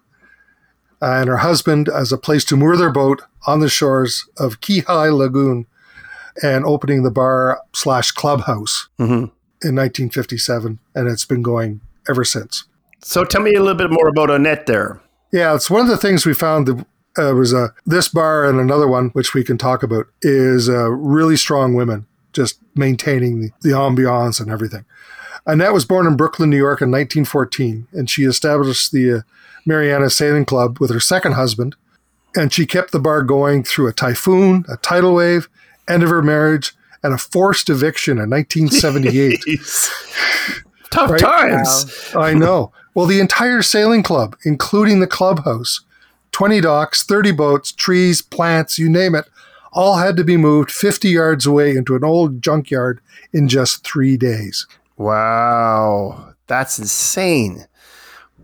and 1.02 1.28
her 1.28 1.38
husband 1.38 1.88
as 1.88 2.12
a 2.12 2.16
place 2.16 2.44
to 2.46 2.56
moor 2.56 2.76
their 2.76 2.90
boat 2.92 3.20
on 3.46 3.60
the 3.60 3.68
shores 3.68 4.26
of 4.38 4.60
Keehi 4.60 5.14
Lagoon 5.14 5.66
and 6.42 6.64
opening 6.64 7.02
the 7.02 7.10
bar 7.10 7.60
slash 7.74 8.10
clubhouse 8.12 8.88
Mhm. 8.98 9.30
in 9.62 9.74
1957 9.74 10.78
and 10.94 11.08
it's 11.08 11.24
been 11.26 11.42
going 11.42 11.80
ever 12.08 12.24
since. 12.24 12.64
So, 13.04 13.24
tell 13.24 13.42
me 13.42 13.52
a 13.54 13.60
little 13.60 13.76
bit 13.76 13.90
more 13.90 14.08
about 14.08 14.30
Annette 14.30 14.66
there. 14.66 15.00
Yeah, 15.32 15.54
it's 15.54 15.68
one 15.68 15.80
of 15.82 15.88
the 15.88 15.96
things 15.96 16.24
we 16.24 16.34
found 16.34 16.66
that 16.68 16.86
uh, 17.18 17.34
was 17.34 17.52
uh, 17.52 17.68
this 17.84 18.08
bar 18.08 18.44
and 18.48 18.58
another 18.58 18.86
one, 18.88 19.08
which 19.10 19.34
we 19.34 19.44
can 19.44 19.58
talk 19.58 19.82
about, 19.82 20.06
is 20.22 20.68
uh, 20.68 20.88
really 20.90 21.36
strong 21.36 21.74
women 21.74 22.06
just 22.32 22.58
maintaining 22.74 23.40
the, 23.40 23.50
the 23.60 23.68
ambiance 23.70 24.40
and 24.40 24.50
everything. 24.50 24.84
Annette 25.46 25.74
was 25.74 25.84
born 25.84 26.06
in 26.06 26.16
Brooklyn, 26.16 26.48
New 26.48 26.56
York 26.56 26.80
in 26.80 26.90
1914, 26.90 27.86
and 27.92 28.08
she 28.08 28.24
established 28.24 28.92
the 28.92 29.12
uh, 29.12 29.20
Mariana 29.64 30.10
Sailing 30.10 30.44
Club 30.44 30.78
with 30.80 30.90
her 30.90 31.00
second 31.00 31.32
husband. 31.32 31.74
And 32.34 32.52
she 32.52 32.64
kept 32.66 32.92
the 32.92 32.98
bar 32.98 33.22
going 33.22 33.62
through 33.62 33.88
a 33.88 33.92
typhoon, 33.92 34.64
a 34.68 34.76
tidal 34.78 35.14
wave, 35.14 35.48
end 35.88 36.02
of 36.02 36.08
her 36.08 36.22
marriage, 36.22 36.74
and 37.02 37.12
a 37.12 37.18
forced 37.18 37.68
eviction 37.68 38.18
in 38.18 38.30
1978. 38.30 39.40
Tough 40.90 41.10
Right? 41.10 41.20
times. 41.20 42.12
I 42.14 42.34
know. 42.34 42.72
Well, 42.94 43.06
the 43.06 43.20
entire 43.20 43.62
sailing 43.62 44.02
club, 44.02 44.36
including 44.44 45.00
the 45.00 45.06
clubhouse, 45.06 45.80
20 46.32 46.60
docks, 46.60 47.02
30 47.02 47.32
boats, 47.32 47.72
trees, 47.72 48.22
plants, 48.22 48.78
you 48.78 48.88
name 48.88 49.14
it, 49.14 49.26
all 49.72 49.96
had 49.96 50.16
to 50.16 50.24
be 50.24 50.36
moved 50.36 50.70
50 50.70 51.08
yards 51.08 51.46
away 51.46 51.74
into 51.76 51.96
an 51.96 52.04
old 52.04 52.42
junkyard 52.42 53.00
in 53.32 53.48
just 53.48 53.84
three 53.84 54.16
days. 54.18 54.66
Wow. 54.98 56.34
That's 56.46 56.78
insane. 56.78 57.66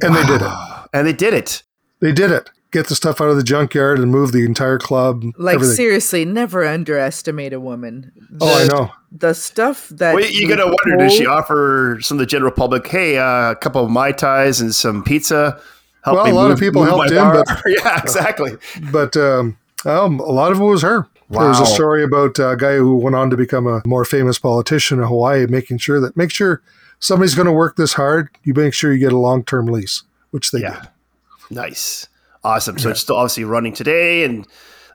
And 0.00 0.14
they 0.14 0.24
did 0.24 0.40
it. 0.42 0.52
And 0.92 1.06
they 1.06 1.12
did 1.12 1.34
it. 1.34 1.62
They 2.00 2.12
did 2.12 2.30
it. 2.30 2.50
Get 2.70 2.88
the 2.88 2.94
stuff 2.94 3.20
out 3.20 3.28
of 3.30 3.36
the 3.36 3.42
junkyard 3.42 3.98
and 3.98 4.10
move 4.10 4.32
the 4.32 4.44
entire 4.44 4.78
club. 4.78 5.24
Like 5.38 5.54
everything. 5.56 5.74
seriously, 5.76 6.24
never 6.26 6.66
underestimate 6.66 7.52
a 7.54 7.60
woman. 7.60 8.12
Oh, 8.40 8.62
I 8.62 8.66
know. 8.66 8.90
The 9.10 9.32
stuff 9.32 9.88
that 9.88 10.14
Well, 10.14 10.24
you 10.24 10.46
we 10.46 10.54
gotta 10.54 10.66
wonder, 10.66 10.98
did 11.04 11.12
she 11.12 11.24
offer 11.24 11.98
some 12.02 12.16
of 12.16 12.20
the 12.20 12.26
general 12.26 12.52
public, 12.52 12.86
hey, 12.86 13.16
uh, 13.16 13.52
a 13.52 13.56
couple 13.56 13.82
of 13.84 13.90
Mai 13.90 14.12
Tais 14.12 14.60
and 14.60 14.74
some 14.74 15.02
pizza? 15.02 15.58
Help 16.04 16.16
Well, 16.16 16.24
me 16.26 16.30
a 16.30 16.34
lot 16.34 16.44
of 16.50 16.50
move- 16.50 16.60
people 16.60 16.84
helped 16.84 17.10
my 17.10 17.16
him, 17.16 17.32
bar?" 17.32 17.44
but- 17.46 17.62
yeah, 17.66 18.00
exactly. 18.02 18.52
But 18.92 19.16
um, 19.16 19.56
um, 19.86 20.20
a 20.20 20.30
lot 20.30 20.52
of 20.52 20.60
it 20.60 20.64
was 20.64 20.82
her. 20.82 21.06
There 21.30 21.46
was 21.48 21.60
a 21.60 21.66
story 21.66 22.02
about 22.04 22.38
a 22.38 22.54
guy 22.58 22.76
who 22.76 22.96
went 22.96 23.14
on 23.16 23.28
to 23.30 23.36
become 23.36 23.66
a 23.66 23.82
more 23.86 24.04
famous 24.04 24.38
politician 24.38 24.98
in 24.98 25.04
Hawaii, 25.06 25.46
making 25.46 25.78
sure 25.78 26.00
that 26.00 26.16
make 26.16 26.30
sure 26.30 26.62
somebody's 27.00 27.34
going 27.34 27.46
to 27.46 27.52
work 27.52 27.76
this 27.76 27.94
hard. 27.94 28.28
You 28.44 28.54
make 28.54 28.72
sure 28.74 28.92
you 28.92 28.98
get 28.98 29.12
a 29.12 29.18
long 29.18 29.42
term 29.44 29.66
lease, 29.66 30.02
which 30.30 30.50
they 30.50 30.60
Yeah. 30.60 30.80
did. 31.48 31.56
Nice. 31.56 32.06
Awesome. 32.44 32.78
So 32.78 32.90
it's 32.90 33.00
still 33.00 33.16
obviously 33.16 33.44
running 33.44 33.72
today. 33.72 34.24
And 34.24 34.38
like 34.38 34.46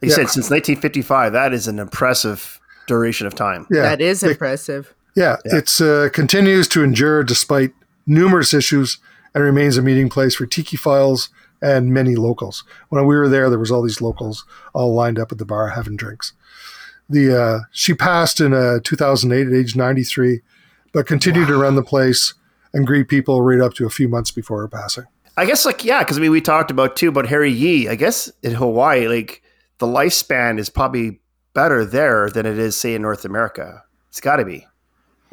you 0.02 0.10
Yeah. 0.10 0.16
said, 0.16 0.30
since 0.30 0.50
1955, 0.50 1.34
that 1.34 1.54
is 1.54 1.68
an 1.68 1.80
impressive 1.80 2.60
duration 2.88 3.28
of 3.28 3.36
time. 3.36 3.66
Yeah, 3.72 3.84
that 3.84 4.02
is 4.02 4.22
They- 4.22 4.32
impressive. 4.32 4.94
Yeah, 5.16 5.38
Yeah. 5.46 5.58
it's 5.58 5.80
uh, 5.82 6.10
continues 6.12 6.68
to 6.70 6.84
endure 6.84 7.24
despite 7.24 7.74
numerous 8.08 8.54
issues 8.54 8.98
and 9.36 9.44
remains 9.44 9.78
a 9.78 9.82
meeting 9.82 10.10
place 10.10 10.36
for 10.36 10.46
tiki 10.46 10.76
files 10.78 11.30
and 11.62 11.94
many 11.94 12.16
locals. 12.16 12.64
When 12.90 13.06
we 13.06 13.16
were 13.16 13.30
there, 13.30 13.50
there 13.50 13.60
was 13.60 13.72
all 13.72 13.82
these 13.84 14.02
locals 14.02 14.44
all 14.74 14.94
lined 14.94 15.18
up 15.20 15.32
at 15.32 15.38
the 15.38 15.46
bar 15.46 15.70
having 15.70 15.96
drinks. 15.96 16.34
The 17.10 17.40
uh, 17.42 17.60
she 17.72 17.94
passed 17.94 18.42
in 18.42 18.54
uh, 18.54 18.80
2008 18.84 19.48
at 19.48 19.54
age 19.54 19.76
93, 19.76 20.42
but 20.94 21.06
continued 21.06 21.48
to 21.48 21.58
run 21.58 21.76
the 21.76 21.84
place 21.84 22.34
and 22.74 22.88
greet 22.88 23.08
people 23.08 23.42
right 23.42 23.60
up 23.62 23.74
to 23.76 23.86
a 23.86 23.90
few 23.90 24.08
months 24.10 24.32
before 24.32 24.62
her 24.62 24.68
passing. 24.68 25.06
I 25.38 25.46
guess, 25.46 25.66
like, 25.66 25.84
yeah, 25.84 26.00
because 26.00 26.18
I 26.18 26.22
mean, 26.22 26.32
we 26.32 26.42
talked 26.42 26.70
about 26.72 26.96
too 26.96 27.10
about 27.10 27.26
Harry 27.28 27.52
Yee. 27.52 27.88
I 27.90 27.96
guess 27.96 28.32
in 28.44 28.54
Hawaii, 28.54 29.08
like, 29.08 29.42
the 29.80 29.88
lifespan 29.88 30.60
is 30.60 30.70
probably 30.70 31.20
better 31.54 31.84
there 31.86 32.30
than 32.30 32.46
it 32.46 32.58
is, 32.60 32.76
say, 32.76 32.94
in 32.96 33.02
North 33.02 33.26
America. 33.26 33.84
It's 34.10 34.22
got 34.22 34.36
to 34.38 34.46
be. 34.46 34.66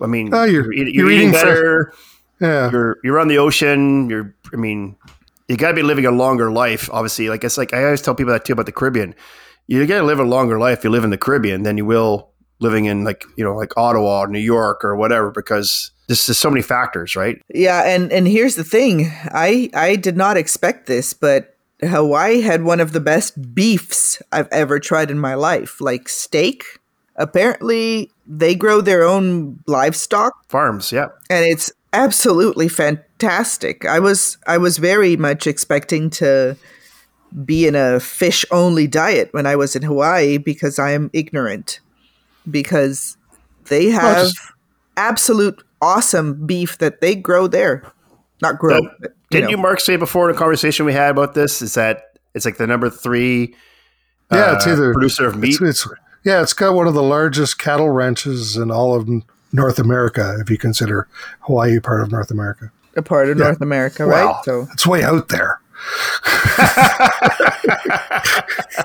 I 0.02 0.06
mean, 0.06 0.32
Oh, 0.32 0.44
you're- 0.44 0.74
eat- 0.74 0.94
you're 0.94 1.10
eating 1.10 1.30
fresh- 1.32 1.42
better. 1.44 1.92
Yeah, 2.40 2.70
you're 2.70 2.96
you're 3.04 3.20
on 3.20 3.28
the 3.28 3.36
ocean. 3.36 4.08
You're, 4.08 4.34
I 4.50 4.56
mean, 4.56 4.96
you 5.48 5.58
got 5.58 5.68
to 5.68 5.74
be 5.74 5.82
living 5.82 6.06
a 6.06 6.10
longer 6.10 6.50
life. 6.50 6.88
Obviously, 6.90 7.28
like 7.28 7.44
it's 7.44 7.58
like 7.58 7.74
I 7.74 7.84
always 7.84 8.00
tell 8.00 8.14
people 8.14 8.32
that 8.32 8.46
too 8.46 8.54
about 8.54 8.64
the 8.64 8.72
Caribbean. 8.72 9.14
You 9.66 9.86
got 9.86 9.98
to 9.98 10.04
live 10.04 10.18
a 10.20 10.24
longer 10.24 10.58
life. 10.58 10.78
if 10.78 10.84
You 10.84 10.90
live 10.90 11.04
in 11.04 11.10
the 11.10 11.18
Caribbean 11.18 11.64
than 11.64 11.76
you 11.76 11.84
will 11.84 12.30
living 12.60 12.86
in 12.86 13.04
like 13.04 13.24
you 13.36 13.44
know 13.44 13.54
like 13.54 13.76
Ottawa, 13.76 14.20
or 14.20 14.28
New 14.28 14.38
York, 14.38 14.82
or 14.86 14.96
whatever, 14.96 15.30
because 15.30 15.90
there's 16.10 16.26
just 16.26 16.40
so 16.40 16.50
many 16.50 16.60
factors, 16.60 17.14
right? 17.14 17.40
Yeah, 17.54 17.84
and 17.84 18.12
and 18.12 18.26
here's 18.26 18.56
the 18.56 18.64
thing. 18.64 19.12
I 19.30 19.70
I 19.74 19.94
did 19.94 20.16
not 20.16 20.36
expect 20.36 20.86
this, 20.86 21.14
but 21.14 21.56
Hawaii 21.80 22.40
had 22.40 22.64
one 22.64 22.80
of 22.80 22.92
the 22.92 22.98
best 22.98 23.54
beefs 23.54 24.20
I've 24.32 24.48
ever 24.50 24.80
tried 24.80 25.12
in 25.12 25.20
my 25.20 25.34
life. 25.34 25.80
Like 25.80 26.08
steak. 26.08 26.64
Apparently, 27.14 28.10
they 28.26 28.56
grow 28.56 28.80
their 28.80 29.04
own 29.04 29.60
livestock 29.68 30.32
Farms, 30.48 30.90
yeah. 30.90 31.08
and 31.28 31.44
it's 31.44 31.70
absolutely 31.92 32.66
fantastic. 32.66 33.84
I 33.84 34.00
was 34.00 34.36
I 34.48 34.58
was 34.58 34.78
very 34.78 35.16
much 35.16 35.46
expecting 35.46 36.10
to 36.10 36.56
be 37.44 37.68
in 37.68 37.76
a 37.76 38.00
fish 38.00 38.44
only 38.50 38.88
diet 38.88 39.28
when 39.30 39.46
I 39.46 39.54
was 39.54 39.76
in 39.76 39.82
Hawaii 39.82 40.38
because 40.38 40.80
I 40.80 40.90
am 40.90 41.08
ignorant. 41.12 41.78
Because 42.50 43.16
they 43.66 43.90
have 43.90 44.26
just- 44.26 44.40
absolute 44.96 45.62
awesome 45.82 46.46
beef 46.46 46.78
that 46.78 47.00
they 47.00 47.14
grow 47.14 47.46
there. 47.46 47.84
Not 48.42 48.58
grow. 48.58 48.78
So, 48.80 48.90
but, 49.00 49.12
Didn't 49.30 49.44
know. 49.44 49.50
you, 49.50 49.56
Mark, 49.58 49.80
say 49.80 49.96
before 49.96 50.28
in 50.30 50.34
a 50.34 50.38
conversation 50.38 50.86
we 50.86 50.92
had 50.92 51.10
about 51.10 51.34
this? 51.34 51.60
Is 51.62 51.74
that 51.74 52.18
it's 52.34 52.44
like 52.44 52.56
the 52.56 52.66
number 52.66 52.88
three? 52.90 53.54
Yeah, 54.32 54.54
it's 54.56 54.66
uh, 54.66 54.70
either- 54.70 54.92
producer 54.92 55.26
of 55.26 55.36
meat. 55.36 55.60
it's, 55.60 55.84
it's 55.84 55.88
yeah, 56.24 56.42
it's 56.42 56.52
got 56.52 56.74
one 56.74 56.86
of 56.86 56.94
the 56.94 57.02
largest 57.02 57.58
cattle 57.58 57.88
ranches 57.90 58.56
in 58.56 58.70
all 58.70 58.94
of 58.94 59.08
North 59.52 59.78
America, 59.78 60.36
if 60.40 60.48
you 60.50 60.56
consider 60.58 61.08
Hawaii 61.40 61.80
part 61.80 62.02
of 62.02 62.12
North 62.12 62.30
America. 62.30 62.70
a 62.96 63.02
part 63.02 63.28
of 63.28 63.38
Yeah. 63.38 63.44
North 63.46 63.60
America, 63.60 64.06
Wow. 64.06 64.12
right? 64.34 64.44
So, 64.44 64.68
It's 64.72 64.86
way 64.86 65.02
out 65.02 65.28
there. 65.28 65.60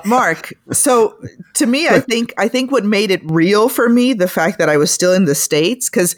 Mark. 0.04 0.52
So, 0.72 1.16
to 1.54 1.66
me, 1.66 1.88
I 1.88 2.00
think 2.00 2.32
I 2.38 2.48
think 2.48 2.70
what 2.72 2.84
made 2.84 3.10
it 3.10 3.20
real 3.24 3.68
for 3.68 3.88
me 3.88 4.12
the 4.14 4.28
fact 4.28 4.58
that 4.58 4.68
I 4.68 4.76
was 4.76 4.90
still 4.90 5.12
in 5.12 5.24
the 5.24 5.34
states 5.34 5.90
because 5.90 6.16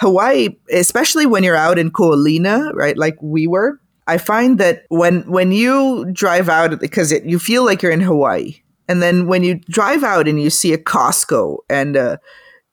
Hawaii, 0.00 0.48
especially 0.72 1.26
when 1.26 1.42
you're 1.44 1.56
out 1.56 1.78
in 1.78 1.90
Ko 1.90 2.10
Olina, 2.16 2.72
right, 2.74 2.96
like 2.96 3.16
we 3.20 3.46
were. 3.46 3.78
I 4.06 4.18
find 4.18 4.58
that 4.58 4.84
when 4.88 5.22
when 5.30 5.52
you 5.52 6.06
drive 6.12 6.48
out 6.48 6.80
because 6.80 7.12
it, 7.12 7.24
you 7.24 7.38
feel 7.38 7.64
like 7.64 7.82
you're 7.82 7.92
in 7.92 8.00
Hawaii, 8.00 8.54
And 8.88 9.00
then 9.02 9.26
when 9.28 9.44
you 9.44 9.60
drive 9.70 10.02
out 10.02 10.26
and 10.26 10.40
you 10.42 10.50
see 10.50 10.72
a 10.72 10.78
Costco 10.78 11.58
and 11.68 11.94
a 11.96 12.18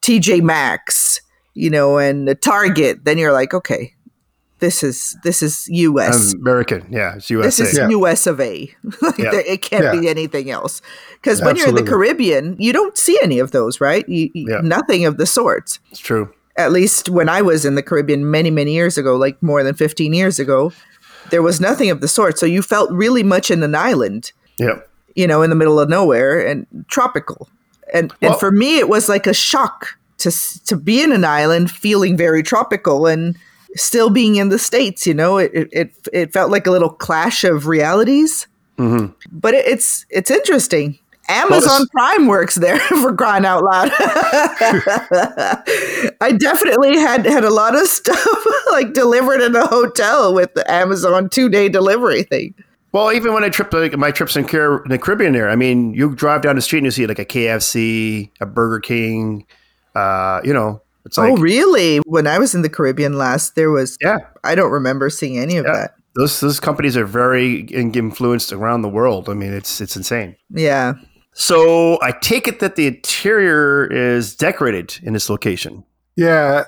TJ 0.02 0.42
Maxx, 0.42 1.20
you 1.54 1.70
know, 1.70 1.98
and 1.98 2.28
a 2.28 2.34
Target, 2.34 3.04
then 3.04 3.18
you're 3.18 3.32
like, 3.32 3.54
okay, 3.54 3.92
this 4.58 4.82
is 4.82 5.16
this 5.22 5.42
is 5.42 5.68
US. 5.70 6.32
American, 6.34 6.86
yeah, 6.90 7.14
it's 7.16 7.30
USA. 7.30 7.62
This 7.62 7.72
is 7.72 7.78
Yeah. 7.78 7.88
US 7.90 8.26
of 8.26 8.40
A. 8.40 8.74
like 9.02 9.18
Yeah. 9.18 9.34
it 9.34 9.62
can't 9.62 9.84
Yeah. 9.84 10.00
be 10.00 10.08
anything 10.08 10.50
else. 10.50 10.82
Because 11.20 11.40
when 11.42 11.54
you're 11.56 11.68
in 11.68 11.74
the 11.76 11.84
Caribbean, 11.84 12.56
you 12.58 12.72
don't 12.72 12.96
see 12.98 13.18
any 13.22 13.38
of 13.38 13.50
those, 13.52 13.80
right? 13.80 14.08
You, 14.08 14.30
you- 14.34 14.46
Yeah. 14.50 14.60
Nothing 14.64 15.04
of 15.06 15.18
the 15.18 15.26
sorts. 15.26 15.78
it's 15.92 16.00
true. 16.00 16.32
At 16.58 16.72
least 16.72 17.08
when 17.08 17.28
I 17.28 17.40
was 17.40 17.64
in 17.64 17.74
the 17.76 17.82
Caribbean 17.82 18.30
many, 18.30 18.50
many 18.50 18.74
years 18.74 18.98
ago, 18.98 19.16
like 19.16 19.42
more 19.42 19.62
than 19.62 19.74
15 19.74 20.12
years 20.12 20.38
ago, 20.38 20.72
there 21.30 21.40
was 21.42 21.60
nothing 21.60 21.88
of 21.88 22.00
the 22.00 22.08
sort. 22.08 22.38
So 22.38 22.44
you 22.46 22.60
felt 22.62 22.90
really 22.90 23.22
much 23.22 23.50
in 23.50 23.62
an 23.62 23.74
island, 23.74 24.32
Yeah. 24.58 24.80
you 25.14 25.26
know, 25.26 25.42
in 25.42 25.50
the 25.50 25.56
middle 25.56 25.78
of 25.80 25.88
nowhere 25.88 26.44
and 26.46 26.66
tropical. 26.88 27.48
And, 27.94 28.12
Well- 28.20 28.32
and 28.32 28.40
for 28.40 28.50
me, 28.50 28.78
it 28.78 28.88
was 28.88 29.08
like 29.08 29.26
a 29.26 29.32
shock 29.34 29.96
to, 30.18 30.30
to 30.66 30.76
be 30.76 31.00
in 31.02 31.12
an 31.12 31.24
island 31.24 31.70
feeling 31.70 32.16
very 32.16 32.42
tropical 32.42 33.06
and 33.06 33.36
still 33.76 34.10
being 34.10 34.36
in 34.36 34.48
the 34.48 34.58
States, 34.58 35.06
you 35.06 35.14
know, 35.14 35.38
it, 35.38 35.52
it, 35.72 35.92
it, 36.12 36.32
felt 36.32 36.50
like 36.50 36.66
a 36.66 36.70
little 36.72 36.90
clash 36.90 37.44
of 37.44 37.66
realities 37.66 38.46
hmm 38.78 39.06
but 39.32 39.54
it, 39.54 39.66
it's 39.66 40.06
it's 40.08 40.30
interesting. 40.30 40.96
Amazon 41.28 41.80
this- 41.82 41.88
Prime 41.90 42.26
works 42.26 42.54
there 42.56 42.78
for 43.02 43.14
crying 43.14 43.44
out 43.44 43.62
loud. 43.64 43.90
I 46.20 46.32
definitely 46.38 46.98
had 46.98 47.24
had 47.26 47.44
a 47.44 47.50
lot 47.50 47.74
of 47.74 47.86
stuff 47.86 48.46
like 48.70 48.92
delivered 48.92 49.40
in 49.40 49.54
a 49.56 49.66
hotel 49.66 50.34
with 50.34 50.54
the 50.54 50.68
Amazon 50.70 51.28
two 51.28 51.48
day 51.48 51.68
delivery 51.68 52.22
thing. 52.22 52.54
Well, 52.92 53.12
even 53.12 53.34
when 53.34 53.44
I 53.44 53.50
trip 53.50 53.72
like 53.72 53.96
my 53.98 54.10
trips 54.10 54.34
in, 54.36 54.46
Car- 54.48 54.82
in 54.82 54.88
the 54.90 54.98
Caribbean, 54.98 55.34
there, 55.34 55.50
I 55.50 55.56
mean, 55.56 55.92
you 55.92 56.14
drive 56.14 56.40
down 56.40 56.56
the 56.56 56.62
street 56.62 56.78
and 56.78 56.86
you 56.86 56.90
see 56.90 57.06
like 57.06 57.18
a 57.18 57.24
KFC, 57.26 58.30
a 58.40 58.46
Burger 58.46 58.80
King. 58.80 59.44
Uh, 59.94 60.40
you 60.42 60.54
know, 60.54 60.80
it's 61.04 61.18
like 61.18 61.32
oh, 61.32 61.36
really? 61.36 61.98
When 62.06 62.26
I 62.26 62.38
was 62.38 62.54
in 62.54 62.62
the 62.62 62.70
Caribbean 62.70 63.18
last, 63.18 63.54
there 63.56 63.70
was 63.70 63.96
yeah, 64.00 64.18
I 64.44 64.54
don't 64.54 64.70
remember 64.72 65.10
seeing 65.10 65.38
any 65.38 65.56
of 65.58 65.66
Yeah. 65.66 65.72
that. 65.72 65.94
those 66.14 66.40
those 66.40 66.60
companies 66.60 66.96
are 66.96 67.04
very 67.04 67.60
influenced 67.60 68.52
around 68.52 68.82
the 68.82 68.88
world. 68.88 69.28
I 69.28 69.34
mean, 69.34 69.52
it's 69.52 69.80
it's 69.82 69.94
insane. 69.96 70.36
Yeah. 70.50 70.94
So 71.38 72.00
I 72.02 72.10
take 72.10 72.48
it 72.48 72.58
that 72.58 72.74
the 72.74 72.88
interior 72.88 73.86
is 73.86 74.34
decorated 74.34 74.98
in 75.04 75.12
this 75.12 75.30
location. 75.30 75.84
Yeah, 76.16 76.64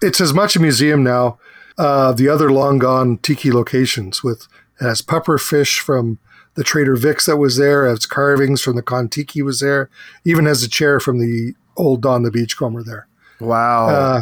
it's 0.00 0.20
as 0.20 0.32
much 0.32 0.54
a 0.54 0.60
museum 0.60 1.02
now. 1.02 1.40
Uh, 1.76 2.12
the 2.12 2.28
other 2.28 2.52
long 2.52 2.78
gone 2.78 3.18
tiki 3.18 3.50
locations 3.50 4.22
with 4.22 4.46
it 4.80 4.84
has 4.84 5.02
puffer 5.02 5.38
fish 5.38 5.80
from 5.80 6.20
the 6.54 6.62
Trader 6.62 6.94
Vic's 6.94 7.26
that 7.26 7.38
was 7.38 7.56
there, 7.56 7.88
has 7.88 8.06
carvings 8.06 8.62
from 8.62 8.76
the 8.76 8.82
Kontiki 8.82 9.42
was 9.42 9.58
there, 9.58 9.90
even 10.24 10.46
has 10.46 10.62
a 10.62 10.68
chair 10.68 11.00
from 11.00 11.18
the 11.18 11.54
old 11.76 12.00
Don 12.00 12.22
the 12.22 12.30
Beachcomber 12.30 12.84
there. 12.84 13.08
Wow. 13.40 13.88
Uh, 13.88 14.20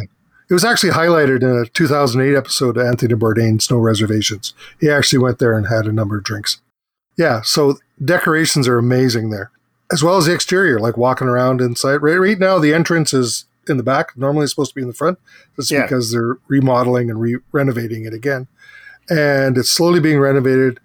it 0.49 0.53
was 0.53 0.65
actually 0.65 0.93
highlighted 0.93 1.43
in 1.43 1.49
a 1.49 1.67
2008 1.67 2.35
episode 2.35 2.75
of 2.75 2.87
Anthony 2.87 3.13
Bourdain's 3.13 3.69
No 3.69 3.77
Reservations. 3.77 4.55
He 4.79 4.89
actually 4.89 5.19
went 5.19 5.37
there 5.37 5.55
and 5.55 5.67
had 5.67 5.85
a 5.85 5.91
number 5.91 6.17
of 6.17 6.23
drinks. 6.23 6.59
Yeah, 7.17 7.41
so 7.41 7.77
decorations 8.03 8.67
are 8.67 8.79
amazing 8.79 9.29
there, 9.29 9.51
as 9.91 10.03
well 10.03 10.17
as 10.17 10.25
the 10.25 10.33
exterior, 10.33 10.79
like 10.79 10.97
walking 10.97 11.27
around 11.27 11.61
inside. 11.61 11.97
Right, 11.97 12.15
right 12.15 12.39
now, 12.39 12.59
the 12.59 12.73
entrance 12.73 13.13
is 13.13 13.45
in 13.67 13.77
the 13.77 13.83
back. 13.83 14.17
Normally, 14.17 14.43
it's 14.43 14.53
supposed 14.53 14.71
to 14.71 14.75
be 14.75 14.81
in 14.81 14.87
the 14.87 14.93
front. 14.93 15.19
That's 15.57 15.71
Yeah. 15.71 15.83
because 15.83 16.11
they're 16.11 16.37
remodeling 16.47 17.09
and 17.09 17.19
re- 17.19 17.39
renovating 17.51 18.05
it 18.05 18.13
again. 18.13 18.47
And 19.09 19.57
it's 19.57 19.69
slowly 19.69 19.99
being 19.99 20.19
renovated 20.19 20.79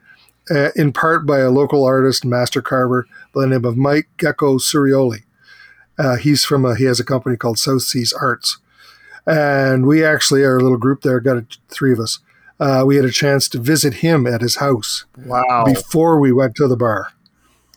uh, 0.51 0.71
in 0.77 0.93
part 0.93 1.27
by 1.27 1.41
a 1.41 1.51
local 1.51 1.85
artist, 1.85 2.25
master 2.25 2.63
carver 2.63 3.07
by 3.35 3.43
the 3.43 3.47
name 3.49 3.65
of 3.65 3.77
Mike 3.77 4.09
Gecko 4.17 4.59
Surioli. 4.59 5.23
Uh, 5.99 6.17
he's 6.17 6.45
from 6.45 6.65
a, 6.65 6.77
he 6.77 6.85
has 6.85 7.01
a 7.01 7.05
company 7.05 7.37
called 7.37 7.59
South 7.59 7.83
Seas 7.83 8.13
Arts, 8.13 8.59
and 9.27 9.87
we 9.87 10.05
actually 10.05 10.45
our 10.45 10.61
little 10.61 10.79
group 10.79 11.03
there 11.03 11.21
got 11.21 11.39
a, 11.39 11.47
three 11.69 11.93
of 11.93 11.99
us. 11.99 12.19
Uh, 12.61 12.85
we 12.87 12.97
had 12.97 13.05
a 13.05 13.11
chance 13.11 13.49
to 13.49 13.59
visit 13.59 13.95
him 13.95 14.27
at 14.27 14.41
his 14.41 14.57
house 14.57 15.05
wow. 15.25 15.65
before 15.65 16.19
we 16.21 16.33
went 16.33 16.55
to 16.57 16.69
the 16.69 16.77
bar, 16.77 17.09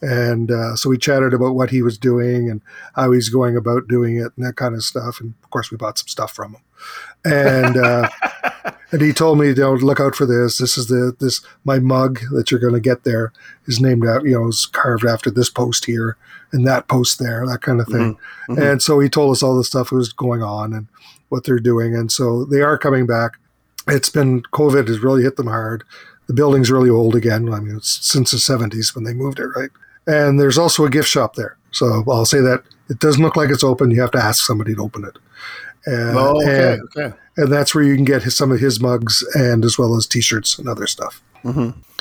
and 0.01 0.51
uh, 0.51 0.75
so 0.75 0.89
we 0.89 0.97
chatted 0.97 1.33
about 1.33 1.55
what 1.55 1.69
he 1.69 1.81
was 1.81 1.97
doing 1.97 2.49
and 2.49 2.61
how 2.95 3.11
he's 3.11 3.29
going 3.29 3.57
about 3.57 3.87
doing 3.87 4.15
it 4.17 4.31
and 4.35 4.45
that 4.45 4.55
kind 4.55 4.75
of 4.75 4.83
stuff. 4.83 5.19
And 5.19 5.33
of 5.43 5.49
course, 5.49 5.71
we 5.71 5.77
bought 5.77 5.97
some 5.97 6.07
stuff 6.07 6.31
from 6.31 6.55
him, 6.55 6.61
and 7.25 7.77
uh, 7.77 8.09
and 8.91 9.01
he 9.01 9.11
told 9.11 9.39
me, 9.39 9.53
"Don't 9.53 9.83
look 9.83 9.99
out 9.99 10.15
for 10.15 10.25
this. 10.25 10.57
This 10.57 10.77
is 10.77 10.87
the 10.87 11.15
this 11.19 11.41
my 11.65 11.79
mug 11.79 12.19
that 12.31 12.49
you're 12.49 12.59
going 12.59 12.73
to 12.73 12.79
get 12.79 13.03
there 13.03 13.33
is 13.65 13.81
named 13.81 14.05
out, 14.05 14.23
you 14.23 14.31
know, 14.31 14.47
is 14.47 14.65
carved 14.65 15.05
after 15.05 15.29
this 15.29 15.49
post 15.49 15.85
here 15.85 16.17
and 16.51 16.65
that 16.65 16.87
post 16.87 17.19
there, 17.19 17.45
that 17.47 17.61
kind 17.61 17.81
of 17.81 17.87
thing." 17.87 18.17
Mhm. 18.49 18.71
And 18.71 18.81
so 18.81 18.99
he 18.99 19.09
told 19.09 19.31
us 19.31 19.43
all 19.43 19.57
the 19.57 19.63
stuff 19.63 19.89
that 19.89 19.95
was 19.95 20.13
going 20.13 20.41
on 20.41 20.73
and 20.73 20.87
what 21.27 21.43
they're 21.43 21.59
doing, 21.59 21.95
and 21.95 22.11
so 22.11 22.45
they 22.45 22.61
are 22.61 22.77
coming 22.77 23.05
back. 23.05 23.33
It's 23.87 24.09
been 24.09 24.43
COVID 24.53 24.87
has 24.87 24.99
really 24.99 25.23
hit 25.23 25.35
them 25.35 25.47
hard. 25.47 25.83
The 26.27 26.33
building's 26.33 26.69
really 26.71 26.89
old 26.91 27.15
again. 27.15 27.51
I 27.51 27.59
mean, 27.59 27.77
it's 27.77 28.05
since 28.05 28.31
the 28.31 28.37
70s 28.37 28.93
when 28.93 29.03
they 29.03 29.13
moved 29.13 29.39
it, 29.39 29.47
right? 29.55 29.71
And 30.09 30.39
there's 30.39 30.57
also 30.57 30.85
a 30.85 30.89
gift 30.89 31.07
shop 31.07 31.35
there. 31.35 31.57
So 31.71 32.03
I'll 32.07 32.25
say 32.25 32.41
that 32.41 32.63
it 32.89 32.99
doesn't 32.99 33.21
look 33.21 33.35
like 33.35 33.49
it's 33.49 33.63
open. 33.63 33.91
You 33.91 34.01
have 34.01 34.11
to 34.11 34.17
ask 34.17 34.43
somebody 34.43 34.73
to 34.75 34.81
open 34.81 35.05
it. 35.05 35.17
And, 35.85 36.17
oh, 36.17 36.41
okay. 36.41 36.73
and, 36.73 36.81
okay. 36.83 37.17
and 37.37 37.51
that's 37.51 37.73
where 37.73 37.83
you 37.83 37.95
can 37.95 38.05
get 38.05 38.23
his, 38.23 38.35
some 38.35 38.51
of 38.51 38.59
his 38.59 38.81
mugs 38.81 39.23
and 39.35 39.63
as 39.63 39.77
well 39.77 39.95
as 39.95 40.07
t-shirts 40.07 40.57
and 40.57 40.67
other 40.67 40.87
stuff. 40.87 41.21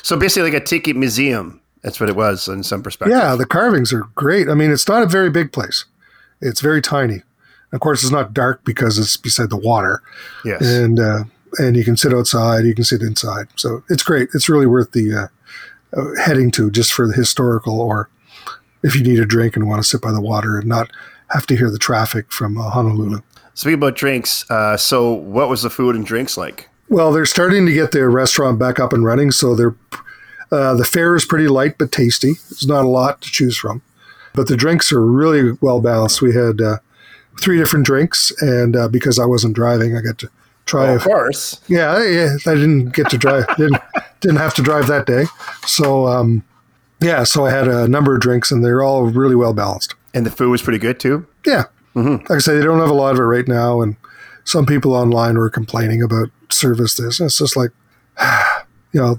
So 0.03 0.17
basically, 0.17 0.51
like 0.51 0.63
a 0.63 0.65
tiki 0.65 0.93
museum. 0.93 1.61
That's 1.83 2.01
what 2.01 2.09
it 2.09 2.17
was 2.17 2.49
in 2.49 2.65
some 2.65 2.83
perspective. 2.83 3.17
Yeah, 3.17 3.37
the 3.37 3.47
carvings 3.47 3.93
are 3.93 4.05
great. 4.17 4.49
I 4.49 4.55
mean, 4.55 4.73
it's 4.73 4.89
not 4.89 5.03
a 5.03 5.07
very 5.07 5.31
big 5.31 5.53
place. 5.53 5.85
It's 6.41 6.61
very 6.61 6.83
tiny. 6.83 7.23
Of 7.73 7.81
course, 7.81 8.03
it's 8.03 8.11
not 8.13 8.35
dark 8.35 8.65
because 8.65 8.99
it's 8.99 9.17
beside 9.17 9.51
the 9.51 9.57
water, 9.57 10.03
Yes. 10.45 10.61
and 10.63 10.99
uh, 10.99 11.25
and 11.59 11.77
you 11.77 11.85
can 11.85 11.97
sit 11.97 12.13
outside, 12.13 12.65
you 12.65 12.75
can 12.75 12.85
sit 12.85 13.03
inside. 13.03 13.47
So 13.57 13.85
it's 13.89 14.03
great. 14.03 14.31
It's 14.35 14.49
really 14.49 14.67
worth 14.67 14.93
the 14.93 15.15
uh, 15.15 15.27
heading 16.25 16.51
to 16.53 16.71
just 16.71 16.93
for 16.93 17.07
the 17.07 17.15
historical, 17.15 17.81
or 17.81 18.09
if 18.83 18.95
you 18.95 19.03
need 19.03 19.19
a 19.19 19.27
drink 19.27 19.57
and 19.57 19.69
want 19.69 19.83
to 19.83 19.89
sit 19.89 20.01
by 20.01 20.13
the 20.13 20.21
water 20.21 20.59
and 20.59 20.67
not 20.69 20.91
have 21.31 21.47
to 21.47 21.57
hear 21.57 21.71
the 21.71 21.79
traffic 21.79 22.33
from 22.33 22.59
uh, 22.59 22.71
Honolulu. 22.71 23.21
Speaking 23.55 23.75
about 23.75 23.97
drinks, 23.97 24.49
uh, 24.51 24.77
so 24.77 25.13
what 25.13 25.49
was 25.49 25.63
the 25.63 25.71
food 25.71 25.97
and 25.97 26.07
drinks 26.07 26.37
like? 26.37 26.69
Well, 26.89 27.13
they're 27.13 27.27
starting 27.27 27.67
to 27.67 27.73
get 27.73 27.93
their 27.93 28.09
restaurant 28.09 28.59
back 28.59 28.79
up 28.79 28.93
and 28.93 29.05
running, 29.05 29.31
so 29.31 29.55
they're 29.55 29.75
uh, 30.51 30.75
the 30.75 30.85
fare 30.85 31.15
is 31.15 31.27
pretty 31.27 31.49
light 31.49 31.77
but 31.77 31.93
tasty. 31.93 32.35
There's 32.49 32.67
not 32.67 32.85
a 32.85 32.89
lot 32.89 33.21
to 33.21 33.31
choose 33.31 33.57
from, 33.57 33.83
but 34.35 34.49
the 34.49 34.57
drinks 34.57 34.93
are 34.93 35.05
really 35.05 35.53
well 35.61 35.81
balanced. 35.81 36.23
We 36.23 36.35
had 36.35 36.61
uh, 36.61 36.79
three 37.41 37.59
different 37.59 37.85
drinks, 37.85 38.33
and 38.41 38.75
uh, 38.75 38.89
because 38.89 39.19
I 39.19 39.27
wasn't 39.27 39.55
driving, 39.55 39.97
I 39.97 40.01
got 40.01 40.19
to 40.19 40.31
try. 40.69 40.85
Well, 40.85 40.97
of 40.97 41.03
course. 41.03 41.61
yeah, 41.69 42.03
yeah, 42.05 42.37
I 42.47 42.55
didn't 42.55 42.91
get 42.95 43.11
to 43.11 43.19
drive. 43.19 43.45
didn't 43.57 43.81
didn't 44.21 44.37
have 44.39 44.55
to 44.55 44.63
drive 44.63 44.87
that 44.89 45.07
day, 45.07 45.25
so 45.67 46.07
um, 46.07 46.45
yeah, 47.01 47.25
so 47.25 47.47
I 47.47 47.51
had 47.51 47.67
a 47.69 47.89
number 47.89 48.15
of 48.15 48.21
drinks, 48.21 48.51
and 48.53 48.65
they're 48.65 48.83
all 48.83 49.05
really 49.07 49.35
well 49.37 49.53
balanced. 49.53 49.95
And 50.15 50.25
the 50.27 50.31
food 50.31 50.51
was 50.51 50.63
pretty 50.63 50.79
good 50.79 50.99
too. 51.01 51.27
Yeah. 51.47 51.65
Like 51.95 52.31
I 52.31 52.39
say, 52.39 52.57
they 52.57 52.65
don't 52.65 52.79
have 52.79 52.91
a 52.91 52.95
lot 52.95 53.15
of 53.15 53.19
it 53.19 53.25
right 53.25 53.49
now, 53.49 53.81
and 53.81 53.97
some 54.45 54.67
people 54.67 54.95
online 54.95 55.37
were 55.37 55.51
complaining 55.51 56.01
about 56.01 56.29
service 56.51 56.97
this. 56.97 57.19
And 57.19 57.27
it's 57.27 57.39
just 57.39 57.57
like, 57.57 57.71
you 58.93 59.01
know, 59.01 59.19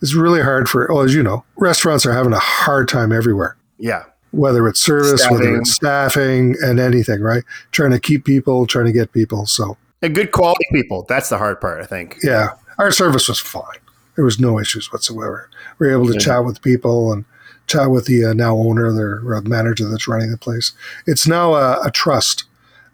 it's 0.00 0.14
really 0.14 0.40
hard 0.40 0.68
for, 0.68 0.86
well, 0.88 1.02
as 1.02 1.12
you 1.14 1.22
know, 1.24 1.44
restaurants 1.56 2.06
are 2.06 2.12
having 2.12 2.32
a 2.32 2.38
hard 2.38 2.88
time 2.88 3.10
everywhere, 3.12 3.56
Yeah. 3.78 4.04
whether 4.30 4.68
it's 4.68 4.80
service, 4.80 5.28
whether 5.28 5.56
it's 5.56 5.72
staffing, 5.72 6.54
and 6.62 6.78
anything, 6.78 7.20
right? 7.20 7.42
Trying 7.72 7.90
to 7.90 7.98
keep 8.00 8.24
people, 8.24 8.64
trying 8.66 8.86
to 8.86 8.92
get 8.92 9.10
people. 9.12 9.46
So, 9.46 9.76
And 10.02 10.14
good 10.14 10.32
quality 10.32 10.64
people. 10.72 11.04
That's 11.08 11.28
the 11.28 11.38
hard 11.38 11.60
part, 11.60 11.82
I 11.82 11.86
think. 11.86 12.18
yeah, 12.22 12.50
our 12.78 12.90
service 12.90 13.28
was 13.28 13.38
fine. 13.38 13.78
There 14.16 14.24
was 14.24 14.40
no 14.40 14.58
issues 14.58 14.92
whatsoever. 14.92 15.48
We 15.78 15.86
were 15.86 15.92
able 15.92 16.12
to 16.12 16.18
chat 16.18 16.44
with 16.44 16.62
people 16.62 17.12
and 17.12 17.24
chat 17.66 17.90
with 17.90 18.06
the 18.06 18.26
uh, 18.26 18.32
now 18.32 18.56
owner, 18.56 18.92
the 18.92 19.36
uh, 19.36 19.40
manager 19.42 19.88
that's 19.88 20.08
running 20.08 20.30
the 20.30 20.36
place. 20.38 20.72
It's 21.06 21.26
now 21.26 21.54
a, 21.54 21.86
a 21.86 21.90
trust, 21.90 22.44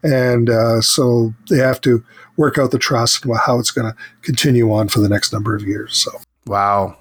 and 0.02 0.50
uh, 0.50 0.80
so 0.80 1.34
they 1.48 1.58
have 1.58 1.80
to 1.82 2.04
work 2.36 2.58
out 2.58 2.70
the 2.70 2.78
trust 2.78 3.24
and 3.24 3.36
how 3.36 3.58
it's 3.58 3.70
going 3.70 3.90
to 3.90 3.96
continue 4.22 4.72
on 4.72 4.88
for 4.88 5.00
the 5.00 5.08
next 5.08 5.32
number 5.32 5.56
of 5.56 5.62
years. 5.62 5.96
So 5.96 6.10
Wow. 6.46 6.96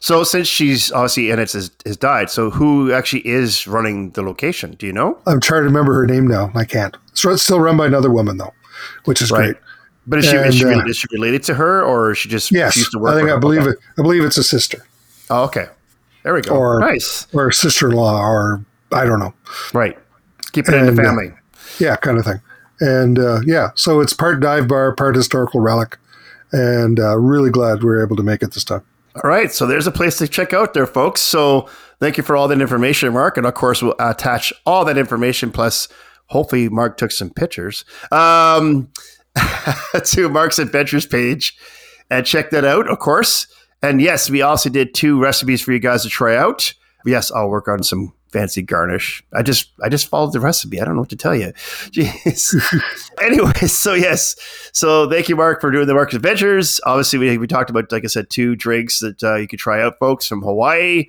So 0.00 0.22
since 0.24 0.46
she's 0.48 0.92
obviously 0.92 1.32
Ennis 1.32 1.54
has, 1.54 1.70
has 1.86 1.96
died, 1.96 2.28
so 2.28 2.50
who 2.50 2.92
actually 2.92 3.26
is 3.26 3.66
running 3.66 4.10
the 4.10 4.22
location? 4.22 4.72
Do 4.72 4.86
you 4.86 4.92
know? 4.92 5.18
I'm 5.26 5.40
trying 5.40 5.60
to 5.62 5.66
remember 5.66 5.94
her 5.94 6.06
name 6.06 6.26
now. 6.26 6.50
I 6.54 6.64
can't. 6.64 6.96
So 7.14 7.30
it's 7.30 7.42
still 7.42 7.60
run 7.60 7.76
by 7.76 7.86
another 7.86 8.10
woman 8.10 8.36
though, 8.36 8.52
which 9.04 9.20
is 9.22 9.30
Right. 9.30 9.38
great. 9.52 9.56
But 10.06 10.18
is 10.18 10.26
she, 10.26 10.36
is, 10.36 10.54
she 10.54 10.62
And, 10.62 10.66
uh, 10.66 10.74
related, 10.74 10.90
is 10.90 10.96
she 10.98 11.06
related 11.12 11.42
to 11.44 11.54
her, 11.54 11.82
or 11.82 12.10
is 12.12 12.18
she 12.18 12.28
just 12.28 12.52
Yes, 12.52 12.76
used 12.76 12.92
to 12.92 12.98
work? 12.98 13.14
I 13.14 13.16
think 13.16 13.28
I 13.30 13.32
her? 13.34 13.38
believe 13.38 13.62
Okay. 13.62 13.70
it. 13.70 13.78
I 13.98 14.02
believe 14.02 14.22
it's 14.24 14.36
a 14.36 14.44
sister 14.44 14.84
Oh, 15.30 15.44
okay. 15.44 15.66
There 16.22 16.34
we 16.34 16.42
go. 16.42 16.54
Or- 16.54 16.80
nice. 16.80 17.26
or 17.32 17.50
sister-in-law, 17.50 18.20
or 18.20 18.60
I 18.92 19.06
don't 19.06 19.18
know. 19.18 19.32
Right. 19.72 19.96
Keep 20.52 20.68
it 20.68 20.74
in 20.74 20.86
And, 20.88 20.98
the 20.98 21.02
uh, 21.02 21.04
family. 21.06 21.32
Yeah, 21.78 21.96
kind 21.96 22.18
of 22.18 22.24
thing. 22.26 22.40
And 22.80 23.18
uh, 23.18 23.40
yeah, 23.46 23.70
so 23.74 24.00
it's 24.00 24.12
part 24.12 24.40
dive 24.40 24.68
bar, 24.68 24.92
part 24.92 25.16
historical 25.16 25.60
relic, 25.60 25.96
and 26.52 27.00
uh, 27.00 27.16
really 27.16 27.50
glad 27.50 27.80
we 27.82 27.86
were 27.86 28.02
able 28.04 28.16
to 28.16 28.22
make 28.22 28.42
it 28.42 28.52
this 28.52 28.64
time. 28.64 28.82
All 29.22 29.30
right, 29.30 29.50
so 29.52 29.64
there's 29.66 29.86
a 29.86 29.90
place 29.92 30.18
to 30.18 30.28
check 30.28 30.52
out 30.52 30.74
there, 30.74 30.86
folks. 30.86 31.20
So 31.20 31.68
thank 32.00 32.16
you 32.16 32.22
for 32.24 32.36
all 32.36 32.48
that 32.48 32.60
information, 32.60 33.12
Mark. 33.12 33.36
And 33.36 33.46
of 33.46 33.54
course, 33.54 33.80
we'll 33.82 33.94
attach 34.00 34.52
all 34.66 34.84
that 34.84 34.98
information 34.98 35.50
plus 35.52 35.88
hopefully 36.26 36.68
Mark 36.68 36.96
took 36.96 37.10
some 37.10 37.30
pictures 37.30 37.84
um, 38.10 38.90
to 40.04 40.28
Mark's 40.28 40.58
Adventures 40.58 41.06
page 41.06 41.56
and 42.10 42.24
check 42.26 42.50
that 42.50 42.64
out, 42.64 42.88
of 42.88 42.98
course. 42.98 43.46
And 43.82 44.00
yes, 44.00 44.30
we 44.30 44.42
also 44.42 44.70
did 44.70 44.94
two 44.94 45.20
recipes 45.20 45.60
for 45.60 45.72
you 45.72 45.78
guys 45.78 46.02
to 46.02 46.08
try 46.08 46.36
out. 46.36 46.72
Yes, 47.04 47.30
I'll 47.30 47.50
work 47.50 47.68
on 47.68 47.82
some 47.82 48.14
fancy 48.34 48.62
garnish. 48.62 49.22
I 49.32 49.42
just 49.42 49.70
I 49.82 49.88
just 49.88 50.08
followed 50.08 50.32
the 50.32 50.40
recipe. 50.40 50.80
I 50.80 50.84
don't 50.84 50.94
know 50.94 51.02
what 51.02 51.10
to 51.10 51.16
tell 51.16 51.36
you. 51.36 51.52
Jeez. 51.92 52.54
anyway, 53.22 53.52
so 53.68 53.94
yes, 53.94 54.36
so 54.72 55.08
thank 55.08 55.28
you, 55.28 55.36
Mark, 55.36 55.60
for 55.60 55.70
doing 55.70 55.86
the 55.86 55.94
Mark's 55.94 56.14
Adventures. 56.14 56.80
Obviously, 56.84 57.18
we 57.18 57.38
we 57.38 57.46
talked 57.46 57.70
about 57.70 57.92
like 57.92 58.04
I 58.04 58.08
said, 58.08 58.30
two 58.30 58.56
drinks 58.56 59.00
that 59.00 59.22
uh, 59.22 59.36
you 59.36 59.46
could 59.46 59.58
try 59.58 59.82
out, 59.82 59.98
folks, 59.98 60.26
from 60.26 60.42
Hawaii. 60.42 61.06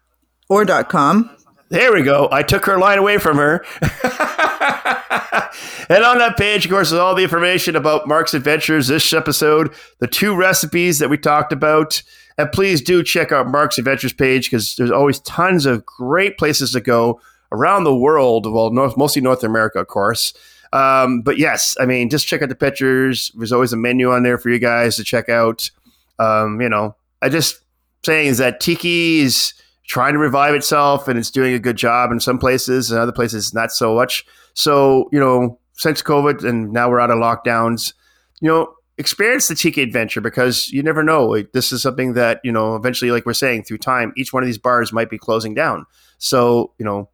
or 0.49 0.65
.com. 0.85 1.37
There 1.71 1.95
we 1.95 2.03
go. 2.03 2.29
I 2.31 2.43
took 2.43 2.67
her 2.67 2.79
line 2.79 2.99
away 2.99 3.17
from 3.17 3.39
her. 3.39 3.65
and 5.89 6.05
on 6.05 6.19
that 6.19 6.37
page, 6.37 6.65
of 6.65 6.71
course, 6.71 6.89
is 6.89 6.99
all 6.99 7.15
the 7.15 7.23
information 7.23 7.77
about 7.77 8.09
Mark's 8.09 8.35
Adventures, 8.35 8.89
this 8.89 9.13
episode, 9.13 9.75
the 9.99 10.07
two 10.07 10.35
recipes 10.35 10.99
that 10.99 11.11
we 11.11 11.19
talked 11.19 11.53
about. 11.53 12.03
And 12.39 12.51
please 12.51 12.81
do 12.81 13.03
check 13.03 13.31
out 13.31 13.47
Mark's 13.47 13.79
Adventures 13.79 14.13
page 14.13 14.51
because 14.51 14.77
there's 14.77 14.91
always 14.91 15.21
tons 15.21 15.67
of 15.67 15.85
great 15.85 16.39
places 16.39 16.73
to 16.73 16.81
go 16.81 17.21
around 17.51 17.85
the 17.85 17.95
world. 17.95 18.51
Well, 18.51 18.71
north, 18.71 18.97
mostly 18.97 19.21
North 19.21 19.45
America, 19.45 19.81
of 19.81 19.89
course. 19.89 20.33
Um, 20.73 21.21
but 21.21 21.37
yes, 21.37 21.77
I 21.79 21.85
mean, 21.85 22.09
just 22.09 22.27
check 22.27 22.41
out 22.41 22.49
the 22.49 22.55
pictures. 22.55 23.31
There's 23.35 23.53
always 23.53 23.75
a 23.75 23.77
menu 23.77 24.11
on 24.11 24.23
there 24.23 24.39
for 24.39 24.49
you 24.49 24.59
guys 24.59 24.97
to 24.97 25.05
check 25.05 25.29
out. 25.29 25.71
Um, 26.19 26.61
you 26.61 26.71
know, 26.71 26.97
I 27.21 27.29
just 27.29 27.61
saying 28.05 28.29
is 28.29 28.39
that 28.39 28.61
Tiki 28.61 29.21
is 29.21 29.53
trying 29.87 30.15
to 30.15 30.19
revive 30.19 30.55
itself 30.55 31.09
and 31.09 31.19
it's 31.19 31.31
doing 31.31 31.53
a 31.53 31.59
good 31.59 31.77
job 31.77 32.11
in 32.11 32.21
some 32.21 32.39
places 32.39 32.91
and 32.91 32.99
other 32.99 33.13
places 33.13 33.53
not 33.53 33.71
so 33.71 33.95
much. 33.95 34.25
So, 34.55 35.09
you 35.13 35.21
know, 35.21 35.59
since 35.75 36.03
COVID 36.03 36.45
and 36.45 36.73
now 36.73 36.91
we're 36.91 37.01
out 37.01 37.11
of 37.11 37.19
lockdowns, 37.19 37.95
you 38.41 38.49
know, 38.49 38.75
experience 38.99 39.49
the 39.49 39.55
Tiki 39.55 39.83
adventure 39.83 40.21
because 40.21 40.69
you 40.71 40.83
never 40.83 41.03
know. 41.03 41.27
Like, 41.27 41.53
this 41.53 41.73
is 41.73 41.83
something 41.83 42.15
that, 42.15 42.41
you 42.45 42.53
know, 42.53 42.77
eventually, 42.77 43.11
like 43.11 43.27
we're 43.27 43.33
saying, 43.33 43.65
through 43.65 43.79
time, 43.79 44.13
each 44.17 44.33
one 44.33 44.43
of 44.43 44.47
these 44.47 44.59
bars 44.59 44.93
might 44.93 45.11
be 45.11 45.19
closing 45.19 45.55
down. 45.55 45.87
So, 46.19 46.73
you 46.79 46.85
know, 46.85 47.09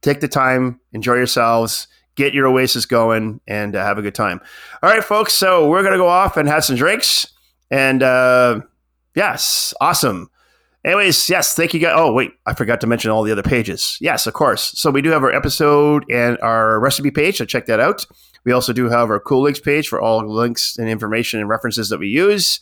take 0.00 0.20
the 0.20 0.28
time, 0.28 0.80
enjoy 0.92 1.14
yourselves, 1.14 1.86
get 2.16 2.34
your 2.34 2.46
Oasis 2.46 2.86
going, 2.86 3.40
and 3.46 3.76
uh, 3.76 3.84
have 3.84 3.98
a 3.98 4.02
good 4.02 4.14
time. 4.14 4.40
All 4.82 4.90
right, 4.90 5.04
folks. 5.04 5.34
So 5.34 5.68
we're 5.68 5.82
going 5.82 5.92
to 5.92 5.98
go 5.98 6.08
off 6.08 6.36
and 6.36 6.48
have 6.48 6.64
some 6.64 6.76
drinks. 6.76 7.26
And 7.70 8.02
uh, 8.02 8.60
yes, 9.14 9.72
awesome. 9.80 10.28
Anyways, 10.84 11.30
yes, 11.30 11.54
thank 11.54 11.74
you 11.74 11.80
guys. 11.80 11.94
Oh, 11.94 12.12
wait, 12.12 12.32
I 12.44 12.54
forgot 12.54 12.80
to 12.80 12.88
mention 12.88 13.10
all 13.10 13.22
the 13.22 13.30
other 13.30 13.42
pages. 13.42 13.98
Yes, 14.00 14.26
of 14.26 14.34
course. 14.34 14.72
So 14.76 14.90
we 14.90 15.00
do 15.00 15.10
have 15.10 15.22
our 15.22 15.32
episode 15.32 16.04
and 16.10 16.36
our 16.42 16.80
recipe 16.80 17.12
page, 17.12 17.38
so 17.38 17.44
check 17.44 17.66
that 17.66 17.78
out. 17.78 18.04
We 18.44 18.50
also 18.50 18.72
do 18.72 18.88
have 18.88 19.08
our 19.08 19.20
cool 19.20 19.42
links 19.42 19.60
page 19.60 19.86
for 19.86 20.00
all 20.00 20.26
links 20.26 20.76
and 20.78 20.88
information 20.88 21.38
and 21.38 21.48
references 21.48 21.88
that 21.90 21.98
we 21.98 22.08
use. 22.08 22.60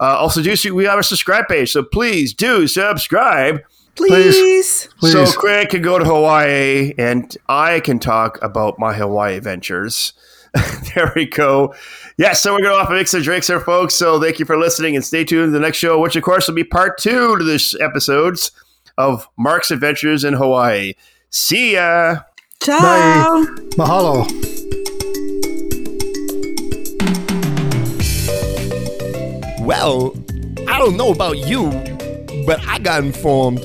Uh, 0.00 0.16
also, 0.16 0.42
do 0.42 0.74
we 0.74 0.84
have 0.84 0.98
a 0.98 1.02
subscribe 1.02 1.46
page, 1.46 1.70
so 1.70 1.82
please 1.82 2.34
do 2.34 2.66
subscribe. 2.66 3.60
Please. 3.94 4.88
Please. 4.98 5.12
So 5.12 5.26
Craig 5.38 5.68
can 5.68 5.82
go 5.82 5.98
to 5.98 6.04
Hawaii, 6.04 6.94
and 6.98 7.36
I 7.48 7.80
can 7.80 7.98
talk 7.98 8.42
about 8.42 8.78
my 8.78 8.94
Hawaii 8.94 9.36
adventures. 9.36 10.14
there 10.94 11.12
we 11.14 11.26
go. 11.26 11.74
Yeah, 12.20 12.34
so 12.34 12.52
we're 12.52 12.60
going 12.60 12.74
to 12.74 12.78
off 12.82 12.90
a 12.90 12.92
mix 12.92 13.14
of 13.14 13.22
drinks 13.22 13.46
here, 13.46 13.60
folks. 13.60 13.94
So 13.94 14.20
thank 14.20 14.38
you 14.38 14.44
for 14.44 14.58
listening, 14.58 14.94
and 14.94 15.02
stay 15.02 15.24
tuned 15.24 15.46
to 15.46 15.50
the 15.52 15.58
next 15.58 15.78
show, 15.78 15.98
which 15.98 16.16
of 16.16 16.22
course 16.22 16.46
will 16.46 16.54
be 16.54 16.64
part 16.64 16.98
two 16.98 17.38
to 17.38 17.42
this 17.42 17.74
episodes 17.80 18.52
of 18.98 19.26
Mark's 19.38 19.70
Adventures 19.70 20.22
in 20.22 20.34
Hawaii. 20.34 20.92
See 21.30 21.72
ya. 21.72 22.16
Ciao. 22.62 22.78
Bye. 22.78 23.46
Mahalo. 23.70 24.26
Well, 29.64 30.14
I 30.68 30.78
don't 30.78 30.98
know 30.98 31.12
about 31.12 31.38
you, 31.38 31.70
but 32.44 32.60
I 32.68 32.80
got 32.80 33.02
informed. 33.02 33.64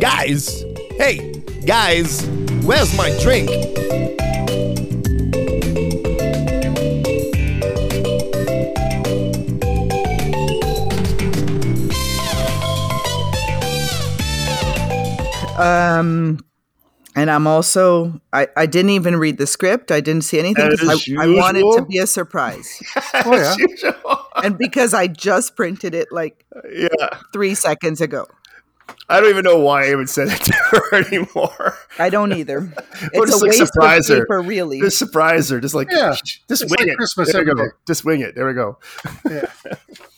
Guys, 0.00 0.62
hey, 0.98 1.32
guys, 1.66 2.24
where's 2.62 2.96
my 2.96 3.10
drink? 3.20 3.50
Um, 15.62 16.44
and 17.14 17.30
I'm 17.30 17.46
also 17.46 18.20
I, 18.32 18.48
I 18.56 18.66
didn't 18.66 18.90
even 18.90 19.16
read 19.16 19.38
the 19.38 19.46
script. 19.46 19.90
I 19.90 20.00
didn't 20.00 20.24
see 20.24 20.38
anything. 20.38 20.64
I, 20.64 20.96
I 21.20 21.26
want 21.28 21.56
it 21.58 21.62
to 21.76 21.84
be 21.86 21.98
a 21.98 22.06
surprise, 22.06 22.82
Oh, 23.14 23.34
yeah. 23.34 23.54
As 23.54 24.44
and 24.44 24.56
because 24.58 24.94
I 24.94 25.08
just 25.08 25.54
printed 25.56 25.94
it 25.94 26.08
like 26.10 26.44
yeah. 26.74 26.88
three 27.32 27.54
seconds 27.54 28.00
ago. 28.00 28.26
I 29.08 29.20
don't 29.20 29.30
even 29.30 29.44
know 29.44 29.58
why 29.58 29.84
I 29.86 29.90
even 29.92 30.06
said 30.06 30.28
it 30.28 30.40
to 30.44 30.52
her 30.54 31.04
anymore. 31.04 31.76
I 31.98 32.08
don't 32.08 32.32
either. 32.32 32.60
We'll 33.14 33.24
It's 33.24 33.32
just, 33.32 33.42
a 33.42 33.44
like, 33.46 33.50
waste 33.50 33.72
surprise 33.72 34.10
of 34.10 34.18
her. 34.18 34.24
paper, 34.24 34.42
really. 34.42 34.80
Just 34.80 34.98
surprise 34.98 35.48
her. 35.50 35.60
Just 35.60 35.74
like, 35.74 35.88
Yeah. 35.90 36.14
just 36.14 36.40
It's 36.48 36.62
wing 36.62 36.76
like 36.78 36.88
it. 36.88 36.96
Christmas 36.96 37.32
there 37.32 37.44
we 37.44 37.54
go. 37.54 37.68
Just 37.86 38.04
wing 38.04 38.20
it. 38.20 38.34
There 38.34 38.46
we 38.46 38.54
go. 38.54 38.78
Yeah. 39.28 39.46